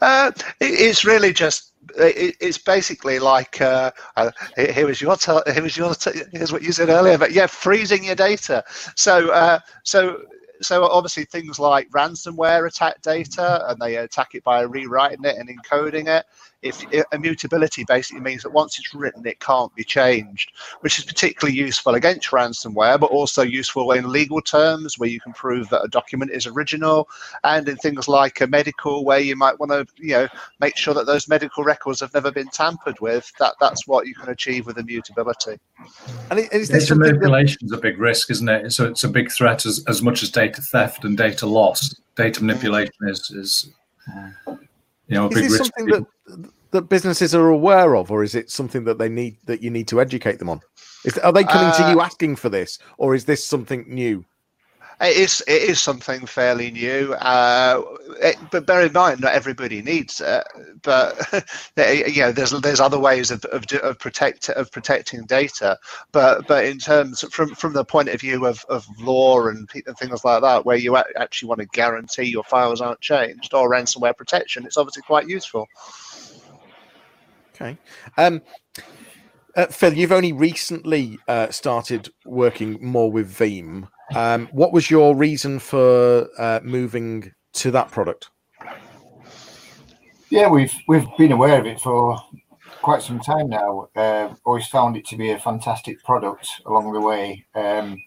Uh, 0.00 0.32
it, 0.58 0.80
it's 0.80 1.04
really 1.04 1.32
just 1.32 1.72
it, 1.96 2.34
it's 2.40 2.58
basically 2.58 3.20
like 3.20 3.60
uh, 3.60 3.92
uh, 4.16 4.32
here 4.56 4.86
was 4.88 5.00
your 5.00 5.14
te- 5.14 5.52
here 5.52 5.62
was 5.62 5.76
your 5.76 5.94
here's 6.32 6.52
what 6.52 6.62
you 6.62 6.72
said 6.72 6.88
earlier, 6.88 7.16
but 7.16 7.30
yeah, 7.30 7.46
freezing 7.46 8.02
your 8.02 8.16
data. 8.16 8.64
So 8.96 9.30
uh, 9.30 9.60
so 9.84 10.22
so 10.60 10.84
obviously 10.84 11.24
things 11.24 11.60
like 11.60 11.88
ransomware 11.90 12.66
attack 12.66 13.00
data 13.02 13.64
and 13.68 13.80
they 13.80 13.96
attack 13.96 14.34
it 14.34 14.42
by 14.42 14.62
rewriting 14.62 15.24
it 15.24 15.36
and 15.36 15.48
encoding 15.48 16.08
it 16.08 16.24
if 16.62 16.84
immutability 17.12 17.84
basically 17.84 18.20
means 18.20 18.42
that 18.42 18.52
once 18.52 18.78
it's 18.78 18.94
written, 18.94 19.26
it 19.26 19.40
can't 19.40 19.74
be 19.74 19.84
changed, 19.84 20.52
which 20.80 20.98
is 20.98 21.04
particularly 21.04 21.56
useful 21.56 21.94
against 21.94 22.30
ransomware, 22.30 22.98
but 22.98 23.10
also 23.10 23.42
useful 23.42 23.90
in 23.92 24.10
legal 24.10 24.40
terms 24.40 24.98
where 24.98 25.08
you 25.08 25.20
can 25.20 25.32
prove 25.32 25.68
that 25.70 25.82
a 25.82 25.88
document 25.88 26.30
is 26.30 26.46
original, 26.46 27.08
and 27.44 27.68
in 27.68 27.76
things 27.76 28.08
like 28.08 28.40
a 28.40 28.46
medical 28.46 29.04
where 29.04 29.18
you 29.18 29.36
might 29.36 29.58
want 29.58 29.72
to, 29.72 29.86
you 29.96 30.12
know, 30.12 30.28
make 30.60 30.76
sure 30.76 30.94
that 30.94 31.06
those 31.06 31.28
medical 31.28 31.64
records 31.64 32.00
have 32.00 32.14
never 32.14 32.30
been 32.30 32.48
tampered 32.48 32.98
with. 33.00 33.32
That 33.38 33.54
that's 33.60 33.86
what 33.86 34.06
you 34.06 34.14
can 34.14 34.28
achieve 34.28 34.66
with 34.66 34.78
immutability. 34.78 35.58
And 36.30 36.38
is 36.52 36.68
this 36.68 36.88
data 36.88 36.94
manipulation 36.94 37.58
is 37.62 37.72
a 37.72 37.78
big 37.78 37.98
risk, 37.98 38.30
isn't 38.30 38.48
it? 38.48 38.72
So 38.72 38.86
it's 38.86 39.04
a 39.04 39.08
big 39.08 39.30
threat 39.30 39.66
as, 39.66 39.84
as 39.88 40.00
much 40.00 40.22
as 40.22 40.30
data 40.30 40.62
theft 40.62 41.04
and 41.04 41.16
data 41.16 41.46
loss. 41.46 41.94
Data 42.14 42.42
manipulation 42.44 42.94
is 43.02 43.30
is 43.30 43.72
you 45.12 45.18
know, 45.18 45.28
is 45.28 45.58
this 45.58 45.58
something 45.58 45.86
that 45.86 46.04
that 46.72 46.88
businesses 46.88 47.34
are 47.34 47.48
aware 47.48 47.96
of, 47.96 48.10
or 48.10 48.22
is 48.22 48.34
it 48.34 48.50
something 48.50 48.84
that 48.84 48.98
they 48.98 49.08
need 49.08 49.36
that 49.44 49.62
you 49.62 49.70
need 49.70 49.86
to 49.88 50.00
educate 50.00 50.38
them 50.38 50.48
on? 50.48 50.60
Is, 51.04 51.18
are 51.18 51.32
they 51.32 51.44
coming 51.44 51.68
uh, 51.68 51.76
to 51.76 51.90
you 51.90 52.00
asking 52.00 52.36
for 52.36 52.48
this, 52.48 52.78
or 52.98 53.14
is 53.14 53.24
this 53.24 53.44
something 53.44 53.84
new? 53.88 54.24
It 55.02 55.16
is. 55.16 55.42
It 55.48 55.62
is 55.62 55.80
something 55.80 56.26
fairly 56.26 56.70
new, 56.70 57.12
uh, 57.14 57.82
it, 58.20 58.36
but 58.52 58.66
bear 58.66 58.86
in 58.86 58.92
mind, 58.92 59.20
not 59.20 59.34
everybody 59.34 59.82
needs 59.82 60.20
it. 60.20 60.44
But 60.82 61.18
you 61.76 62.20
know, 62.20 62.30
there's 62.30 62.52
there's 62.52 62.78
other 62.78 63.00
ways 63.00 63.32
of 63.32 63.44
of, 63.46 63.64
of 63.82 63.98
protect 63.98 64.48
of 64.50 64.70
protecting 64.70 65.24
data. 65.24 65.76
But 66.12 66.46
but 66.46 66.64
in 66.66 66.78
terms 66.78 67.24
from 67.32 67.52
from 67.56 67.72
the 67.72 67.84
point 67.84 68.10
of 68.10 68.20
view 68.20 68.46
of, 68.46 68.64
of 68.68 68.86
law 69.00 69.48
and, 69.48 69.68
and 69.86 69.98
things 69.98 70.24
like 70.24 70.42
that, 70.42 70.64
where 70.64 70.76
you 70.76 70.96
actually 70.96 71.48
want 71.48 71.60
to 71.60 71.66
guarantee 71.66 72.24
your 72.24 72.44
files 72.44 72.80
aren't 72.80 73.00
changed 73.00 73.54
or 73.54 73.68
ransomware 73.68 74.16
protection, 74.16 74.64
it's 74.64 74.76
obviously 74.76 75.02
quite 75.02 75.28
useful. 75.28 75.66
Okay. 77.56 77.76
Um, 78.16 78.40
Uh, 79.54 79.66
Phil, 79.66 79.92
you've 79.92 80.12
only 80.12 80.32
recently 80.32 81.18
uh, 81.28 81.50
started 81.50 82.10
working 82.24 82.78
more 82.80 83.12
with 83.12 83.30
Veeam. 83.30 83.88
Um, 84.14 84.48
what 84.52 84.72
was 84.72 84.90
your 84.90 85.16
reason 85.16 85.58
for 85.58 86.28
uh, 86.38 86.60
moving 86.62 87.32
to 87.54 87.70
that 87.70 87.90
product? 87.90 88.30
Yeah, 90.30 90.48
we've 90.48 90.74
we've 90.88 91.06
been 91.18 91.32
aware 91.32 91.60
of 91.60 91.66
it 91.66 91.80
for 91.80 92.18
quite 92.80 93.02
some 93.02 93.20
time 93.20 93.48
now. 93.48 93.88
Uh, 93.94 94.34
always 94.44 94.66
found 94.66 94.96
it 94.96 95.06
to 95.06 95.16
be 95.16 95.30
a 95.30 95.38
fantastic 95.38 96.02
product 96.04 96.48
along 96.66 96.92
the 96.92 97.00
way. 97.00 97.44
Um, 97.54 98.02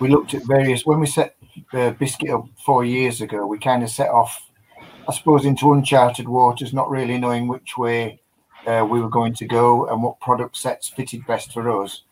we 0.00 0.08
looked 0.08 0.34
at 0.34 0.46
various 0.46 0.86
when 0.86 1.00
we 1.00 1.06
set 1.06 1.36
uh, 1.72 1.90
Biscuit 1.90 2.30
up 2.30 2.46
four 2.64 2.84
years 2.84 3.20
ago. 3.20 3.46
We 3.46 3.58
kind 3.58 3.82
of 3.82 3.90
set 3.90 4.10
off, 4.10 4.40
I 5.08 5.12
suppose, 5.12 5.44
into 5.44 5.72
uncharted 5.72 6.28
waters, 6.28 6.72
not 6.72 6.90
really 6.90 7.18
knowing 7.18 7.48
which 7.48 7.76
way 7.76 8.20
uh, 8.66 8.86
we 8.88 9.00
were 9.00 9.10
going 9.10 9.34
to 9.34 9.46
go 9.46 9.86
and 9.88 10.02
what 10.02 10.20
product 10.20 10.56
sets 10.56 10.88
fitted 10.88 11.26
best 11.26 11.52
for 11.52 11.82
us. 11.82 12.03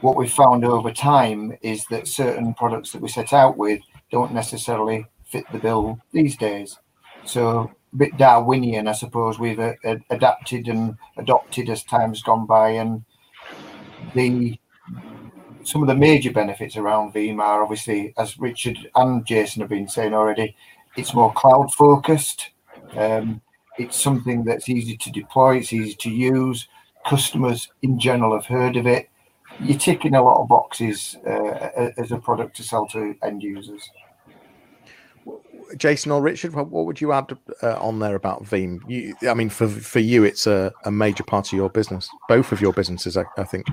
What 0.00 0.16
we've 0.16 0.32
found 0.32 0.64
over 0.64 0.92
time 0.92 1.56
is 1.62 1.86
that 1.86 2.06
certain 2.06 2.54
products 2.54 2.92
that 2.92 3.00
we 3.02 3.08
set 3.08 3.32
out 3.32 3.56
with 3.56 3.80
don't 4.10 4.32
necessarily 4.32 5.06
fit 5.24 5.44
the 5.52 5.58
bill 5.58 5.98
these 6.12 6.36
days. 6.36 6.78
So 7.24 7.72
a 7.92 7.96
bit 7.96 8.16
Darwinian, 8.16 8.88
I 8.88 8.92
suppose. 8.92 9.38
We've 9.38 9.58
uh, 9.58 9.74
adapted 10.10 10.68
and 10.68 10.96
adopted 11.16 11.70
as 11.70 11.82
time's 11.82 12.22
gone 12.22 12.46
by, 12.46 12.70
and 12.70 13.04
the 14.14 14.58
some 15.64 15.82
of 15.82 15.88
the 15.88 15.94
major 15.96 16.30
benefits 16.30 16.76
around 16.76 17.12
Veeam 17.12 17.40
are 17.40 17.62
obviously, 17.62 18.14
as 18.16 18.38
Richard 18.38 18.78
and 18.94 19.26
Jason 19.26 19.62
have 19.62 19.70
been 19.70 19.88
saying 19.88 20.14
already, 20.14 20.54
it's 20.96 21.14
more 21.14 21.32
cloud 21.32 21.74
focused. 21.74 22.50
Um, 22.96 23.40
it's 23.76 23.96
something 23.96 24.44
that's 24.44 24.68
easy 24.68 24.96
to 24.96 25.10
deploy, 25.10 25.56
it's 25.56 25.72
easy 25.72 25.94
to 25.94 26.10
use. 26.10 26.68
Customers 27.04 27.68
in 27.82 27.98
general 27.98 28.34
have 28.34 28.46
heard 28.46 28.76
of 28.76 28.86
it. 28.86 29.08
You're 29.60 29.78
ticking 29.78 30.14
a 30.14 30.22
lot 30.22 30.40
of 30.40 30.48
boxes 30.48 31.16
uh, 31.26 31.90
as 31.96 32.12
a 32.12 32.18
product 32.18 32.56
to 32.56 32.62
sell 32.62 32.86
to 32.88 33.14
end 33.22 33.42
users. 33.42 33.90
Jason 35.76 36.12
or 36.12 36.22
Richard, 36.22 36.54
what, 36.54 36.70
would 36.70 37.00
you 37.00 37.12
add 37.12 37.36
uh, 37.62 37.78
on 37.80 37.98
there 37.98 38.14
about 38.14 38.44
Veeam? 38.44 38.78
You, 38.88 39.14
I 39.28 39.34
mean, 39.34 39.48
for 39.48 39.68
for 39.68 39.98
you, 39.98 40.24
it's 40.24 40.46
a, 40.46 40.72
a 40.84 40.90
major 40.90 41.24
part 41.24 41.48
of 41.48 41.56
your 41.56 41.68
business, 41.68 42.08
both 42.28 42.52
of 42.52 42.60
your 42.60 42.72
businesses, 42.72 43.16
I, 43.16 43.24
I 43.36 43.44
think. 43.44 43.66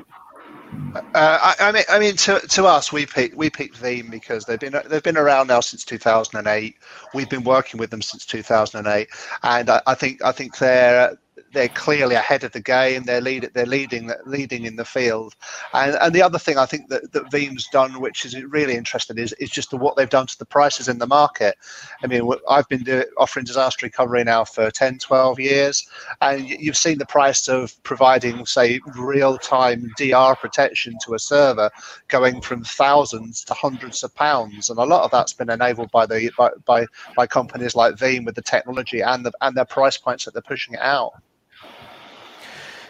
Uh, 0.96 1.02
I, 1.14 1.56
I, 1.60 1.72
mean, 1.72 1.84
I 1.90 2.00
mean, 2.00 2.16
to, 2.18 2.40
to 2.40 2.66
us, 2.66 2.92
we 2.92 3.06
picked 3.06 3.36
we 3.36 3.50
picked 3.50 3.80
Veeam 3.80 4.10
because 4.10 4.46
they've 4.46 4.60
been 4.60 4.76
they've 4.88 5.04
been 5.04 5.18
around 5.18 5.48
now 5.48 5.60
since 5.60 5.86
2008. 5.86 6.76
We've 7.14 7.30
been 7.30 7.44
working 7.44 7.80
with 7.80 7.92
them 7.92 8.02
since 8.02 8.26
2008, 8.26 9.08
and 9.44 9.70
I, 9.70 9.82
I 9.86 9.94
think 9.94 10.24
I 10.24 10.32
think 10.32 10.58
they're 10.58 11.18
they're 11.54 11.70
clearly 11.70 12.16
ahead 12.16 12.44
of 12.44 12.52
the 12.52 12.60
game. 12.60 13.04
They're 13.04 13.22
lead, 13.22 13.50
they're 13.54 13.66
leading 13.66 14.12
leading 14.26 14.66
in 14.66 14.76
the 14.76 14.86
field. 14.86 15.36
And 15.74 15.96
and 16.02 16.14
the 16.14 16.22
other 16.22 16.40
thing 16.40 16.58
I 16.58 16.66
think 16.66 16.90
that, 16.90 17.12
that 17.14 17.32
Veeam's 17.32 17.68
done, 17.68 18.02
which 18.02 18.26
is 18.26 18.42
really 18.44 18.76
interesting, 18.76 19.18
is 19.18 19.34
is 19.34 19.50
just 19.50 19.74
what 19.74 19.96
they've 19.96 20.10
done 20.10 20.28
to 20.28 20.38
the 20.38 20.46
prices 20.46 20.88
in 20.90 20.98
the 20.98 21.08
market. 21.08 21.56
I 22.04 22.08
mean, 22.08 22.30
I've 22.50 22.68
been 22.68 22.84
do, 22.84 23.04
offering 23.18 23.46
disaster 23.46 23.86
recovery 23.86 24.24
now 24.24 24.44
for 24.44 24.72
10, 24.72 25.00
12 25.00 25.40
years, 25.40 25.88
and 26.22 26.48
you've 26.48 26.78
seen 26.78 26.98
the 26.98 27.06
price 27.06 27.48
of 27.48 27.82
providing, 27.84 28.46
say, 28.46 28.80
real 28.96 29.38
time 29.38 29.92
DR 29.98 30.36
protection 30.36 30.98
to 31.06 31.14
a 31.14 31.20
server 31.20 31.70
going 32.08 32.42
from 32.42 32.64
thousands 32.64 33.44
to 33.46 33.54
hundreds 33.54 34.04
of 34.04 34.14
pounds, 34.16 34.70
and 34.70 34.80
a 34.80 34.84
lot 34.84 35.04
of 35.04 35.12
that's 35.12 35.34
been 35.34 35.50
enabled 35.50 35.92
by 35.92 36.06
the 36.06 36.32
by 36.38 36.50
by, 36.66 36.86
by 37.16 37.28
companies 37.28 37.76
like 37.76 37.96
Veeam 37.96 38.26
with 38.26 38.36
the 38.36 38.42
technology 38.42 39.02
and 39.02 39.26
the 39.26 39.32
and 39.42 39.56
their 39.56 39.66
price 39.66 39.98
points 39.98 40.26
that 40.26 40.34
they're 40.34 40.42
pushing 40.42 40.74
it 40.74 40.82
out. 40.82 41.14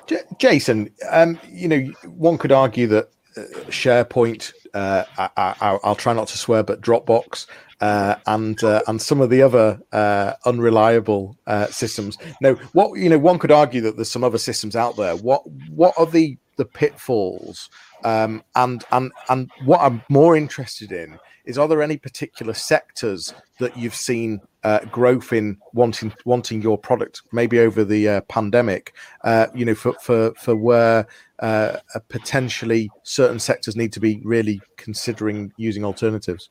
J- 0.07 0.23
Jason, 0.37 0.89
um, 1.09 1.39
you 1.49 1.67
know, 1.67 1.79
one 2.05 2.37
could 2.37 2.51
argue 2.51 2.87
that 2.87 3.09
uh, 3.37 3.41
SharePoint, 3.69 4.53
uh, 4.73 5.03
I, 5.17 5.79
will 5.83 5.95
try 5.95 6.13
not 6.13 6.27
to 6.29 6.37
swear, 6.37 6.63
but 6.63 6.81
Dropbox, 6.81 7.47
uh, 7.81 8.15
and 8.27 8.63
uh, 8.63 8.81
and 8.87 9.01
some 9.01 9.21
of 9.21 9.29
the 9.29 9.41
other 9.41 9.79
uh, 9.91 10.33
unreliable 10.45 11.37
uh, 11.47 11.67
systems. 11.67 12.17
Now, 12.41 12.53
what 12.73 12.97
you 12.97 13.09
know, 13.09 13.19
one 13.19 13.39
could 13.39 13.51
argue 13.51 13.81
that 13.81 13.95
there's 13.95 14.11
some 14.11 14.23
other 14.23 14.37
systems 14.37 14.75
out 14.75 14.95
there. 14.95 15.15
What 15.15 15.43
what 15.69 15.93
are 15.97 16.05
the 16.05 16.37
the 16.57 16.65
pitfalls? 16.65 17.69
Um, 18.03 18.43
and 18.55 18.83
and 18.91 19.11
and 19.29 19.51
what 19.65 19.81
I'm 19.81 20.01
more 20.09 20.35
interested 20.35 20.91
in 20.91 21.17
is 21.45 21.57
are 21.57 21.67
there 21.67 21.81
any 21.81 21.97
particular 21.97 22.53
sectors 22.53 23.33
that 23.59 23.75
you've 23.77 23.95
seen 23.95 24.39
uh, 24.63 24.79
growth 24.85 25.33
in 25.33 25.57
wanting 25.73 26.13
wanting 26.25 26.61
your 26.61 26.77
product? 26.77 27.21
Maybe 27.31 27.59
over 27.59 27.83
the 27.83 28.07
uh, 28.07 28.21
pandemic 28.21 28.93
uh, 29.23 29.47
you 29.53 29.65
know 29.65 29.75
for 29.75 29.93
for 30.01 30.33
for 30.35 30.55
where 30.55 31.07
uh, 31.39 31.77
potentially 32.09 32.89
certain 33.03 33.39
sectors 33.39 33.75
need 33.75 33.91
to 33.93 33.99
be 33.99 34.21
really 34.23 34.61
considering 34.77 35.51
using 35.57 35.83
alternatives? 35.83 36.49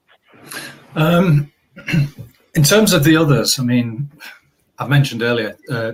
Um, 0.94 1.52
in 2.54 2.62
terms 2.62 2.92
of 2.92 3.04
the 3.04 3.16
others 3.16 3.58
i 3.58 3.62
mean 3.62 4.10
i've 4.78 4.88
mentioned 4.88 5.22
earlier 5.22 5.56
uh, 5.70 5.92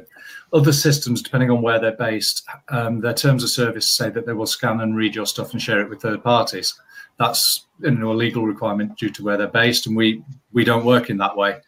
other 0.53 0.72
systems 0.72 1.22
depending 1.22 1.51
on 1.51 1.62
where 1.62 1.78
they're 1.78 1.92
based 1.92 2.46
um, 2.70 3.01
their 3.01 3.14
terms 3.14 3.42
of 3.44 3.51
service 3.51 3.90
say 3.90 4.11
that 4.11 4.26
they 4.26 4.32
will 4.32 4.46
scan 4.46 4.80
and 4.80 4.96
read 4.96 5.14
your 5.14 5.26
stuff 5.26 5.53
and 5.53 5.62
share 5.62 5.80
it 5.80 5.88
with 5.88 6.01
third 6.01 6.22
parties 6.22 6.74
that's 7.18 7.66
you 7.80 7.90
know, 7.90 8.12
a 8.12 8.14
legal 8.14 8.46
requirement 8.46 8.96
due 8.96 9.10
to 9.10 9.24
where 9.24 9.36
they're 9.36 9.48
based, 9.48 9.86
and 9.86 9.96
we 9.96 10.22
we 10.52 10.64
don't 10.64 10.84
work 10.84 11.10
in 11.10 11.16
that 11.18 11.36
way. 11.36 11.60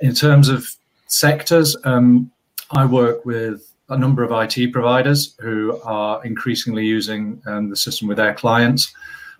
In 0.00 0.14
terms 0.14 0.48
of 0.48 0.66
sectors, 1.06 1.76
um, 1.84 2.30
I 2.70 2.84
work 2.84 3.24
with 3.24 3.72
a 3.88 3.96
number 3.96 4.24
of 4.24 4.32
IT 4.32 4.72
providers 4.72 5.36
who 5.38 5.80
are 5.84 6.24
increasingly 6.24 6.84
using 6.84 7.40
um, 7.46 7.70
the 7.70 7.76
system 7.76 8.08
with 8.08 8.16
their 8.16 8.34
clients. 8.34 8.92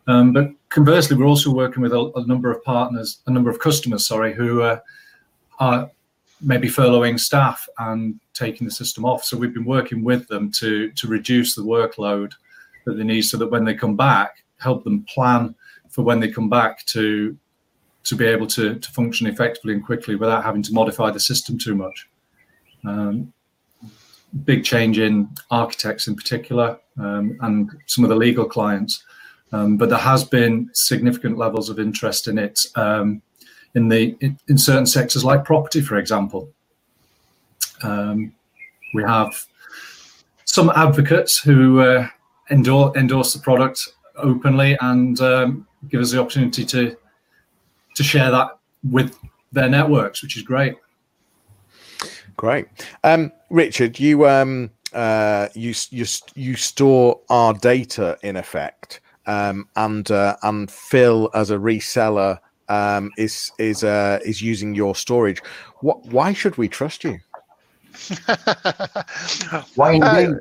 Um, 0.06 0.32
but 0.32 0.50
conversely, 0.68 1.16
we're 1.16 1.26
also 1.26 1.52
working 1.52 1.82
with 1.82 1.92
a, 1.92 2.12
a, 2.14 2.26
number 2.26 2.50
of 2.52 2.62
partners, 2.62 3.18
a 3.26 3.30
number 3.30 3.50
of 3.50 3.58
customers, 3.58 4.06
sorry, 4.06 4.32
who 4.32 4.62
uh, 4.62 4.78
are 5.58 5.90
maybe 6.40 6.68
furloughing 6.68 7.18
staff 7.18 7.68
and 7.78 8.20
taking 8.32 8.66
the 8.66 8.70
system 8.70 9.04
off. 9.04 9.24
So 9.24 9.36
we've 9.36 9.54
been 9.54 9.64
working 9.64 10.04
with 10.04 10.28
them 10.28 10.52
to 10.52 10.90
to 10.92 11.08
reduce 11.08 11.56
the 11.56 11.62
workload 11.62 12.32
that 12.84 12.96
they 12.96 13.04
need, 13.04 13.22
so 13.22 13.36
that 13.38 13.50
when 13.50 13.64
they 13.64 13.74
come 13.74 13.96
back, 13.96 14.44
help 14.58 14.84
them 14.84 15.04
plan 15.04 15.54
for 15.88 16.02
when 16.02 16.20
they 16.20 16.30
come 16.30 16.48
back 16.48 16.84
to 16.86 17.36
to 18.04 18.14
be 18.14 18.24
able 18.24 18.46
to, 18.46 18.76
to 18.76 18.90
function 18.92 19.26
effectively 19.26 19.74
and 19.74 19.84
quickly 19.84 20.14
without 20.14 20.44
having 20.44 20.62
to 20.62 20.72
modify 20.72 21.10
the 21.10 21.18
system 21.18 21.58
too 21.58 21.74
much. 21.74 22.08
Um, 22.84 23.32
big 24.44 24.64
change 24.64 25.00
in 25.00 25.28
architects 25.50 26.06
in 26.06 26.14
particular 26.14 26.78
um, 26.98 27.36
and 27.40 27.70
some 27.86 28.04
of 28.04 28.10
the 28.10 28.16
legal 28.16 28.44
clients. 28.44 29.04
Um, 29.52 29.76
but 29.76 29.88
there 29.88 29.98
has 29.98 30.22
been 30.22 30.70
significant 30.72 31.36
levels 31.36 31.68
of 31.68 31.80
interest 31.80 32.28
in 32.28 32.38
it 32.38 32.66
um, 32.76 33.22
in 33.74 33.88
the 33.88 34.16
in, 34.20 34.38
in, 34.48 34.58
certain 34.58 34.86
sectors 34.86 35.24
like 35.24 35.44
property, 35.44 35.80
for 35.80 35.96
example. 35.96 36.48
Um, 37.82 38.32
we 38.94 39.02
have 39.02 39.46
some 40.44 40.70
advocates 40.70 41.38
who 41.38 41.80
uh, 41.80 42.08
endorse, 42.50 42.96
endorse 42.96 43.34
the 43.34 43.40
product 43.40 43.88
openly 44.18 44.76
and 44.80 45.20
um, 45.20 45.66
give 45.88 46.00
us 46.00 46.12
the 46.12 46.20
opportunity 46.20 46.64
to 46.64 46.96
to 47.94 48.02
share 48.02 48.30
that 48.30 48.58
with 48.90 49.18
their 49.52 49.68
networks, 49.68 50.22
which 50.22 50.36
is 50.36 50.42
great. 50.42 50.74
Great, 52.36 52.66
um, 53.04 53.32
Richard. 53.48 53.98
You 53.98 54.28
um, 54.28 54.70
uh, 54.92 55.48
you 55.54 55.74
you 55.90 56.04
you 56.34 56.56
store 56.56 57.20
our 57.30 57.54
data 57.54 58.18
in 58.22 58.36
effect, 58.36 59.00
um, 59.26 59.68
and 59.76 60.10
uh, 60.10 60.36
and 60.42 60.70
Phil 60.70 61.30
as 61.32 61.50
a 61.50 61.56
reseller 61.56 62.38
um, 62.68 63.10
is 63.16 63.50
is 63.58 63.84
uh, 63.84 64.18
is 64.24 64.42
using 64.42 64.74
your 64.74 64.94
storage. 64.94 65.40
What? 65.80 66.04
Why 66.06 66.34
should 66.34 66.58
we 66.58 66.68
trust 66.68 67.04
you? 67.04 67.18
why 69.74 69.92
indeed? 69.92 70.36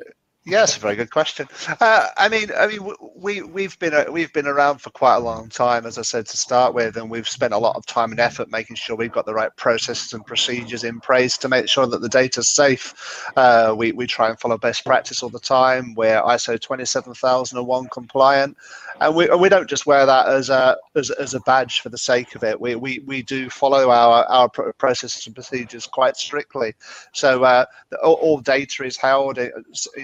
A 0.76 0.80
very 0.80 0.94
good 0.94 1.10
question. 1.10 1.48
Uh, 1.80 2.08
I 2.16 2.28
mean, 2.28 2.50
I 2.56 2.68
mean, 2.68 2.92
we 3.16 3.42
we've 3.42 3.76
been 3.80 3.92
uh, 3.92 4.04
we've 4.10 4.32
been 4.32 4.46
around 4.46 4.78
for 4.78 4.90
quite 4.90 5.16
a 5.16 5.20
long 5.20 5.48
time, 5.48 5.86
as 5.86 5.98
I 5.98 6.02
said 6.02 6.26
to 6.26 6.36
start 6.36 6.72
with, 6.72 6.96
and 6.96 7.10
we've 7.10 7.28
spent 7.28 7.52
a 7.52 7.58
lot 7.58 7.74
of 7.74 7.84
time 7.84 8.12
and 8.12 8.20
effort 8.20 8.48
making 8.48 8.76
sure 8.76 8.94
we've 8.94 9.10
got 9.10 9.26
the 9.26 9.34
right 9.34 9.54
processes 9.56 10.12
and 10.12 10.24
procedures 10.24 10.84
in 10.84 11.00
place 11.00 11.36
to 11.38 11.48
make 11.48 11.68
sure 11.68 11.86
that 11.88 12.00
the 12.00 12.08
data 12.08 12.40
is 12.40 12.54
safe. 12.54 12.94
Uh, 13.36 13.74
we 13.76 13.90
we 13.90 14.06
try 14.06 14.28
and 14.28 14.38
follow 14.38 14.56
best 14.56 14.84
practice 14.84 15.20
all 15.20 15.30
the 15.30 15.40
time. 15.40 15.94
We're 15.94 16.22
ISO 16.22 16.60
twenty 16.60 16.84
seven 16.84 17.12
thousand 17.14 17.58
and 17.58 17.66
one 17.66 17.88
compliant, 17.88 18.56
and 19.00 19.14
we 19.14 19.28
and 19.28 19.40
we 19.40 19.48
don't 19.48 19.68
just 19.68 19.86
wear 19.86 20.06
that 20.06 20.28
as 20.28 20.50
a 20.50 20.76
as, 20.94 21.10
as 21.10 21.34
a 21.34 21.40
badge 21.40 21.80
for 21.80 21.88
the 21.88 21.98
sake 21.98 22.34
of 22.34 22.42
it. 22.42 22.60
We 22.60 22.74
we, 22.76 23.00
we 23.00 23.22
do 23.22 23.50
follow 23.50 23.90
our 23.90 24.24
our 24.24 24.48
processes 24.48 25.26
and 25.26 25.34
procedures 25.34 25.86
quite 25.86 26.16
strictly. 26.16 26.74
So 27.12 27.44
uh, 27.44 27.66
all, 28.02 28.14
all, 28.14 28.40
data 28.40 28.84
is 28.84 28.96
held 28.96 29.38
in, 29.38 29.50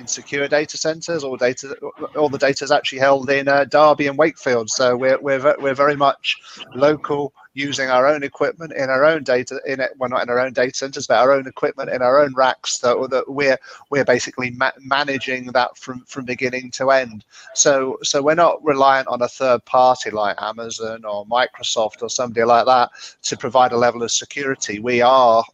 secure 0.07 0.49
data 0.49 0.76
centers. 0.76 1.24
All 1.24 1.36
data, 1.36 1.76
all 2.16 2.28
the 2.28 2.38
data 2.38 2.64
is 2.64 2.70
actually 2.70 2.99
held 2.99 3.30
in 3.30 3.49
uh, 3.49 3.64
Derby 3.64 4.07
and 4.07 4.18
Wakefield. 4.18 4.68
So 4.70 4.97
we're 4.97 5.20
we're 5.20 5.57
we're 5.59 5.74
very 5.74 5.97
much 5.97 6.36
local 6.74 7.32
using 7.55 7.90
our 7.90 8.07
own 8.07 8.22
equipment 8.22 8.72
in 8.72 8.88
our 8.88 9.05
own 9.05 9.22
data 9.22 9.61
in 9.66 9.80
it 9.80 9.92
well 9.98 10.09
not 10.09 10.22
in 10.22 10.30
our 10.30 10.38
own 10.38 10.53
data 10.53 10.74
centers 10.74 11.07
but 11.07 11.18
our 11.18 11.32
own 11.32 11.46
equipment 11.46 11.90
in 11.90 12.00
our 12.00 12.20
own 12.20 12.32
racks 12.34 12.78
that, 12.78 12.96
that 13.11 13.24
we're 13.28 13.59
we're 13.90 14.05
basically 14.05 14.50
ma- 14.50 14.70
managing 14.80 15.46
that 15.53 15.76
from 15.76 16.00
from 16.07 16.24
beginning 16.24 16.70
to 16.72 16.90
end. 16.90 17.24
So 17.55 17.98
so 18.03 18.22
we're 18.22 18.34
not 18.34 18.64
reliant 18.64 19.09
on 19.09 19.22
a 19.22 19.28
third 19.28 19.64
party 19.64 20.11
like 20.11 20.40
amazon 20.40 21.05
or 21.05 21.26
microsoft 21.26 22.03
or 22.03 22.09
somebody 22.09 22.44
like 22.44 22.66
that 22.66 22.90
to 23.22 23.36
provide 23.36 23.72
a 23.72 23.76
level 23.76 24.03
of 24.03 24.11
security. 24.11 24.78
We 24.78 25.03
are 25.03 25.44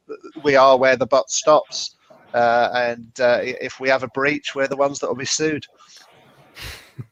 we 0.42 0.57
are 0.57 0.76
where 0.76 0.96
the 0.96 1.07
butt 1.07 1.30
stops 1.30 1.96
uh, 2.34 2.70
and 2.74 3.11
uh, 3.20 3.40
if 3.42 3.80
we 3.80 3.88
have 3.88 4.03
a 4.03 4.09
breach 4.09 4.55
we're 4.55 4.68
the 4.68 4.76
ones 4.76 4.99
that 4.99 5.09
will 5.09 5.16
be 5.16 5.24
sued 5.24 5.66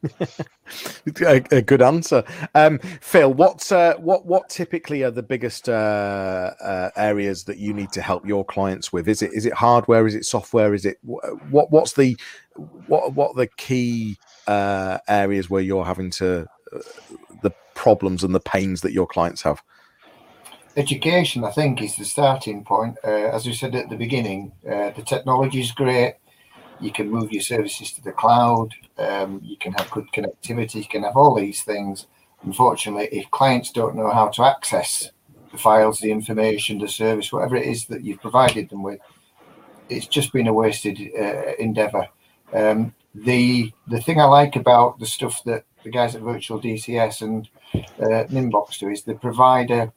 a, 1.20 1.42
a, 1.50 1.62
good 1.62 1.82
answer, 1.82 2.24
um, 2.54 2.78
Phil. 3.00 3.32
What's 3.32 3.70
uh, 3.72 3.94
what 3.98 4.26
what 4.26 4.48
typically 4.48 5.02
are 5.02 5.10
the 5.10 5.22
biggest 5.22 5.68
uh, 5.68 6.54
uh, 6.60 6.90
areas 6.96 7.44
that 7.44 7.58
you 7.58 7.72
need 7.72 7.92
to 7.92 8.02
help 8.02 8.26
your 8.26 8.44
clients 8.44 8.92
with? 8.92 9.08
Is 9.08 9.22
it 9.22 9.32
is 9.32 9.46
it 9.46 9.52
hardware? 9.52 10.06
Is 10.06 10.14
it 10.14 10.24
software? 10.24 10.74
Is 10.74 10.84
it 10.84 10.98
what 11.02 11.70
what's 11.70 11.94
the 11.94 12.16
what 12.86 13.14
what 13.14 13.36
the 13.36 13.46
key 13.46 14.18
uh, 14.46 14.98
areas 15.08 15.48
where 15.48 15.62
you're 15.62 15.84
having 15.84 16.10
to 16.12 16.46
uh, 16.72 16.78
the 17.42 17.52
problems 17.74 18.24
and 18.24 18.34
the 18.34 18.40
pains 18.40 18.80
that 18.80 18.92
your 18.92 19.06
clients 19.06 19.42
have? 19.42 19.62
Education, 20.76 21.42
I 21.44 21.52
think, 21.52 21.80
is 21.80 21.96
the 21.96 22.04
starting 22.04 22.62
point. 22.64 22.98
Uh, 23.02 23.08
as 23.08 23.46
we 23.46 23.54
said 23.54 23.74
at 23.74 23.88
the 23.88 23.96
beginning, 23.96 24.52
the 24.62 25.02
technology 25.06 25.60
is 25.60 25.72
great 25.72 26.16
you 26.80 26.92
can 26.92 27.10
move 27.10 27.32
your 27.32 27.42
services 27.42 27.92
to 27.92 28.02
the 28.02 28.12
cloud, 28.12 28.74
um, 28.98 29.40
you 29.42 29.56
can 29.56 29.72
have 29.72 29.90
good 29.90 30.06
connectivity, 30.12 30.76
you 30.76 30.88
can 30.88 31.02
have 31.02 31.16
all 31.16 31.34
these 31.34 31.62
things. 31.62 32.06
Unfortunately, 32.44 33.08
if 33.10 33.30
clients 33.30 33.72
don't 33.72 33.96
know 33.96 34.10
how 34.10 34.28
to 34.28 34.44
access 34.44 35.10
the 35.52 35.58
files, 35.58 36.00
the 36.00 36.10
information, 36.10 36.78
the 36.78 36.88
service, 36.88 37.32
whatever 37.32 37.56
it 37.56 37.66
is 37.66 37.86
that 37.86 38.04
you've 38.04 38.20
provided 38.20 38.68
them 38.68 38.82
with, 38.82 39.00
it's 39.88 40.06
just 40.06 40.32
been 40.32 40.48
a 40.48 40.52
wasted 40.52 40.98
uh, 41.18 41.54
endeavor. 41.58 42.06
Um, 42.52 42.94
the 43.14 43.72
the 43.88 44.00
thing 44.00 44.20
I 44.20 44.24
like 44.24 44.56
about 44.56 44.98
the 44.98 45.06
stuff 45.06 45.42
that 45.44 45.64
the 45.84 45.90
guys 45.90 46.14
at 46.14 46.22
Virtual 46.22 46.60
DCS 46.60 47.22
and 47.22 47.48
uh, 47.74 48.24
Nimbox 48.28 48.78
do 48.78 48.88
is 48.88 49.02
they 49.02 49.14
provide 49.14 49.70
a, 49.70 49.92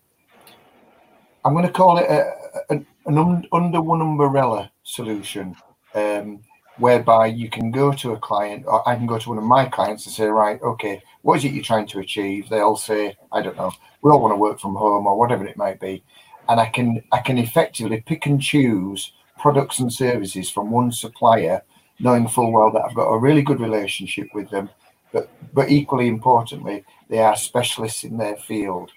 I'm 1.43 1.53
going 1.53 1.65
to 1.65 1.71
call 1.71 1.97
it 1.97 2.05
a, 2.09 2.31
a, 2.69 2.75
an 3.07 3.17
un, 3.17 3.45
under 3.51 3.81
one 3.81 4.01
umbrella 4.01 4.71
solution. 4.83 5.55
Um, 5.95 6.41
whereby 6.79 7.27
you 7.27 7.49
can 7.49 7.71
go 7.71 7.91
to 7.93 8.13
a 8.13 8.19
client, 8.19 8.65
or 8.65 8.87
I 8.87 8.95
can 8.95 9.05
go 9.05 9.17
to 9.19 9.29
one 9.29 9.37
of 9.37 9.43
my 9.43 9.65
clients 9.65 10.05
and 10.05 10.15
say, 10.15 10.27
right, 10.27 10.61
okay, 10.61 11.01
what 11.21 11.37
is 11.37 11.45
it 11.45 11.51
you're 11.53 11.63
trying 11.63 11.87
to 11.87 11.99
achieve? 11.99 12.49
They'll 12.49 12.77
say, 12.77 13.17
I 13.31 13.41
don't 13.41 13.57
know, 13.57 13.71
we 14.01 14.11
all 14.11 14.21
want 14.21 14.31
to 14.31 14.37
work 14.37 14.59
from 14.59 14.75
home 14.75 15.05
or 15.05 15.17
whatever 15.17 15.45
it 15.45 15.57
might 15.57 15.79
be, 15.79 16.03
and 16.47 16.59
I 16.59 16.67
can 16.69 17.03
I 17.11 17.19
can 17.19 17.37
effectively 17.37 18.01
pick 18.05 18.25
and 18.25 18.41
choose 18.41 19.11
products 19.37 19.79
and 19.79 19.91
services 19.91 20.49
from 20.49 20.71
one 20.71 20.91
supplier, 20.91 21.61
knowing 21.99 22.27
full 22.27 22.51
well 22.51 22.71
that 22.71 22.83
I've 22.83 22.95
got 22.95 23.09
a 23.09 23.19
really 23.19 23.41
good 23.41 23.59
relationship 23.59 24.27
with 24.33 24.49
them, 24.49 24.69
but 25.11 25.29
but 25.53 25.69
equally 25.69 26.07
importantly, 26.07 26.85
they 27.09 27.19
are 27.19 27.35
specialists 27.35 28.03
in 28.03 28.17
their 28.17 28.37
field. 28.37 28.91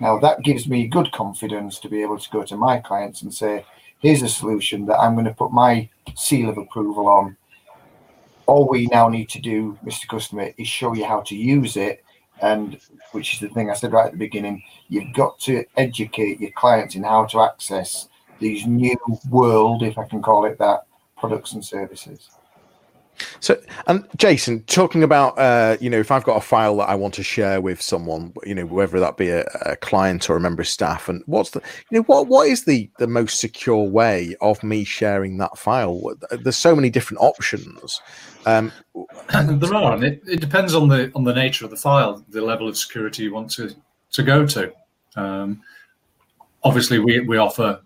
Now 0.00 0.18
that 0.20 0.42
gives 0.42 0.68
me 0.68 0.86
good 0.86 1.12
confidence 1.12 1.78
to 1.80 1.88
be 1.88 2.02
able 2.02 2.18
to 2.18 2.30
go 2.30 2.42
to 2.44 2.56
my 2.56 2.78
clients 2.78 3.22
and 3.22 3.32
say, 3.32 3.64
here's 4.06 4.22
a 4.22 4.28
solution 4.28 4.86
that 4.86 5.00
I'm 5.00 5.14
going 5.14 5.24
to 5.24 5.34
put 5.34 5.50
my 5.50 5.88
seal 6.14 6.48
of 6.48 6.58
approval 6.58 7.08
on. 7.08 7.36
All 8.46 8.68
we 8.68 8.86
now 8.86 9.08
need 9.08 9.28
to 9.30 9.40
do, 9.40 9.76
Mr. 9.84 10.06
Customer, 10.06 10.52
is 10.56 10.68
show 10.68 10.94
you 10.94 11.04
how 11.04 11.22
to 11.22 11.34
use 11.34 11.76
it. 11.76 12.04
And 12.40 12.78
which 13.10 13.34
is 13.34 13.40
the 13.40 13.48
thing 13.48 13.68
I 13.68 13.74
said 13.74 13.92
right 13.92 14.06
at 14.06 14.12
the 14.12 14.18
beginning, 14.18 14.62
you've 14.88 15.12
got 15.12 15.40
to 15.40 15.64
educate 15.76 16.38
your 16.38 16.52
clients 16.52 16.94
in 16.94 17.02
how 17.02 17.24
to 17.24 17.40
access 17.40 18.08
these 18.38 18.64
new 18.64 18.96
world, 19.28 19.82
if 19.82 19.98
I 19.98 20.04
can 20.04 20.22
call 20.22 20.44
it 20.44 20.56
that, 20.58 20.86
products 21.18 21.54
and 21.54 21.64
services. 21.64 22.30
So, 23.40 23.60
and 23.86 24.06
Jason, 24.16 24.62
talking 24.64 25.02
about, 25.02 25.38
uh, 25.38 25.76
you 25.80 25.90
know, 25.90 25.98
if 25.98 26.10
I've 26.10 26.24
got 26.24 26.36
a 26.36 26.40
file 26.40 26.76
that 26.78 26.88
I 26.88 26.94
want 26.94 27.14
to 27.14 27.22
share 27.22 27.60
with 27.60 27.80
someone, 27.80 28.32
you 28.44 28.54
know, 28.54 28.66
whether 28.66 28.98
that 29.00 29.16
be 29.16 29.30
a, 29.30 29.44
a, 29.62 29.76
client 29.76 30.28
or 30.28 30.36
a 30.36 30.40
member 30.40 30.62
of 30.62 30.68
staff, 30.68 31.08
and 31.08 31.22
what's 31.26 31.50
the, 31.50 31.60
you 31.90 31.98
know, 31.98 32.02
what 32.04 32.28
what 32.28 32.48
is 32.48 32.64
the 32.64 32.90
the 32.98 33.06
most 33.06 33.40
secure 33.40 33.84
way 33.84 34.36
of 34.40 34.62
me 34.62 34.84
sharing 34.84 35.38
that 35.38 35.58
file? 35.58 36.00
There's 36.30 36.56
so 36.56 36.74
many 36.74 36.90
different 36.90 37.22
options. 37.22 38.00
Um, 38.46 38.72
there 39.32 39.74
are, 39.74 39.94
and 39.94 40.04
it, 40.04 40.22
it 40.26 40.40
depends 40.40 40.74
on 40.74 40.88
the 40.88 41.10
on 41.14 41.24
the 41.24 41.34
nature 41.34 41.64
of 41.64 41.70
the 41.70 41.76
file, 41.76 42.24
the 42.28 42.40
level 42.40 42.68
of 42.68 42.76
security 42.76 43.24
you 43.24 43.34
want 43.34 43.50
to 43.52 43.74
to 44.12 44.22
go 44.22 44.46
to. 44.46 44.72
Um, 45.16 45.62
obviously, 46.62 46.98
we 46.98 47.20
we 47.20 47.38
offer 47.38 47.80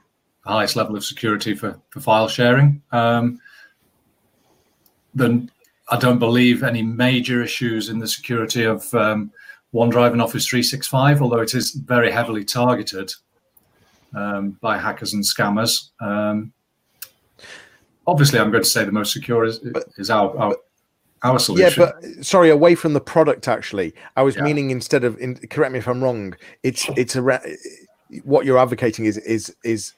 the 0.45 0.51
highest 0.51 0.77
level 0.77 0.97
of 0.97 1.05
security 1.05 1.55
for 1.55 1.81
for 1.91 2.01
file 2.01 2.29
sharing. 2.29 2.83
Um, 2.93 3.41
then 5.21 5.51
I 5.89 5.99
don't 5.99 6.19
believe 6.19 6.63
any 6.63 6.83
major 6.83 7.43
issues 7.43 7.89
in 7.89 7.99
the 7.99 8.09
security 8.09 8.65
of 8.65 8.93
um, 8.95 9.33
OneDrive 9.75 10.13
and 10.13 10.23
Office 10.23 10.47
365, 10.47 11.23
although 11.23 11.41
it 11.41 11.55
is 11.55 11.73
very 11.73 12.11
heavily 12.11 12.45
targeted 12.45 13.13
um, 14.15 14.59
by 14.61 14.79
hackers 14.79 15.15
and 15.15 15.23
scammers. 15.23 15.91
Um, 16.01 16.53
obviously, 18.07 18.39
I'm 18.39 18.51
going 18.51 18.65
to 18.65 18.69
say 18.69 18.85
the 18.85 18.93
most 18.93 19.13
secure 19.13 19.45
is, 19.45 19.61
is 19.97 20.11
our, 20.11 20.37
our 20.39 20.57
our 21.23 21.39
solution. 21.39 21.83
Yeah, 21.83 21.93
but 21.93 22.25
sorry, 22.25 22.51
away 22.51 22.75
from 22.75 22.95
the 22.95 23.01
product. 23.01 23.47
Actually, 23.47 23.95
I 24.17 24.23
was 24.23 24.37
yeah. 24.37 24.43
meaning 24.43 24.71
instead 24.71 25.05
of. 25.05 25.19
In, 25.19 25.37
correct 25.37 25.73
me 25.73 25.79
if 25.79 25.87
I'm 25.87 26.03
wrong. 26.03 26.35
It's 26.63 26.89
it's 26.97 27.15
a 27.15 27.41
what 28.25 28.47
you're 28.47 28.59
advocating 28.59 29.05
is 29.05 29.19
is 29.19 29.55
is 29.63 29.93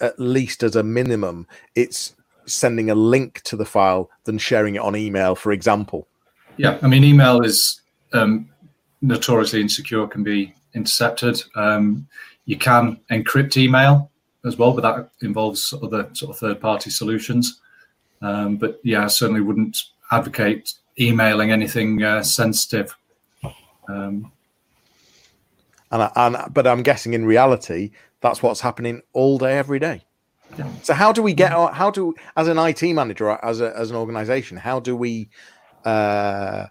at 0.00 0.18
least 0.18 0.62
as 0.62 0.76
a 0.76 0.82
minimum. 0.82 1.46
It's 1.74 2.14
sending 2.48 2.90
a 2.90 2.94
link 2.94 3.42
to 3.42 3.56
the 3.56 3.64
file 3.64 4.10
than 4.24 4.38
sharing 4.38 4.74
it 4.74 4.80
on 4.80 4.96
email, 4.96 5.34
for 5.34 5.52
example. 5.52 6.08
Yeah, 6.56 6.78
I 6.82 6.88
mean, 6.88 7.04
email 7.04 7.42
is 7.42 7.82
um, 8.12 8.48
notoriously 9.00 9.60
insecure, 9.60 10.06
can 10.06 10.22
be 10.22 10.54
intercepted. 10.74 11.42
Um, 11.54 12.08
you 12.46 12.56
can 12.56 12.98
encrypt 13.10 13.56
email 13.56 14.10
as 14.44 14.56
well, 14.56 14.72
but 14.72 14.82
that 14.82 15.10
involves 15.22 15.72
other 15.82 16.08
sort 16.12 16.30
of 16.30 16.38
third-party 16.38 16.90
solutions. 16.90 17.60
Um, 18.22 18.56
but 18.56 18.80
yeah, 18.82 19.04
I 19.04 19.08
certainly 19.08 19.40
wouldn't 19.40 19.76
advocate 20.10 20.72
emailing 20.98 21.52
anything 21.52 22.02
uh, 22.02 22.22
sensitive. 22.22 22.96
Um, 23.88 24.32
and, 25.90 26.10
and 26.16 26.52
but 26.52 26.66
I'm 26.66 26.82
guessing 26.82 27.14
in 27.14 27.24
reality 27.24 27.90
that's 28.20 28.42
what's 28.42 28.60
happening 28.60 29.02
all 29.12 29.38
day, 29.38 29.56
every 29.56 29.78
day. 29.78 30.02
So 30.82 30.94
how 30.94 31.12
do 31.12 31.22
we 31.22 31.34
get 31.34 31.52
how 31.52 31.90
do 31.90 32.14
as 32.36 32.48
an 32.48 32.58
IT 32.58 32.82
manager 32.82 33.30
as 33.42 33.60
a, 33.60 33.76
as 33.76 33.90
an 33.90 33.96
organization 33.96 34.56
how 34.56 34.80
do 34.80 34.96
we 34.96 35.28
uh, 35.84 36.66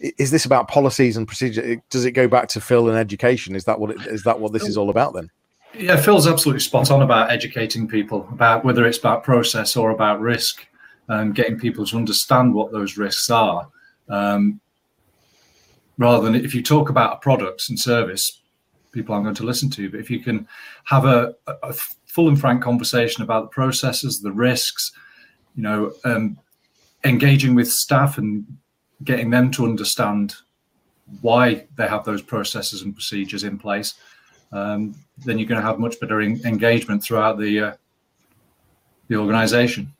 is 0.00 0.30
this 0.30 0.44
about 0.44 0.68
policies 0.68 1.16
and 1.16 1.26
procedure 1.26 1.76
does 1.90 2.04
it 2.04 2.12
go 2.12 2.26
back 2.26 2.48
to 2.48 2.60
Phil 2.60 2.88
and 2.88 2.96
education? 2.96 3.54
Is 3.54 3.64
that 3.64 3.78
what 3.78 3.90
it, 3.90 4.06
is 4.06 4.22
that 4.24 4.40
what 4.40 4.52
this 4.52 4.66
is 4.66 4.76
all 4.76 4.90
about 4.90 5.14
then? 5.14 5.30
Yeah 5.74 5.96
Phil's 5.96 6.26
absolutely 6.26 6.60
spot 6.60 6.90
on 6.90 7.02
about 7.02 7.30
educating 7.30 7.86
people 7.86 8.26
about 8.32 8.64
whether 8.64 8.86
it's 8.86 8.98
about 8.98 9.22
process 9.22 9.76
or 9.76 9.90
about 9.90 10.20
risk 10.20 10.66
and 11.08 11.34
getting 11.34 11.58
people 11.58 11.84
to 11.86 11.96
understand 11.96 12.54
what 12.54 12.72
those 12.72 12.96
risks 12.96 13.30
are. 13.30 13.68
Um, 14.08 14.60
rather 15.98 16.24
than 16.24 16.34
if 16.34 16.54
you 16.54 16.62
talk 16.62 16.88
about 16.88 17.14
a 17.14 17.16
product 17.20 17.68
and 17.68 17.78
service 17.78 18.40
people 18.90 19.14
aren't 19.14 19.24
going 19.24 19.34
to 19.36 19.44
listen 19.44 19.70
to 19.70 19.90
but 19.90 20.00
if 20.00 20.10
you 20.10 20.18
can 20.18 20.48
have 20.84 21.04
a, 21.04 21.34
a 21.46 21.74
full 22.10 22.28
and 22.28 22.40
frank 22.40 22.62
conversation 22.62 23.22
about 23.22 23.44
the 23.44 23.48
processes, 23.48 24.20
the 24.20 24.32
risks, 24.32 24.92
you 25.54 25.62
know, 25.62 25.92
um, 26.04 26.36
engaging 27.04 27.54
with 27.54 27.70
staff 27.70 28.18
and 28.18 28.44
getting 29.04 29.30
them 29.30 29.50
to 29.52 29.64
understand 29.64 30.34
why 31.20 31.66
they 31.76 31.86
have 31.86 32.04
those 32.04 32.22
processes 32.22 32.82
and 32.82 32.94
procedures 32.94 33.44
in 33.44 33.58
place, 33.58 33.94
um, 34.52 34.94
then 35.24 35.38
you're 35.38 35.48
going 35.48 35.60
to 35.60 35.66
have 35.66 35.78
much 35.78 35.98
better 36.00 36.20
in- 36.20 36.44
engagement 36.44 37.02
throughout 37.02 37.38
the 37.38 37.60
uh, 37.60 37.72
the 39.08 39.16
organization. 39.16 39.92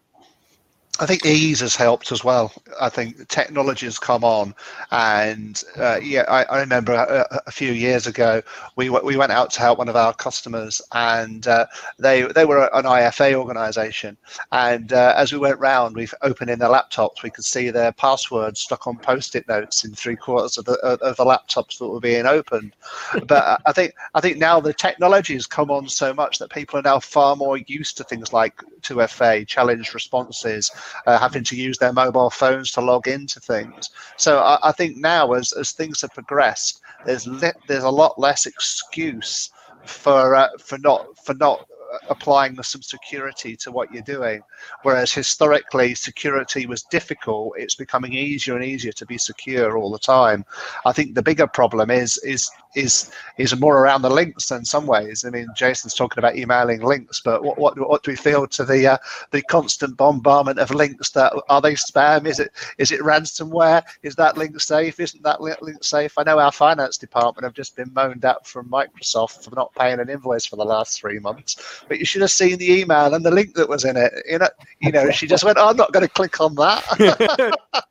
I 1.00 1.06
think 1.06 1.24
ease 1.24 1.60
has 1.60 1.74
helped 1.74 2.12
as 2.12 2.22
well. 2.22 2.52
I 2.78 2.90
think 2.90 3.26
technology 3.28 3.86
has 3.86 3.98
come 3.98 4.22
on, 4.22 4.54
and 4.90 5.62
uh, 5.78 5.98
yeah, 6.02 6.24
I, 6.28 6.44
I 6.44 6.60
remember 6.60 6.92
a, 6.92 7.42
a, 7.46 7.50
few 7.50 7.72
years 7.72 8.06
ago 8.06 8.42
we 8.76 8.90
we 8.90 9.16
went 9.16 9.32
out 9.32 9.50
to 9.52 9.60
help 9.60 9.78
one 9.78 9.88
of 9.88 9.96
our 9.96 10.12
customers, 10.12 10.82
and 10.92 11.46
uh, 11.48 11.64
they 11.98 12.22
they 12.22 12.44
were 12.44 12.68
an 12.74 12.84
IFA 12.84 13.32
organisation, 13.32 14.18
and 14.52 14.92
uh, 14.92 15.14
as 15.16 15.32
we 15.32 15.38
went 15.38 15.58
round, 15.58 15.96
we've 15.96 16.14
opened 16.20 16.50
in 16.50 16.58
their 16.58 16.68
laptops, 16.68 17.22
we 17.22 17.30
could 17.30 17.46
see 17.46 17.70
their 17.70 17.92
passwords 17.92 18.60
stuck 18.60 18.86
on 18.86 18.98
post-it 18.98 19.48
notes 19.48 19.84
in 19.84 19.94
three 19.94 20.16
quarters 20.16 20.58
of 20.58 20.66
the 20.66 20.74
of 20.84 21.16
the 21.16 21.24
laptops 21.24 21.78
that 21.78 21.88
were 21.88 22.00
being 22.00 22.26
opened. 22.26 22.76
But 23.26 23.60
I 23.64 23.72
think 23.72 23.94
I 24.14 24.20
think 24.20 24.36
now 24.36 24.60
the 24.60 24.74
technology 24.74 25.34
has 25.34 25.46
come 25.46 25.70
on 25.70 25.88
so 25.88 26.12
much 26.12 26.38
that 26.38 26.50
people 26.50 26.78
are 26.78 26.82
now 26.82 27.00
far 27.00 27.36
more 27.36 27.56
used 27.56 27.96
to 27.96 28.04
things 28.04 28.32
like 28.32 28.62
2FA, 28.82 29.46
challenge 29.46 29.94
responses 29.94 30.70
uh, 31.06 31.18
having 31.18 31.44
to 31.44 31.56
use 31.56 31.78
their 31.78 31.92
mobile 31.92 32.30
phones 32.30 32.70
to 32.72 32.80
log 32.80 33.08
into 33.08 33.40
things. 33.40 33.90
So 34.16 34.38
I, 34.38 34.58
I 34.68 34.72
think 34.72 34.96
now, 34.96 35.32
as 35.32 35.52
as 35.52 35.72
things 35.72 36.00
have 36.02 36.12
progressed, 36.12 36.80
there's 37.06 37.26
le- 37.26 37.52
there's 37.66 37.84
a 37.84 37.90
lot 37.90 38.18
less 38.18 38.46
excuse 38.46 39.50
for 39.84 40.34
uh, 40.34 40.48
for 40.58 40.78
not 40.78 41.06
for 41.24 41.34
not 41.34 41.66
applying 42.08 42.60
some 42.62 42.82
security 42.82 43.56
to 43.56 43.70
what 43.70 43.92
you're 43.92 44.02
doing. 44.02 44.42
Whereas 44.82 45.12
historically, 45.12 45.94
security 45.94 46.66
was 46.66 46.82
difficult. 46.84 47.54
It's 47.56 47.74
becoming 47.74 48.12
easier 48.12 48.56
and 48.56 48.64
easier 48.64 48.92
to 48.92 49.06
be 49.06 49.18
secure 49.18 49.76
all 49.76 49.90
the 49.90 49.98
time. 49.98 50.44
I 50.84 50.92
think 50.92 51.14
the 51.14 51.22
bigger 51.22 51.46
problem 51.46 51.90
is 51.90 52.18
is 52.18 52.50
is 52.76 53.10
is 53.36 53.58
more 53.58 53.78
around 53.78 54.02
the 54.02 54.10
links 54.10 54.50
in 54.50 54.64
some 54.64 54.86
ways. 54.86 55.24
I 55.24 55.30
mean, 55.30 55.48
Jason's 55.56 55.94
talking 55.94 56.18
about 56.18 56.36
emailing 56.36 56.82
links, 56.82 57.20
but 57.20 57.42
what 57.42 57.58
what, 57.58 57.78
what 57.78 58.02
do 58.02 58.12
we 58.12 58.16
feel 58.16 58.46
to 58.46 58.64
the 58.64 58.86
uh, 58.86 58.98
the 59.32 59.42
constant 59.42 59.96
bombardment 59.96 60.58
of 60.58 60.70
links? 60.70 61.10
That 61.10 61.32
are 61.48 61.60
they 61.60 61.74
spam? 61.74 62.26
Is 62.26 62.38
it 62.38 62.52
is 62.78 62.92
it 62.92 63.00
ransomware? 63.00 63.82
Is 64.02 64.14
that 64.16 64.36
link 64.38 64.60
safe? 64.60 65.00
Isn't 65.00 65.22
that 65.22 65.40
link 65.40 65.82
safe? 65.82 66.12
I 66.16 66.22
know 66.22 66.38
our 66.38 66.52
finance 66.52 66.96
department 66.96 67.44
have 67.44 67.54
just 67.54 67.76
been 67.76 67.92
moaned 67.92 68.24
at 68.24 68.46
from 68.46 68.68
Microsoft 68.68 69.44
for 69.44 69.54
not 69.54 69.74
paying 69.74 70.00
an 70.00 70.08
invoice 70.08 70.46
for 70.46 70.56
the 70.56 70.64
last 70.64 71.00
three 71.00 71.18
months. 71.18 71.79
But 71.88 71.98
you 71.98 72.04
should 72.04 72.22
have 72.22 72.30
seen 72.30 72.58
the 72.58 72.72
email 72.80 73.14
and 73.14 73.24
the 73.24 73.30
link 73.30 73.54
that 73.54 73.68
was 73.68 73.84
in 73.84 73.96
it. 73.96 74.12
You 74.28 74.38
know, 74.38 74.48
you 74.80 74.92
know, 74.92 75.10
she 75.10 75.26
just 75.26 75.44
went, 75.44 75.58
oh, 75.58 75.68
"I'm 75.68 75.76
not 75.76 75.92
going 75.92 76.06
to 76.06 76.12
click 76.12 76.40
on 76.40 76.54
that." 76.56 76.84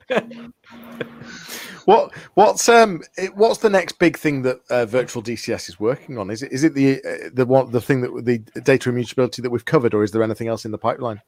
What 1.86 2.14
what's 2.34 2.70
um 2.70 3.02
what's 3.34 3.60
the 3.60 3.70
next 3.70 4.00
big 4.00 4.18
thing 4.18 4.42
that 4.44 4.60
uh, 4.70 4.86
virtual 4.86 5.24
DCS 5.24 5.70
is 5.70 5.80
working 5.80 6.18
on? 6.18 6.30
Is 6.30 6.44
it 6.44 6.52
is 6.52 6.64
it 6.64 6.74
the 6.74 6.98
uh, 6.98 7.30
the 7.34 7.68
the 7.70 7.82
thing 7.82 8.02
that 8.02 8.26
the 8.26 8.40
data 8.62 8.90
immutability 8.90 9.42
that 9.42 9.50
we've 9.50 9.66
covered, 9.66 9.94
or 9.94 10.04
is 10.04 10.12
there 10.12 10.24
anything 10.24 10.48
else 10.48 10.66
in 10.66 10.72
the 10.72 10.78
pipeline? 10.78 11.22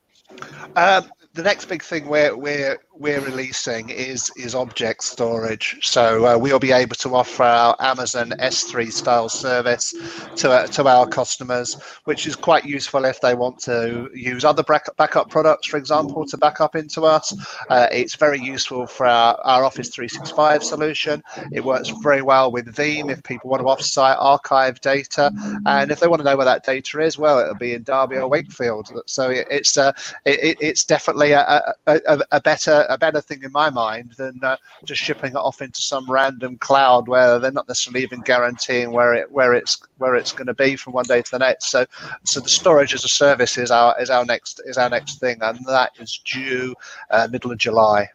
Um, 0.76 1.12
the 1.34 1.44
next 1.44 1.66
big 1.66 1.82
thing 1.82 2.08
we're 2.08 2.36
we're 2.36 2.78
we're 2.94 3.22
releasing 3.22 3.90
is 3.90 4.30
is 4.36 4.54
object 4.54 5.04
storage. 5.04 5.78
So 5.82 6.26
uh, 6.26 6.38
we'll 6.38 6.60
be 6.60 6.74
able 6.74 6.96
to 6.98 7.16
offer 7.16 7.44
our 7.44 7.76
Amazon 7.80 8.32
S3 8.40 8.92
style 8.92 9.30
service 9.30 9.94
to 10.36 10.52
uh, 10.52 10.68
to 10.68 10.88
our 10.88 11.08
customers, 11.08 11.82
which 12.04 12.28
is 12.28 12.36
quite 12.36 12.66
useful 12.66 13.06
if 13.06 13.22
they 13.22 13.34
want 13.34 13.60
to 13.60 14.10
use 14.14 14.44
other 14.44 14.64
backup 14.64 15.30
products, 15.30 15.68
for 15.68 15.78
example, 15.78 16.26
to 16.26 16.38
back 16.38 16.60
up 16.60 16.76
into 16.76 17.04
us. 17.04 17.34
Uh, 17.70 17.88
it's 17.92 18.16
very 18.16 18.40
useful 18.40 18.86
for 18.86 19.06
our, 19.06 19.40
our 19.44 19.64
Office 19.64 19.90
365 19.90 20.51
solution. 20.60 21.24
It 21.52 21.64
works 21.64 21.90
very 21.90 22.22
well 22.22 22.52
with 22.52 22.74
Veeam 22.76 23.12
if 23.12 23.24
people 23.24 23.50
want 23.50 23.62
to 23.62 23.66
offsite 23.66 24.18
archive 24.20 24.80
data, 24.82 25.32
and 25.66 25.92
if 25.92 26.00
they 26.00 26.08
want 26.08 26.20
to 26.20 26.24
know 26.24 26.38
where 26.38 26.46
that 26.46 26.66
data 26.66 27.00
is, 27.00 27.18
well, 27.18 27.40
it'll 27.40 27.56
be 27.56 27.74
in 27.74 27.84
Derby 27.84 28.18
or 28.18 28.28
Wakefield. 28.28 28.92
So 29.06 29.30
it, 29.30 29.48
it's 29.50 29.78
uh, 29.78 29.92
it, 30.26 30.58
it's 30.60 30.84
definitely 30.84 31.32
a, 31.32 31.74
a, 31.88 32.20
a 32.32 32.42
better 32.42 32.86
a 32.90 32.98
better 32.98 33.22
thing 33.22 33.44
in 33.44 33.52
my 33.52 33.70
mind 33.70 34.14
than 34.18 34.40
uh, 34.44 34.58
just 34.84 35.02
shipping 35.02 35.32
it 35.32 35.38
off 35.38 35.62
into 35.62 35.82
some 35.82 36.10
random 36.10 36.58
cloud 36.58 37.08
where 37.08 37.40
they're 37.40 37.52
not 37.52 37.68
necessarily 37.68 38.04
even 38.04 38.22
guaranteeing 38.22 38.92
where 38.92 39.14
it 39.14 39.32
where 39.32 39.54
it's 39.54 39.82
where 39.98 40.16
it's 40.16 40.32
going 40.32 40.48
to 40.48 40.54
be 40.54 40.76
from 40.76 40.94
one 40.94 41.06
day 41.06 41.22
to 41.22 41.32
the 41.32 41.40
next. 41.40 41.70
So 41.70 41.86
so 42.24 42.40
the 42.40 42.50
storage 42.50 42.94
as 42.94 43.04
a 43.04 43.10
service 43.10 43.58
is 43.58 43.72
our 43.72 44.00
is 44.02 44.10
our 44.10 44.26
next 44.26 44.62
is 44.66 44.78
our 44.78 44.90
next 44.90 45.20
thing, 45.20 45.38
and 45.42 45.60
that 45.68 45.92
is 46.00 46.20
due 46.26 46.76
uh, 47.10 47.28
middle 47.32 47.52
of 47.52 47.58
July. 47.58 48.10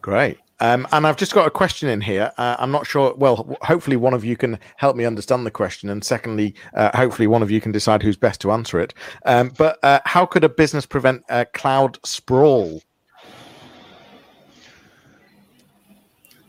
Great. 0.00 0.38
Um, 0.60 0.86
and 0.92 1.06
I've 1.06 1.16
just 1.16 1.34
got 1.34 1.46
a 1.46 1.50
question 1.50 1.88
in 1.88 2.00
here. 2.00 2.32
Uh, 2.38 2.56
I'm 2.58 2.70
not 2.70 2.86
sure. 2.86 3.14
Well, 3.16 3.56
hopefully 3.62 3.96
one 3.96 4.14
of 4.14 4.24
you 4.24 4.36
can 4.36 4.58
help 4.76 4.96
me 4.96 5.04
understand 5.04 5.44
the 5.44 5.50
question, 5.50 5.88
and 5.90 6.04
secondly, 6.04 6.54
uh, 6.74 6.96
hopefully 6.96 7.26
one 7.26 7.42
of 7.42 7.50
you 7.50 7.60
can 7.60 7.72
decide 7.72 8.02
who's 8.02 8.16
best 8.16 8.40
to 8.42 8.52
answer 8.52 8.78
it. 8.80 8.94
Um, 9.24 9.52
but 9.58 9.78
uh, 9.82 10.00
how 10.04 10.26
could 10.26 10.44
a 10.44 10.48
business 10.48 10.86
prevent 10.86 11.24
cloud 11.52 11.98
sprawl? 12.04 12.82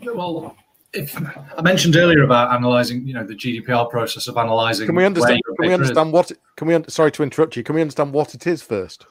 Well, 0.03 0.55
if 0.93 1.17
I 1.57 1.61
mentioned 1.61 1.95
earlier 1.95 2.23
about 2.23 2.53
analyzing, 2.53 3.07
you 3.07 3.13
know, 3.13 3.25
the 3.25 3.35
GDPR 3.35 3.89
process 3.89 4.27
of 4.27 4.37
analyzing. 4.37 4.85
Can 4.85 4.95
we 4.95 5.05
understand? 5.05 5.41
Can 5.59 5.67
we 5.67 5.73
understand 5.73 6.13
what? 6.13 6.31
Can 6.55 6.67
we? 6.67 6.79
Sorry 6.87 7.11
to 7.11 7.23
interrupt 7.23 7.55
you. 7.57 7.63
Can 7.63 7.75
we 7.75 7.81
understand 7.81 8.13
what 8.13 8.33
it 8.33 8.47
is 8.47 8.61
first? 8.61 9.05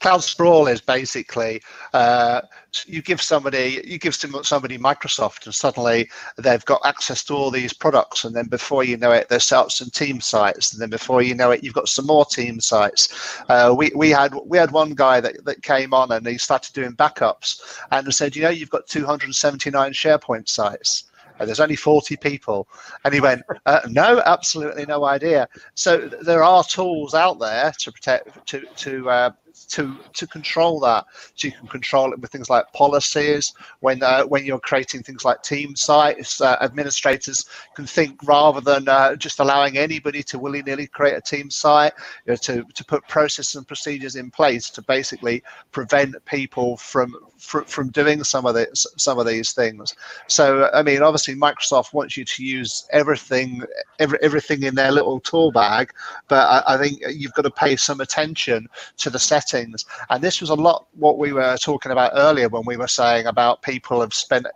Cloud 0.00 0.22
sprawl 0.22 0.66
is 0.66 0.80
basically 0.80 1.60
uh, 1.92 2.40
you 2.86 3.02
give 3.02 3.20
somebody 3.20 3.82
you 3.84 3.98
give 3.98 4.14
somebody 4.14 4.78
Microsoft 4.78 5.46
and 5.46 5.54
suddenly 5.54 6.08
they've 6.36 6.64
got 6.64 6.80
access 6.84 7.24
to 7.24 7.34
all 7.34 7.50
these 7.50 7.72
products 7.72 8.24
and 8.24 8.34
then 8.34 8.46
before 8.46 8.84
you 8.84 8.96
know 8.96 9.10
it 9.10 9.28
they've 9.28 9.42
set 9.42 9.58
up 9.58 9.70
some 9.70 9.90
team 9.90 10.20
sites 10.20 10.72
and 10.72 10.80
then 10.80 10.90
before 10.90 11.22
you 11.22 11.34
know 11.34 11.50
it 11.50 11.64
you've 11.64 11.74
got 11.74 11.88
some 11.88 12.06
more 12.06 12.24
team 12.24 12.60
sites. 12.60 13.40
Uh, 13.48 13.74
we 13.76 13.90
we 13.94 14.10
had 14.10 14.34
we 14.44 14.58
had 14.58 14.70
one 14.70 14.90
guy 14.90 15.20
that, 15.20 15.44
that 15.44 15.62
came 15.62 15.92
on 15.92 16.12
and 16.12 16.26
he 16.26 16.38
started 16.38 16.72
doing 16.74 16.92
backups 16.92 17.78
and 17.90 18.12
said 18.14 18.36
you 18.36 18.42
know 18.42 18.50
you've 18.50 18.70
got 18.70 18.86
279 18.86 19.92
SharePoint 19.92 20.48
sites 20.48 21.04
and 21.38 21.48
there's 21.48 21.60
only 21.60 21.76
40 21.76 22.16
people. 22.16 22.68
And 23.04 23.14
he 23.14 23.20
went, 23.20 23.42
uh, 23.66 23.80
no, 23.88 24.20
absolutely 24.26 24.86
no 24.86 25.04
idea. 25.04 25.48
So 25.74 26.08
there 26.08 26.42
are 26.42 26.64
tools 26.64 27.14
out 27.14 27.38
there 27.38 27.72
to 27.78 27.92
protect, 27.92 28.46
to, 28.48 28.62
to 28.76 29.10
uh, 29.10 29.30
to 29.66 29.96
to 30.14 30.26
control 30.26 30.80
that. 30.80 31.06
So 31.34 31.48
you 31.48 31.52
can 31.52 31.68
control 31.68 32.12
it 32.12 32.20
with 32.20 32.30
things 32.30 32.48
like 32.48 32.64
policies. 32.72 33.52
When 33.80 34.02
uh, 34.02 34.24
when 34.24 34.44
you're 34.44 34.58
creating 34.58 35.02
things 35.02 35.24
like 35.24 35.42
team 35.42 35.76
sites, 35.76 36.40
uh, 36.40 36.56
administrators 36.60 37.46
can 37.74 37.86
think 37.86 38.18
rather 38.24 38.60
than 38.60 38.88
uh, 38.88 39.16
just 39.16 39.40
allowing 39.40 39.78
anybody 39.78 40.22
to 40.24 40.38
willy 40.38 40.62
nilly 40.62 40.86
create 40.86 41.16
a 41.16 41.20
team 41.20 41.50
site, 41.50 41.92
you 42.26 42.32
know, 42.32 42.36
to 42.36 42.64
to 42.74 42.84
put 42.84 43.06
processes 43.08 43.54
and 43.56 43.66
procedures 43.66 44.16
in 44.16 44.30
place 44.30 44.70
to 44.70 44.82
basically 44.82 45.42
prevent 45.72 46.24
people 46.24 46.76
from 46.76 47.14
from, 47.38 47.64
from 47.64 47.88
doing 47.90 48.24
some 48.24 48.46
of 48.46 48.54
this 48.54 48.86
some 48.96 49.18
of 49.18 49.26
these 49.26 49.52
things. 49.52 49.94
So 50.26 50.70
I 50.72 50.82
mean, 50.82 51.02
obviously 51.02 51.34
Microsoft 51.34 51.92
wants 51.92 52.16
you 52.16 52.24
to 52.24 52.44
use 52.44 52.86
everything 52.92 53.62
every, 53.98 54.18
everything 54.22 54.62
in 54.62 54.74
their 54.74 54.92
little 54.92 55.20
tool 55.20 55.50
bag, 55.52 55.92
but 56.28 56.46
I, 56.46 56.74
I 56.74 56.78
think 56.78 57.00
you've 57.10 57.34
got 57.34 57.42
to 57.42 57.50
pay 57.50 57.76
some 57.76 58.00
attention 58.00 58.68
to 58.98 59.10
the 59.10 59.18
settings 59.18 59.47
settings. 59.48 59.84
And 60.10 60.22
this 60.22 60.40
was 60.40 60.50
a 60.50 60.54
lot 60.54 60.86
what 60.94 61.18
we 61.18 61.32
were 61.32 61.56
talking 61.56 61.92
about 61.92 62.12
earlier 62.14 62.48
when 62.48 62.64
we 62.66 62.76
were 62.76 62.88
saying 62.88 63.26
about 63.26 63.62
people 63.62 64.00
have 64.00 64.14
spent 64.14 64.46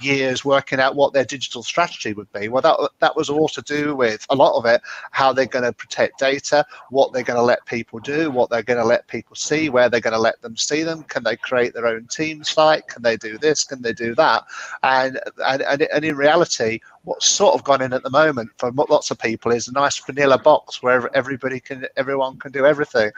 years 0.00 0.44
working 0.44 0.80
out 0.80 0.96
what 0.96 1.12
their 1.12 1.24
digital 1.24 1.62
strategy 1.62 2.12
would 2.12 2.32
be. 2.32 2.48
Well, 2.48 2.62
that 2.62 2.90
that 3.00 3.16
was 3.16 3.30
all 3.30 3.48
to 3.48 3.62
do 3.62 3.94
with 3.96 4.26
a 4.30 4.36
lot 4.36 4.58
of 4.58 4.66
it 4.66 4.80
how 5.10 5.32
they're 5.32 5.46
going 5.46 5.64
to 5.64 5.72
protect 5.72 6.18
data, 6.18 6.64
what 6.90 7.12
they're 7.12 7.22
going 7.22 7.38
to 7.38 7.42
let 7.42 7.64
people 7.66 7.98
do, 8.00 8.30
what 8.30 8.50
they're 8.50 8.62
going 8.62 8.78
to 8.78 8.84
let 8.84 9.06
people 9.08 9.36
see, 9.36 9.68
where 9.68 9.88
they're 9.88 10.00
going 10.00 10.12
to 10.12 10.18
let 10.18 10.40
them 10.42 10.56
see 10.56 10.82
them. 10.82 11.02
Can 11.04 11.22
they 11.22 11.36
create 11.36 11.74
their 11.74 11.86
own 11.86 12.06
team 12.06 12.44
site? 12.44 12.86
Can 12.88 13.02
they 13.02 13.16
do 13.16 13.38
this? 13.38 13.64
Can 13.64 13.82
they 13.82 13.92
do 13.92 14.14
that? 14.16 14.44
And 14.82 15.20
and 15.44 15.62
and, 15.62 15.82
and 15.82 16.04
in 16.04 16.16
reality, 16.16 16.80
what's 17.04 17.26
sort 17.26 17.54
of 17.54 17.64
gone 17.64 17.82
in 17.82 17.92
at 17.92 18.02
the 18.02 18.10
moment 18.10 18.50
for 18.58 18.70
lots 18.88 19.10
of 19.10 19.18
people 19.18 19.52
is 19.52 19.68
a 19.68 19.72
nice 19.72 19.98
vanilla 19.98 20.38
box 20.38 20.82
where 20.82 21.14
everybody 21.16 21.58
can 21.58 21.86
everyone 21.96 22.38
can 22.38 22.52
do 22.52 22.64
everything. 22.64 23.10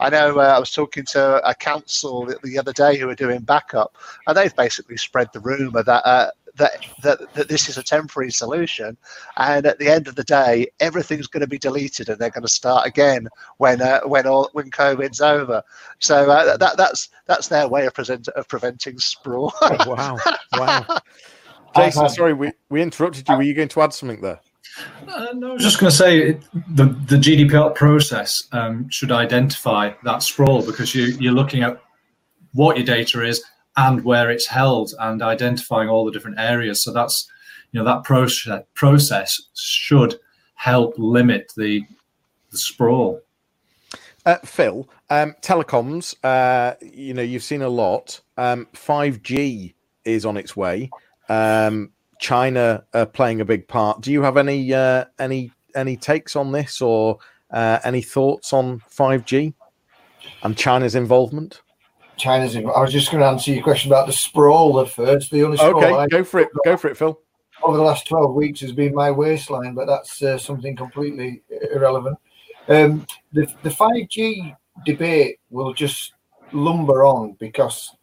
I 0.00 0.10
know 0.10 0.38
uh, 0.38 0.54
I 0.56 0.58
was 0.58 0.72
talking 0.72 1.04
to 1.06 1.48
a 1.48 1.54
council 1.54 2.26
the, 2.26 2.38
the, 2.42 2.58
other 2.58 2.72
day 2.72 2.96
who 2.96 3.06
were 3.06 3.14
doing 3.14 3.40
backup, 3.40 3.96
and 4.26 4.36
they've 4.36 4.54
basically 4.54 4.96
spread 4.96 5.28
the 5.32 5.40
rumor 5.40 5.82
that. 5.82 6.06
Uh, 6.06 6.30
that, 6.56 6.84
that, 7.02 7.34
that 7.34 7.48
this 7.48 7.68
is 7.68 7.78
a 7.78 7.84
temporary 7.84 8.32
solution, 8.32 8.96
and 9.36 9.64
at 9.64 9.78
the 9.78 9.88
end 9.88 10.08
of 10.08 10.16
the 10.16 10.24
day, 10.24 10.66
everything's 10.80 11.28
going 11.28 11.42
to 11.42 11.46
be 11.46 11.58
deleted, 11.58 12.08
and 12.08 12.18
they're 12.18 12.30
going 12.30 12.42
to 12.42 12.48
start 12.48 12.84
again 12.84 13.28
when 13.58 13.80
uh, 13.80 14.00
when 14.00 14.26
all 14.26 14.50
when 14.54 14.68
COVID's 14.68 15.20
over. 15.20 15.62
So 16.00 16.28
uh, 16.28 16.56
that 16.56 16.76
that's 16.76 17.10
that's 17.26 17.46
their 17.46 17.68
way 17.68 17.86
of, 17.86 17.94
present, 17.94 18.26
of 18.28 18.48
preventing 18.48 18.98
sprawl. 18.98 19.52
oh, 19.60 19.76
wow! 19.86 20.18
Wow! 20.54 20.98
Jason, 21.84 22.08
sorry, 22.08 22.32
we, 22.32 22.52
we 22.68 22.82
interrupted 22.82 23.28
you. 23.28 23.36
Were 23.36 23.42
you 23.42 23.54
going 23.54 23.68
to 23.68 23.82
add 23.82 23.92
something 23.92 24.20
there? 24.20 24.40
Uh, 25.08 25.32
no, 25.34 25.50
I 25.50 25.52
was 25.54 25.62
just 25.62 25.80
going 25.80 25.90
to 25.90 25.96
say 25.96 26.18
it, 26.18 26.42
the 26.74 26.84
the 26.84 27.16
GDPR 27.16 27.74
process 27.74 28.46
um, 28.52 28.88
should 28.90 29.10
identify 29.10 29.92
that 30.04 30.22
sprawl 30.22 30.64
because 30.64 30.94
you 30.94 31.06
you're 31.18 31.32
looking 31.32 31.62
at 31.62 31.80
what 32.52 32.76
your 32.76 32.86
data 32.86 33.24
is 33.24 33.42
and 33.76 34.04
where 34.04 34.30
it's 34.30 34.46
held 34.46 34.92
and 34.98 35.22
identifying 35.22 35.88
all 35.88 36.04
the 36.04 36.12
different 36.12 36.38
areas. 36.38 36.82
So 36.82 36.92
that's 36.92 37.28
you 37.72 37.80
know 37.80 37.84
that 37.84 38.04
process 38.04 38.62
process 38.74 39.40
should 39.54 40.16
help 40.54 40.94
limit 40.98 41.52
the 41.56 41.84
the 42.50 42.58
sprawl. 42.58 43.20
Uh, 44.26 44.38
Phil, 44.44 44.88
um, 45.10 45.34
telecoms. 45.40 46.14
Uh, 46.22 46.74
you 46.82 47.14
know 47.14 47.22
you've 47.22 47.42
seen 47.42 47.62
a 47.62 47.68
lot. 47.68 48.20
Um, 48.36 48.68
5G 48.74 49.74
is 50.04 50.24
on 50.24 50.36
its 50.36 50.56
way 50.56 50.90
um, 51.28 51.90
China 52.20 52.84
uh, 52.94 53.06
playing 53.06 53.40
a 53.40 53.44
big 53.44 53.68
part. 53.68 54.00
Do 54.00 54.12
you 54.12 54.22
have 54.22 54.36
any 54.36 54.72
uh, 54.72 55.06
any 55.18 55.52
any 55.74 55.96
takes 55.96 56.36
on 56.36 56.52
this 56.52 56.80
or 56.80 57.18
uh, 57.50 57.78
any 57.84 58.02
thoughts 58.02 58.52
on 58.52 58.80
5G 58.90 59.54
and 60.42 60.56
China's 60.56 60.94
involvement? 60.94 61.62
China's. 62.16 62.56
I 62.56 62.60
was 62.60 62.92
just 62.92 63.10
going 63.10 63.20
to 63.20 63.28
answer 63.28 63.52
your 63.52 63.62
question 63.62 63.90
about 63.90 64.06
the 64.06 64.12
sprawl 64.12 64.80
at 64.80 64.90
first. 64.90 65.30
The 65.30 65.44
only 65.44 65.58
okay, 65.58 65.92
I 65.92 66.06
go 66.08 66.24
for 66.24 66.40
it. 66.40 66.48
Go 66.64 66.76
for 66.76 66.88
it, 66.88 66.96
Phil. 66.96 67.18
Over 67.62 67.76
the 67.76 67.82
last 67.82 68.06
12 68.06 68.34
weeks 68.34 68.60
has 68.60 68.72
been 68.72 68.94
my 68.94 69.10
waistline, 69.10 69.74
but 69.74 69.86
that's 69.86 70.22
uh, 70.22 70.38
something 70.38 70.76
completely 70.76 71.42
irrelevant. 71.72 72.16
Um, 72.68 73.06
the, 73.32 73.52
the 73.62 73.70
5G 73.70 74.54
debate 74.84 75.40
will 75.50 75.72
just 75.72 76.12
lumber 76.52 77.04
on 77.04 77.36
because 77.40 77.96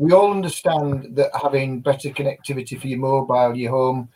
we 0.00 0.12
all 0.12 0.30
understand 0.30 1.14
that 1.14 1.30
having 1.42 1.80
better 1.80 2.08
connectivity 2.08 2.80
for 2.80 2.86
your 2.86 2.98
mobile, 2.98 3.54
your 3.54 3.70
home, 3.70 4.08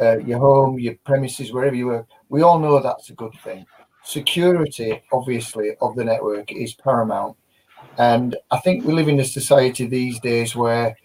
uh, 0.00 0.18
your 0.18 0.38
home, 0.38 0.78
your 0.78 0.94
premises, 1.04 1.52
wherever 1.52 1.74
you 1.74 1.86
work, 1.88 2.06
we 2.28 2.42
all 2.42 2.60
know 2.60 2.78
that's 2.78 3.10
a 3.10 3.14
good 3.14 3.34
thing. 3.42 3.66
Security, 4.04 5.02
obviously, 5.12 5.72
of 5.80 5.96
the 5.96 6.04
network 6.04 6.52
is 6.52 6.74
paramount. 6.74 7.36
And 7.98 8.36
I 8.52 8.58
think 8.58 8.84
we 8.84 8.92
live 8.92 9.08
in 9.08 9.18
a 9.18 9.24
society 9.24 9.86
these 9.86 10.20
days 10.20 10.54
where 10.54 10.96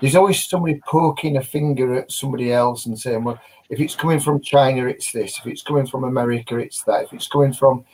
there's 0.00 0.16
always 0.16 0.42
somebody 0.42 0.80
poking 0.88 1.36
a 1.36 1.42
finger 1.42 1.96
at 1.96 2.10
somebody 2.10 2.54
else 2.54 2.86
and 2.86 2.98
saying, 2.98 3.24
well, 3.24 3.38
if 3.68 3.78
it's 3.78 3.94
coming 3.94 4.20
from 4.20 4.40
China, 4.40 4.86
it's 4.86 5.12
this. 5.12 5.38
If 5.38 5.46
it's 5.46 5.62
coming 5.62 5.86
from 5.86 6.04
America, 6.04 6.56
it's 6.56 6.82
that. 6.84 7.04
If 7.04 7.12
it's 7.12 7.28
coming 7.28 7.52
from, 7.52 7.84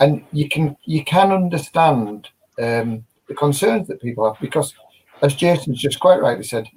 and 0.00 0.22
you 0.32 0.50
can 0.50 0.76
you 0.84 1.02
can 1.02 1.32
understand 1.32 2.28
um, 2.58 3.06
the 3.26 3.34
concerns 3.34 3.88
that 3.88 4.02
people 4.02 4.30
have 4.30 4.38
because, 4.38 4.74
as 5.22 5.34
Jason's 5.34 5.80
just 5.80 6.00
quite 6.00 6.20
rightly 6.20 6.44
said, 6.44 6.68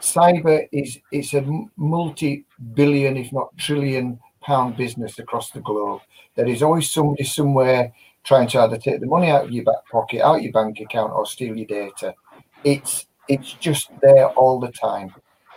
cyber 0.00 0.66
is 0.72 0.98
it's 1.12 1.34
a 1.34 1.44
multi-billion, 1.76 3.16
if 3.16 3.32
not 3.32 3.56
trillion, 3.56 4.18
pound 4.42 4.76
business 4.76 5.18
across 5.18 5.50
the 5.50 5.60
globe. 5.60 6.00
There 6.34 6.46
is 6.46 6.62
always 6.62 6.90
somebody 6.90 7.24
somewhere 7.24 7.92
trying 8.24 8.48
to 8.48 8.60
either 8.60 8.78
take 8.78 9.00
the 9.00 9.06
money 9.06 9.30
out 9.30 9.44
of 9.44 9.52
your 9.52 9.64
back 9.64 9.86
pocket, 9.90 10.20
out 10.22 10.42
your 10.42 10.52
bank 10.52 10.80
account, 10.80 11.12
or 11.12 11.26
steal 11.26 11.56
your 11.56 11.66
data. 11.66 12.14
It's 12.64 13.06
it's 13.28 13.52
just 13.54 13.90
there 14.02 14.28
all 14.30 14.60
the 14.60 14.72
time. 14.72 15.14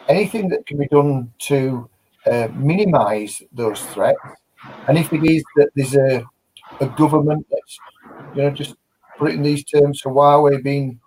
Anything 0.08 0.50
that 0.50 0.66
can 0.66 0.78
be 0.78 0.88
done 0.88 1.32
to 1.40 1.90
uh, 2.26 2.48
minimise 2.54 3.44
those 3.54 3.82
threats, 3.88 4.20
and 4.88 4.98
if 4.98 5.14
it 5.14 5.24
is 5.24 5.44
that 5.56 5.70
there's 5.76 5.96
a 5.96 6.24
a 6.82 6.88
government 6.88 7.46
that's 7.52 7.80
you 8.36 8.44
know 8.44 8.52
just 8.52 8.76
put 9.18 9.32
it 9.32 9.36
in 9.36 9.42
these 9.44 9.64
terms, 9.64 10.02
so 10.02 10.10
Huawei 10.10 10.64
being 10.64 11.00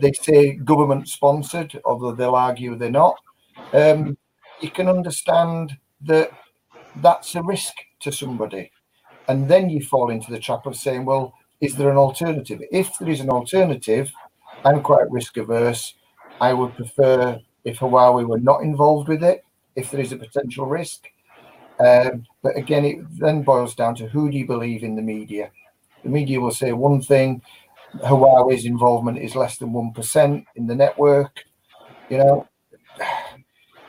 they 0.00 0.12
say 0.12 0.54
government 0.54 1.08
sponsored, 1.08 1.80
although 1.84 2.12
they'll 2.12 2.34
argue 2.34 2.76
they're 2.76 2.90
not. 2.90 3.16
Um, 3.72 4.16
you 4.60 4.70
can 4.70 4.88
understand 4.88 5.76
that 6.02 6.30
that's 6.96 7.34
a 7.34 7.42
risk 7.42 7.74
to 8.00 8.12
somebody. 8.12 8.70
And 9.28 9.48
then 9.48 9.68
you 9.68 9.82
fall 9.82 10.10
into 10.10 10.30
the 10.30 10.38
trap 10.38 10.66
of 10.66 10.76
saying, 10.76 11.04
well, 11.04 11.34
is 11.60 11.74
there 11.74 11.90
an 11.90 11.96
alternative? 11.96 12.62
If 12.70 12.96
there 12.98 13.08
is 13.08 13.20
an 13.20 13.30
alternative, 13.30 14.12
I'm 14.64 14.82
quite 14.82 15.10
risk 15.10 15.36
averse. 15.36 15.94
I 16.40 16.52
would 16.52 16.74
prefer 16.74 17.40
if 17.64 17.78
Huawei 17.78 18.26
were 18.26 18.38
not 18.38 18.62
involved 18.62 19.08
with 19.08 19.24
it, 19.24 19.42
if 19.74 19.90
there 19.90 20.00
is 20.00 20.12
a 20.12 20.16
potential 20.16 20.66
risk. 20.66 21.06
Um, 21.84 22.24
but 22.42 22.56
again, 22.56 22.84
it 22.84 22.98
then 23.18 23.42
boils 23.42 23.74
down 23.74 23.94
to 23.96 24.08
who 24.08 24.30
do 24.30 24.38
you 24.38 24.46
believe 24.46 24.82
in 24.82 24.96
the 24.96 25.02
media? 25.02 25.50
The 26.02 26.10
media 26.10 26.40
will 26.40 26.52
say 26.52 26.72
one 26.72 27.02
thing, 27.02 27.42
Huawei's 27.98 28.64
involvement 28.64 29.18
is 29.18 29.36
less 29.36 29.58
than 29.58 29.72
1% 29.72 30.44
in 30.56 30.66
the 30.66 30.74
network. 30.74 31.44
You 32.08 32.18
know, 32.18 32.48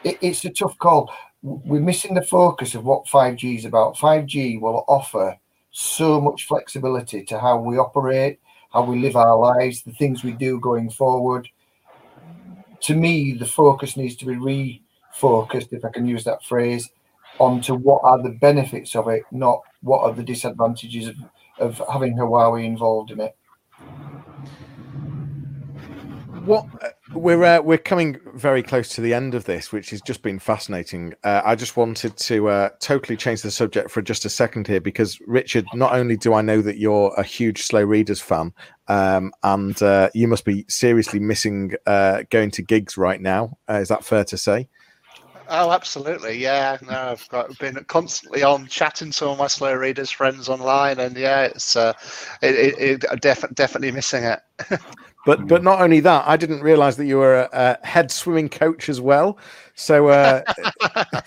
it, 0.04 0.18
it's 0.22 0.46
a 0.46 0.50
tough 0.50 0.78
call. 0.78 1.12
We're 1.42 1.82
missing 1.82 2.14
the 2.14 2.22
focus 2.22 2.76
of 2.76 2.84
what 2.84 3.06
5G 3.06 3.58
is 3.58 3.66
about. 3.66 3.98
5G 3.98 4.60
will 4.60 4.84
offer 4.88 5.38
so 5.72 6.20
much 6.20 6.48
flexibility 6.48 7.24
to 7.26 7.40
how 7.40 7.60
we 7.60 7.78
operate, 7.78 8.40
how 8.72 8.84
we 8.84 9.00
live 9.00 9.16
our 9.16 9.38
lives, 9.38 9.84
the 9.84 9.94
things 9.94 10.24
we 10.24 10.32
do 10.32 10.60
going 10.60 10.90
forward. 10.90 11.48
To 12.82 12.96
me, 12.96 13.34
the 13.34 13.46
focus 13.46 13.98
needs 13.98 14.16
to 14.18 14.26
be 14.26 14.36
refocused, 14.36 15.74
if 15.74 15.86
I 15.86 15.90
can 15.90 16.08
use 16.08 16.24
that 16.24 16.44
phrase, 16.44 16.90
onto 17.40 17.76
what 17.76 18.02
are 18.04 18.22
the 18.22 18.38
benefits 18.42 18.96
of 18.96 19.08
it, 19.08 19.24
not 19.32 19.62
what 19.82 20.02
are 20.02 20.14
the 20.14 20.24
disadvantages 20.24 21.08
of, 21.08 21.16
of 21.60 21.82
having 21.92 22.18
Huawei 22.18 22.66
involved 22.66 23.12
in 23.12 23.20
it 23.20 23.37
what 26.48 26.66
uh, 26.82 26.90
we're 27.14 27.44
uh, 27.44 27.62
we're 27.62 27.78
coming 27.78 28.18
very 28.34 28.64
close 28.64 28.90
to 28.90 29.02
the 29.02 29.14
end 29.14 29.36
of 29.36 29.46
this, 29.46 29.72
which 29.72 29.90
has 29.90 30.02
just 30.02 30.22
been 30.22 30.40
fascinating. 30.40 31.14
Uh, 31.24 31.42
I 31.44 31.56
just 31.56 31.78
wanted 31.78 32.18
to 32.18 32.48
uh, 32.50 32.70
totally 32.80 33.18
change 33.18 33.42
the 33.42 33.52
subject 33.52 33.92
for 33.92 34.02
just 34.02 34.26
a 34.26 34.30
second 34.30 34.68
here, 34.68 34.82
because 34.82 35.20
Richard, 35.28 35.66
not 35.74 35.94
only 35.94 36.18
do 36.18 36.34
I 36.34 36.42
know 36.42 36.62
that 36.62 36.78
you're 36.78 37.14
a 37.18 37.24
huge 37.24 37.64
slow 37.64 37.84
readers 37.84 38.22
fan, 38.22 38.54
um, 38.88 39.32
and 39.44 39.80
uh, 39.82 40.10
you 40.14 40.28
must 40.28 40.46
be 40.46 40.66
seriously 40.70 41.20
missing 41.20 41.74
uh, 41.86 42.24
going 42.30 42.52
to 42.52 42.62
gigs 42.62 42.98
right 42.98 43.22
now. 43.22 43.58
is 43.70 43.90
that 43.90 44.06
fair 44.06 44.24
to 44.26 44.38
say? 44.38 44.70
Oh, 45.50 45.72
absolutely. 45.72 46.38
Yeah. 46.38 46.78
No, 46.82 47.12
I've 47.12 47.28
got 47.30 47.58
been 47.58 47.82
constantly 47.88 48.44
on 48.44 48.68
chatting 48.68 49.12
to 49.12 49.28
all 49.28 49.36
my 49.38 49.48
slow 49.48 49.74
readers 49.74 50.12
friends 50.12 50.50
online, 50.50 51.00
and 51.00 51.16
yeah, 51.16 51.44
it's 51.44 51.76
uh, 51.76 51.94
it, 52.42 52.56
it, 52.56 53.04
it 53.04 53.22
def- 53.22 53.54
definitely 53.54 53.92
missing 53.92 54.24
it. 54.26 54.40
but 55.28 55.48
but 55.48 55.62
not 55.62 55.82
only 55.82 56.00
that, 56.00 56.24
I 56.26 56.38
didn't 56.38 56.62
realise 56.62 56.96
that 56.96 57.06
you 57.06 57.18
were 57.18 57.42
a, 57.42 57.78
a, 57.84 57.86
head 57.86 58.10
swimming 58.12 58.48
coach 58.48 58.88
as 58.88 59.02
well. 59.02 59.38
So. 59.76 60.08
Uh, 60.08 60.42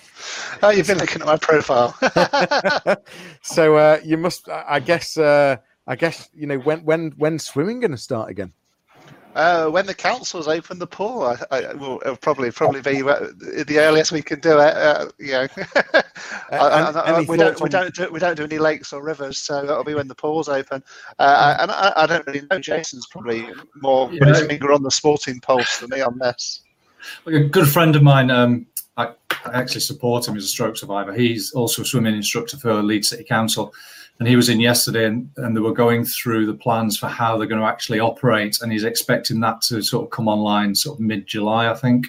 oh, 0.63 0.71
you've 0.71 0.87
been 0.87 0.99
looking 0.99 1.21
at 1.21 1.27
my 1.27 1.37
profile. 1.37 1.95
so 3.43 3.77
uh, 3.77 4.01
you 4.03 4.17
must, 4.17 4.49
I 4.49 4.81
guess. 4.81 5.17
Uh, 5.17 5.57
I 5.87 5.97
guess 5.97 6.29
you 6.33 6.47
know 6.47 6.59
when 6.59 6.85
when 6.85 7.11
when 7.17 7.39
swimming 7.39 7.81
going 7.81 7.91
to 7.91 7.97
start 7.97 8.31
again. 8.31 8.53
Uh, 9.35 9.69
when 9.69 9.87
the 9.87 9.95
councils 9.95 10.49
open 10.49 10.79
the 10.79 10.87
pool, 10.87 11.23
I, 11.23 11.37
I 11.51 11.75
will 11.75 12.01
it'll 12.03 12.17
probably 12.17 12.51
probably 12.51 12.81
be 12.81 13.03
uh, 13.03 13.29
the 13.39 13.79
earliest 13.79 14.11
we 14.11 14.23
can 14.23 14.41
do 14.41 14.59
it. 14.59 14.75
Uh, 14.77 15.09
you 15.19 15.33
know, 15.33 15.47
I, 16.51 17.25
we 17.29 17.37
don't 17.37 17.61
we 17.61 17.69
don't 17.69 17.95
do 17.95 18.11
we 18.11 18.19
don't 18.19 18.37
do 18.37 18.45
any 18.45 18.59
lakes 18.59 18.93
or 18.93 19.03
rivers, 19.03 19.39
so 19.39 19.65
that'll 19.65 19.85
be 19.85 19.95
when 19.95 20.09
the 20.09 20.15
pool's 20.15 20.49
open. 20.49 20.83
Uh, 21.19 21.57
and 21.61 21.71
I, 21.71 22.07
don't 22.07 22.27
really 22.27 22.43
know. 22.51 22.59
Jason's 22.59 23.07
probably 23.07 23.47
more 23.77 24.13
yeah. 24.13 24.27
his 24.27 24.47
finger 24.47 24.73
on 24.73 24.83
the 24.83 24.91
sporting 24.91 25.39
pulse 25.41 25.79
than 25.79 25.91
me 25.91 26.01
on 26.01 26.19
this. 26.19 26.63
Like 27.25 27.37
a 27.37 27.45
good 27.45 27.69
friend 27.69 27.95
of 27.95 28.03
mine, 28.03 28.31
um, 28.31 28.67
I, 28.97 29.13
I 29.45 29.53
actually 29.53 29.81
support 29.81 30.27
him 30.27 30.37
as 30.37 30.45
a 30.45 30.49
stroke 30.49 30.77
survivor. 30.77 31.13
He's 31.13 31.53
also 31.53 31.83
a 31.83 31.85
swimming 31.85 32.17
instructor 32.17 32.57
for 32.57 32.83
Leeds 32.83 33.09
City 33.09 33.25
Council 33.25 33.73
and 34.21 34.29
he 34.29 34.37
was 34.37 34.51
in 34.51 34.61
yesterday 34.61 35.07
and, 35.07 35.31
and 35.39 35.57
they 35.57 35.61
were 35.61 35.73
going 35.73 36.05
through 36.05 36.45
the 36.45 36.55
plans 36.55 36.97
for 36.99 37.09
how 37.09 37.39
they're 37.39 37.49
going 37.49 37.61
to 37.61 37.67
actually 37.67 38.01
operate. 38.01 38.61
And 38.61 38.71
he's 38.71 38.85
expecting 38.85 39.41
that 39.41 39.63
to 39.63 39.83
sort 39.83 40.05
of 40.05 40.11
come 40.11 40.29
online 40.29 40.75
sort 40.75 40.99
of 40.99 41.01
mid-july 41.01 41.71
i 41.71 41.75
think. 41.75 42.07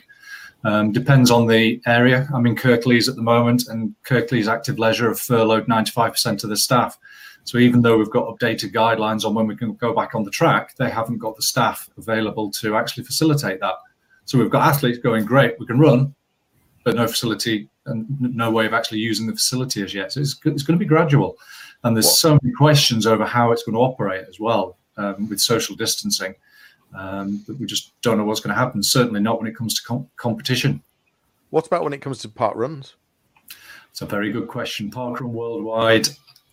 Um, 0.63 0.91
depends 0.91 1.31
on 1.31 1.47
the 1.47 1.81
area. 1.87 2.27
I'm 2.31 2.45
in 2.45 2.55
kirklees 2.55 3.09
at 3.09 3.15
the 3.15 3.21
moment 3.23 3.67
and 3.69 3.95
kirklees 4.05 4.47
active 4.47 4.77
leisure 4.77 5.07
have 5.07 5.19
furloughed 5.19 5.65
95% 5.65 6.43
of 6.43 6.49
the 6.51 6.57
staff. 6.57 6.99
So 7.45 7.57
even 7.57 7.81
though 7.81 7.97
we've 7.97 8.11
got 8.11 8.27
updated 8.27 8.71
guidelines 8.71 9.25
on 9.25 9.33
when 9.33 9.47
we 9.47 9.55
can 9.55 9.73
go 9.75 9.95
back 9.95 10.13
on 10.13 10.23
the 10.23 10.29
track 10.29 10.75
they 10.75 10.89
haven't 10.89 11.17
got 11.17 11.35
the 11.37 11.41
staff 11.41 11.89
available 11.97 12.51
to 12.51 12.75
actually 12.75 13.05
facilitate 13.05 13.61
that. 13.61 13.75
So 14.25 14.37
we've 14.37 14.51
got 14.51 14.67
athletes 14.67 14.99
going 14.99 15.25
great 15.25 15.57
we 15.59 15.65
can 15.65 15.79
run 15.79 16.13
but 16.83 16.95
no 16.95 17.07
facility 17.07 17.69
and 17.85 18.05
no 18.19 18.51
way 18.51 18.65
of 18.65 18.73
actually 18.73 18.99
using 18.99 19.27
the 19.27 19.33
facility 19.33 19.81
as 19.81 19.93
yet. 19.93 20.11
So 20.11 20.19
it's, 20.19 20.39
it's 20.45 20.63
going 20.63 20.77
to 20.77 20.83
be 20.83 20.85
gradual 20.85 21.37
and 21.83 21.95
there's 21.95 22.05
what? 22.05 22.15
so 22.15 22.39
many 22.41 22.53
questions 22.55 23.07
over 23.07 23.25
how 23.25 23.51
it's 23.51 23.63
going 23.63 23.75
to 23.75 23.81
operate 23.81 24.25
as 24.29 24.39
well 24.39 24.77
um, 24.97 25.27
with 25.29 25.39
social 25.39 25.75
distancing 25.75 26.35
um, 26.95 27.43
that 27.47 27.59
we 27.59 27.65
just 27.65 27.99
don't 28.01 28.17
know 28.17 28.25
what's 28.25 28.39
going 28.39 28.53
to 28.53 28.59
happen. 28.59 28.83
Certainly 28.83 29.21
not 29.21 29.39
when 29.39 29.47
it 29.47 29.55
comes 29.55 29.75
to 29.75 29.87
com- 29.87 30.09
competition. 30.17 30.81
What 31.49 31.67
about 31.67 31.83
when 31.83 31.93
it 31.93 32.01
comes 32.01 32.19
to 32.19 32.29
park 32.29 32.55
runs? 32.55 32.95
It's 33.89 34.01
a 34.01 34.05
very 34.05 34.31
good 34.31 34.47
question. 34.47 34.89
Parkrun 34.89 35.29
Worldwide 35.29 36.07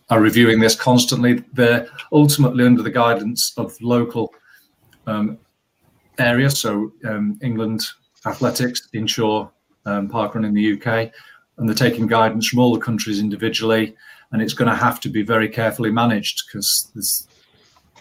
are 0.09 0.19
reviewing 0.19 0.59
this 0.59 0.75
constantly. 0.75 1.43
They're 1.53 1.87
ultimately 2.11 2.65
under 2.65 2.83
the 2.83 2.89
guidance 2.89 3.53
of 3.57 3.79
local 3.81 4.33
um, 5.07 5.37
areas, 6.17 6.59
so 6.59 6.91
um, 7.05 7.39
England 7.41 7.85
Athletics, 8.25 8.89
Inshore, 8.93 9.51
um, 9.85 10.09
Parkrun 10.09 10.45
in 10.45 10.53
the 10.53 10.73
UK, 10.73 11.11
and 11.59 11.69
they're 11.69 11.75
taking 11.75 12.07
guidance 12.07 12.47
from 12.47 12.59
all 12.59 12.73
the 12.73 12.81
countries 12.81 13.19
individually 13.19 13.95
and 14.31 14.41
it's 14.41 14.53
going 14.53 14.69
to 14.69 14.75
have 14.75 14.99
to 15.01 15.09
be 15.09 15.23
very 15.23 15.49
carefully 15.49 15.91
managed 15.91 16.43
because 16.45 16.91
there's 16.93 17.27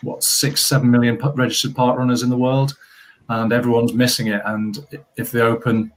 what 0.03 0.23
six, 0.23 0.65
seven 0.65 0.91
million 0.91 1.17
registered 1.35 1.75
park 1.75 1.99
runners 1.99 2.23
in 2.23 2.31
the 2.31 2.37
world, 2.37 2.77
and 3.29 3.53
everyone's 3.53 3.95
missing 3.95 4.29
it. 4.29 4.43
And 4.45 4.87
if 5.17 5.33
they 5.33 5.41
open 5.41 5.93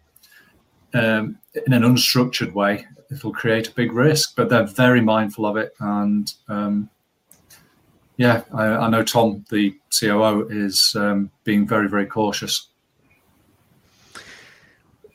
um, 0.93 1.37
in 1.65 1.73
an 1.73 1.83
unstructured 1.83 2.53
way, 2.53 2.85
it'll 3.11 3.33
create 3.33 3.67
a 3.67 3.73
big 3.73 3.93
risk. 3.93 4.35
But 4.35 4.49
they're 4.49 4.65
very 4.65 5.01
mindful 5.01 5.45
of 5.45 5.57
it, 5.57 5.73
and 5.79 6.33
um, 6.47 6.89
yeah, 8.17 8.43
I, 8.53 8.65
I, 8.65 8.89
know 8.89 9.03
Tom, 9.03 9.45
the 9.49 9.75
COO, 9.99 10.47
is 10.49 10.95
um, 10.95 11.29
being 11.43 11.67
very, 11.67 11.89
very 11.89 12.05
cautious 12.05 12.69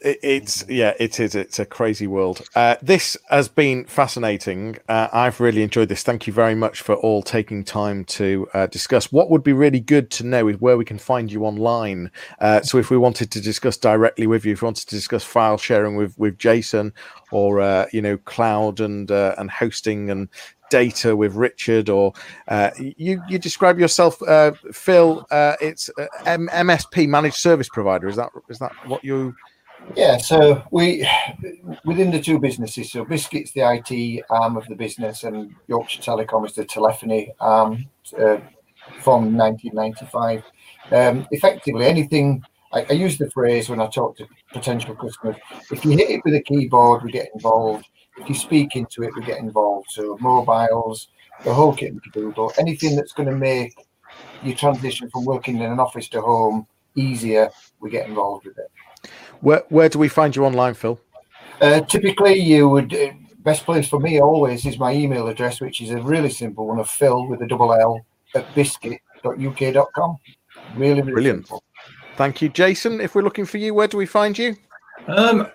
it's 0.07 0.65
yeah, 0.69 0.95
it 1.01 1.19
is. 1.19 1.35
It's 1.35 1.59
a 1.59 1.67
crazy 1.67 2.07
world. 2.07 2.49
Uh, 2.55 2.77
this 2.81 3.17
has 3.29 3.49
been 3.49 3.85
fascinating. 3.87 4.79
Uh, 4.89 5.09
I've 5.13 5.41
really 5.41 5.63
enjoyed 5.63 5.89
this. 5.89 6.03
Thank 6.03 6.27
you 6.27 6.33
very 6.33 6.55
much 6.55 6.81
for 6.81 6.95
all 6.95 7.23
taking 7.23 7.65
time 7.65 8.05
to 8.05 8.49
uh, 8.55 8.67
discuss. 8.67 9.11
What 9.11 9.31
would 9.31 9.43
be 9.43 9.53
really 9.53 9.81
good 9.81 10.11
to 10.13 10.25
know 10.25 10.49
is 10.49 10.61
where 10.61 10.77
we 10.77 10.85
can 10.85 10.99
find 10.99 11.31
you 11.31 11.45
online. 11.45 12.11
Uh, 12.41 12.63
so 12.63 12.79
if 12.79 12.91
we 12.91 12.97
wanted 12.97 13.31
to 13.33 13.41
discuss 13.41 13.77
directly 13.77 14.27
with 14.27 14.45
you, 14.45 14.53
if 14.53 14.63
we 14.63 14.67
wanted 14.67 14.89
to 14.89 14.95
discuss 14.95 15.25
file 15.25 15.59
sharing 15.59 15.97
with 15.97 16.17
with 16.19 16.39
Jason, 16.39 16.93
or 17.33 17.61
uh, 17.61 17.87
you 17.93 18.01
know 18.01 18.17
cloud 18.19 18.81
and 18.81 19.11
uh, 19.11 19.35
and 19.39 19.51
hosting 19.51 20.11
and 20.11 20.29
data 20.71 21.17
with 21.17 21.35
Richard, 21.35 21.89
or 21.89 22.13
uh, 22.49 22.71
you 22.79 23.23
you 23.29 23.39
describe 23.39 23.79
yourself, 23.79 24.23
uh, 24.23 24.53
Phil. 24.73 25.27
Uh, 25.31 25.57
it's 25.61 25.91
MSP, 26.25 27.09
managed 27.09 27.37
service 27.37 27.69
provider. 27.69 28.09
Is 28.09 28.17
that 28.17 28.31
is 28.49 28.59
that 28.61 28.73
what 28.87 29.05
you? 29.05 29.35
Yeah, 29.95 30.17
so 30.19 30.63
we 30.71 31.09
within 31.85 32.11
the 32.11 32.21
two 32.21 32.39
businesses. 32.39 32.93
So 32.93 33.05
Biscuit's 33.05 33.53
the 33.53 33.63
IT 33.63 34.25
arm 34.31 34.57
of 34.57 34.67
the 34.67 34.75
business, 34.75 35.25
and 35.25 35.55
Yorkshire 35.69 36.03
Telecom 36.03 36.47
is 36.47 36.55
the 36.55 36.65
telephony 36.65 37.33
arm 37.41 37.87
uh, 38.19 38.39
from 39.01 39.37
1995. 39.37 40.43
Um, 40.93 41.27
effectively, 41.31 41.87
anything 41.87 42.43
I, 42.73 42.87
I, 42.91 42.93
use 42.93 43.17
the 43.19 43.31
phrase 43.31 43.69
when 43.69 43.81
I 43.81 43.87
talk 43.87 44.17
to 44.19 44.27
potential 44.53 44.95
customers: 44.95 45.37
if 45.71 45.85
you 45.85 45.93
hit 45.93 46.11
it 46.11 46.23
with 46.25 46.35
a 46.35 46.43
keyboard, 46.43 47.03
we 47.03 47.13
get 47.13 47.31
involved. 47.35 47.87
If 48.19 48.29
you 48.29 48.35
speak 48.35 48.77
into 48.77 49.03
it, 49.03 49.15
we 49.15 49.23
get 49.23 49.39
involved. 49.39 49.91
So 49.91 50.17
mobiles, 50.21 51.09
the 51.45 51.55
whole 51.55 51.75
kit 51.75 51.93
and 51.93 52.03
caboodle, 52.03 52.53
anything 52.59 52.97
that's 52.97 53.13
going 53.13 53.29
to 53.29 53.35
make 53.35 53.75
your 54.43 54.57
transition 54.57 55.11
from 55.11 55.25
working 55.25 55.57
in 55.57 55.71
an 55.71 55.81
office 55.81 56.09
to 56.11 56.21
home 56.21 56.67
easier, 56.95 57.51
we 57.81 57.91
get 57.91 58.09
involved 58.09 58.47
with 58.47 58.59
it. 58.59 58.71
Where 59.41 59.65
where 59.69 59.89
do 59.89 59.99
we 59.99 60.09
find 60.09 60.35
you 60.35 60.45
online, 60.45 60.75
Phil? 60.75 61.01
Uh, 61.61 61.81
typically, 61.81 62.35
you 62.35 62.69
would 62.69 62.95
uh, 62.95 63.13
best 63.39 63.65
place 63.65 63.89
for 63.89 64.01
me 64.01 64.21
always 64.21 64.67
is 64.67 64.79
my 64.79 64.93
email 64.93 65.29
address, 65.29 65.61
which 65.61 65.81
is 65.81 65.91
a 65.91 66.01
really 66.03 66.31
simple 66.31 66.67
one 66.67 66.79
of 66.79 66.89
Phil 66.91 67.27
with 67.27 67.41
a 67.43 67.47
double 67.47 67.73
L 67.73 68.05
at 68.35 68.53
biscuit.uk.com. 68.55 70.17
Really, 70.75 71.01
really 71.01 71.13
brilliant. 71.13 71.47
Simple. 71.47 71.63
Thank 72.17 72.43
you, 72.43 72.49
Jason. 72.49 73.01
If 73.01 73.15
we're 73.15 73.23
looking 73.23 73.47
for 73.47 73.59
you, 73.59 73.75
where 73.75 73.89
do 73.89 73.97
we 73.97 74.07
find 74.07 74.37
you? 74.37 74.57
Um, 75.07 75.49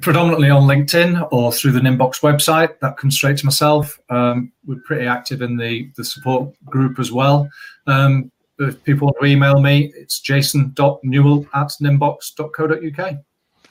predominantly 0.00 0.50
on 0.50 0.64
LinkedIn 0.64 1.28
or 1.32 1.52
through 1.52 1.72
the 1.72 1.80
Nimbox 1.80 2.20
website. 2.20 2.78
That 2.80 2.96
comes 2.96 3.14
straight 3.14 3.38
to 3.38 3.46
myself. 3.46 3.98
Um, 4.10 4.52
we're 4.66 4.80
pretty 4.84 5.06
active 5.06 5.42
in 5.42 5.56
the, 5.56 5.90
the 5.96 6.04
support 6.04 6.54
group 6.66 6.98
as 6.98 7.10
well. 7.10 7.48
Um, 7.86 8.30
if 8.58 8.82
people 8.84 9.06
want 9.06 9.16
to 9.20 9.26
email 9.26 9.60
me, 9.60 9.92
it's 9.96 10.20
jason.newell 10.20 11.46
at 11.54 11.68
nimbox.co.uk. 11.82 13.16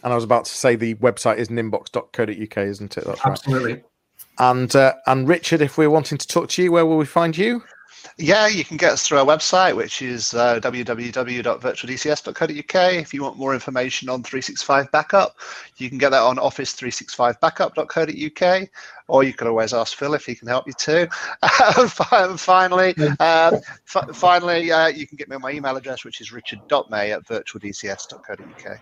And 0.04 0.14
I 0.14 0.16
was 0.16 0.24
about 0.24 0.46
to 0.46 0.52
say 0.52 0.76
the 0.76 0.96
website 0.96 1.38
is 1.38 1.50
nimbox.co.uk, 1.50 2.58
isn't 2.58 2.98
it? 2.98 3.04
That's 3.04 3.26
Absolutely. 3.26 3.74
Right. 3.74 3.84
And 4.40 4.76
uh, 4.76 4.94
and 5.08 5.28
Richard, 5.28 5.62
if 5.62 5.78
we're 5.78 5.90
wanting 5.90 6.18
to 6.18 6.28
talk 6.28 6.50
to 6.50 6.64
you, 6.64 6.72
where 6.72 6.86
will 6.86 6.98
we 6.98 7.06
find 7.06 7.36
you? 7.36 7.64
Yeah, 8.18 8.48
you 8.48 8.66
can 8.66 8.78
get 8.78 8.94
us 8.94 9.08
through 9.08 9.20
our 9.20 9.26
website, 9.26 9.76
which 9.76 10.02
is 10.02 10.34
uh, 10.34 10.60
www.virtualdcs.co.uk. 10.60 12.94
If 12.94 13.14
you 13.14 13.22
want 13.22 13.38
more 13.38 13.54
information 13.54 14.10
on 14.10 14.24
365 14.24 14.92
Backup, 14.92 15.38
you 15.78 15.90
can 15.90 15.98
get 15.98 16.10
that 16.10 16.24
on 16.24 16.36
office365backup.co.uk, 16.38 18.70
or 19.08 19.24
you 19.24 19.34
can 19.34 19.48
always 19.48 19.74
ask 19.74 19.98
Phil 19.98 20.14
if 20.14 20.26
he 20.26 20.36
can 20.36 20.48
help 20.48 20.68
you 20.68 20.74
too. 20.74 21.08
finally, 22.38 22.96
um, 23.20 23.56
f- 23.96 24.06
finally, 24.14 24.72
uh, 24.72 24.88
you 24.88 25.08
can 25.08 25.18
get 25.18 25.30
me 25.30 25.36
on 25.36 25.42
my 25.42 25.52
email 25.52 25.76
address, 25.76 26.04
which 26.04 26.22
is 26.22 26.32
richard.may 26.32 27.12
at 27.12 27.26
virtualdcs.co.uk. 27.26 28.80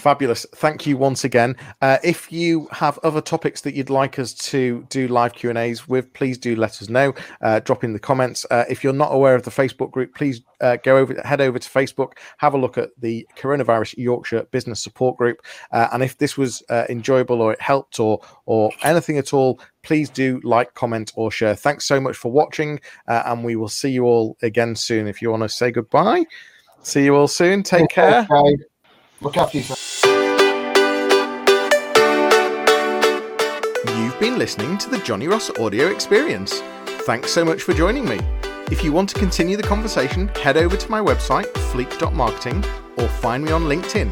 Fabulous. 0.00 0.46
Thank 0.54 0.86
you 0.86 0.96
once 0.96 1.24
again. 1.24 1.54
Uh, 1.82 1.98
if 2.02 2.32
you 2.32 2.66
have 2.72 2.98
other 3.02 3.20
topics 3.20 3.60
that 3.60 3.74
you'd 3.74 3.90
like 3.90 4.18
us 4.18 4.32
to 4.32 4.86
do 4.88 5.06
live 5.08 5.34
Q 5.34 5.50
and 5.50 5.58
A's 5.58 5.86
with, 5.86 6.10
please 6.14 6.38
do 6.38 6.56
let 6.56 6.80
us 6.80 6.88
know. 6.88 7.14
Uh, 7.42 7.60
drop 7.60 7.84
in 7.84 7.92
the 7.92 7.98
comments. 7.98 8.46
Uh, 8.50 8.64
if 8.70 8.82
you're 8.82 8.94
not 8.94 9.12
aware 9.12 9.34
of 9.34 9.42
the 9.42 9.50
Facebook 9.50 9.90
group, 9.90 10.14
please 10.14 10.40
uh, 10.62 10.76
go 10.82 10.96
over, 10.96 11.20
head 11.22 11.42
over 11.42 11.58
to 11.58 11.68
Facebook, 11.68 12.12
have 12.38 12.54
a 12.54 12.58
look 12.58 12.78
at 12.78 12.88
the 12.98 13.28
Coronavirus 13.36 13.94
Yorkshire 13.98 14.44
Business 14.50 14.82
Support 14.82 15.18
Group. 15.18 15.42
Uh, 15.70 15.88
and 15.92 16.02
if 16.02 16.16
this 16.16 16.38
was 16.38 16.62
uh, 16.70 16.84
enjoyable 16.88 17.42
or 17.42 17.52
it 17.52 17.60
helped 17.60 18.00
or 18.00 18.20
or 18.46 18.72
anything 18.82 19.18
at 19.18 19.34
all, 19.34 19.60
please 19.82 20.08
do 20.08 20.40
like, 20.44 20.72
comment, 20.72 21.12
or 21.14 21.30
share. 21.30 21.54
Thanks 21.54 21.84
so 21.86 22.00
much 22.00 22.16
for 22.16 22.32
watching, 22.32 22.80
and 23.06 23.44
we 23.44 23.54
will 23.54 23.68
see 23.68 23.90
you 23.90 24.04
all 24.04 24.38
again 24.40 24.74
soon. 24.76 25.06
If 25.06 25.20
you 25.20 25.30
want 25.30 25.42
to 25.42 25.48
say 25.50 25.70
goodbye, 25.70 26.24
see 26.82 27.04
you 27.04 27.14
all 27.16 27.28
soon. 27.28 27.62
Take 27.62 27.90
care. 27.90 28.26
Look 29.22 29.36
after 29.36 29.58
yourself. 29.58 29.78
You've 33.98 34.18
been 34.18 34.38
listening 34.38 34.78
to 34.78 34.88
the 34.88 34.98
Johnny 35.04 35.28
Ross 35.28 35.50
audio 35.58 35.88
experience. 35.88 36.62
Thanks 37.04 37.30
so 37.30 37.44
much 37.44 37.62
for 37.62 37.74
joining 37.74 38.06
me. 38.06 38.18
If 38.70 38.82
you 38.82 38.92
want 38.92 39.10
to 39.10 39.18
continue 39.18 39.58
the 39.58 39.62
conversation, 39.62 40.28
head 40.28 40.56
over 40.56 40.74
to 40.74 40.90
my 40.90 41.00
website, 41.00 41.52
fleek.marketing, 41.72 42.64
or 42.96 43.08
find 43.08 43.44
me 43.44 43.52
on 43.52 43.64
LinkedIn. 43.64 44.10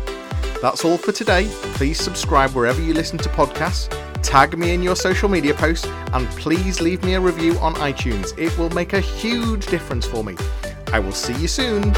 That's 0.61 0.85
all 0.85 0.99
for 0.99 1.13
today. 1.13 1.49
Please 1.77 1.99
subscribe 1.99 2.51
wherever 2.51 2.81
you 2.81 2.93
listen 2.93 3.17
to 3.19 3.29
podcasts, 3.31 3.89
tag 4.23 4.59
me 4.59 4.75
in 4.75 4.83
your 4.83 4.97
social 4.97 5.31
media 5.31 5.55
posts, 5.55 5.87
and 6.13 6.29
please 6.31 6.83
leave 6.83 7.03
me 7.03 7.15
a 7.15 7.21
review 7.21 7.57
on 7.61 7.75
iTunes. 7.77 8.37
It 8.39 8.57
will 8.59 8.71
make 8.71 8.93
a 8.93 9.01
huge 9.01 9.67
difference 9.67 10.05
for 10.05 10.23
me. 10.23 10.37
I 10.93 10.99
will 10.99 11.13
see 11.13 11.35
you 11.35 11.49
soon. 11.49 11.95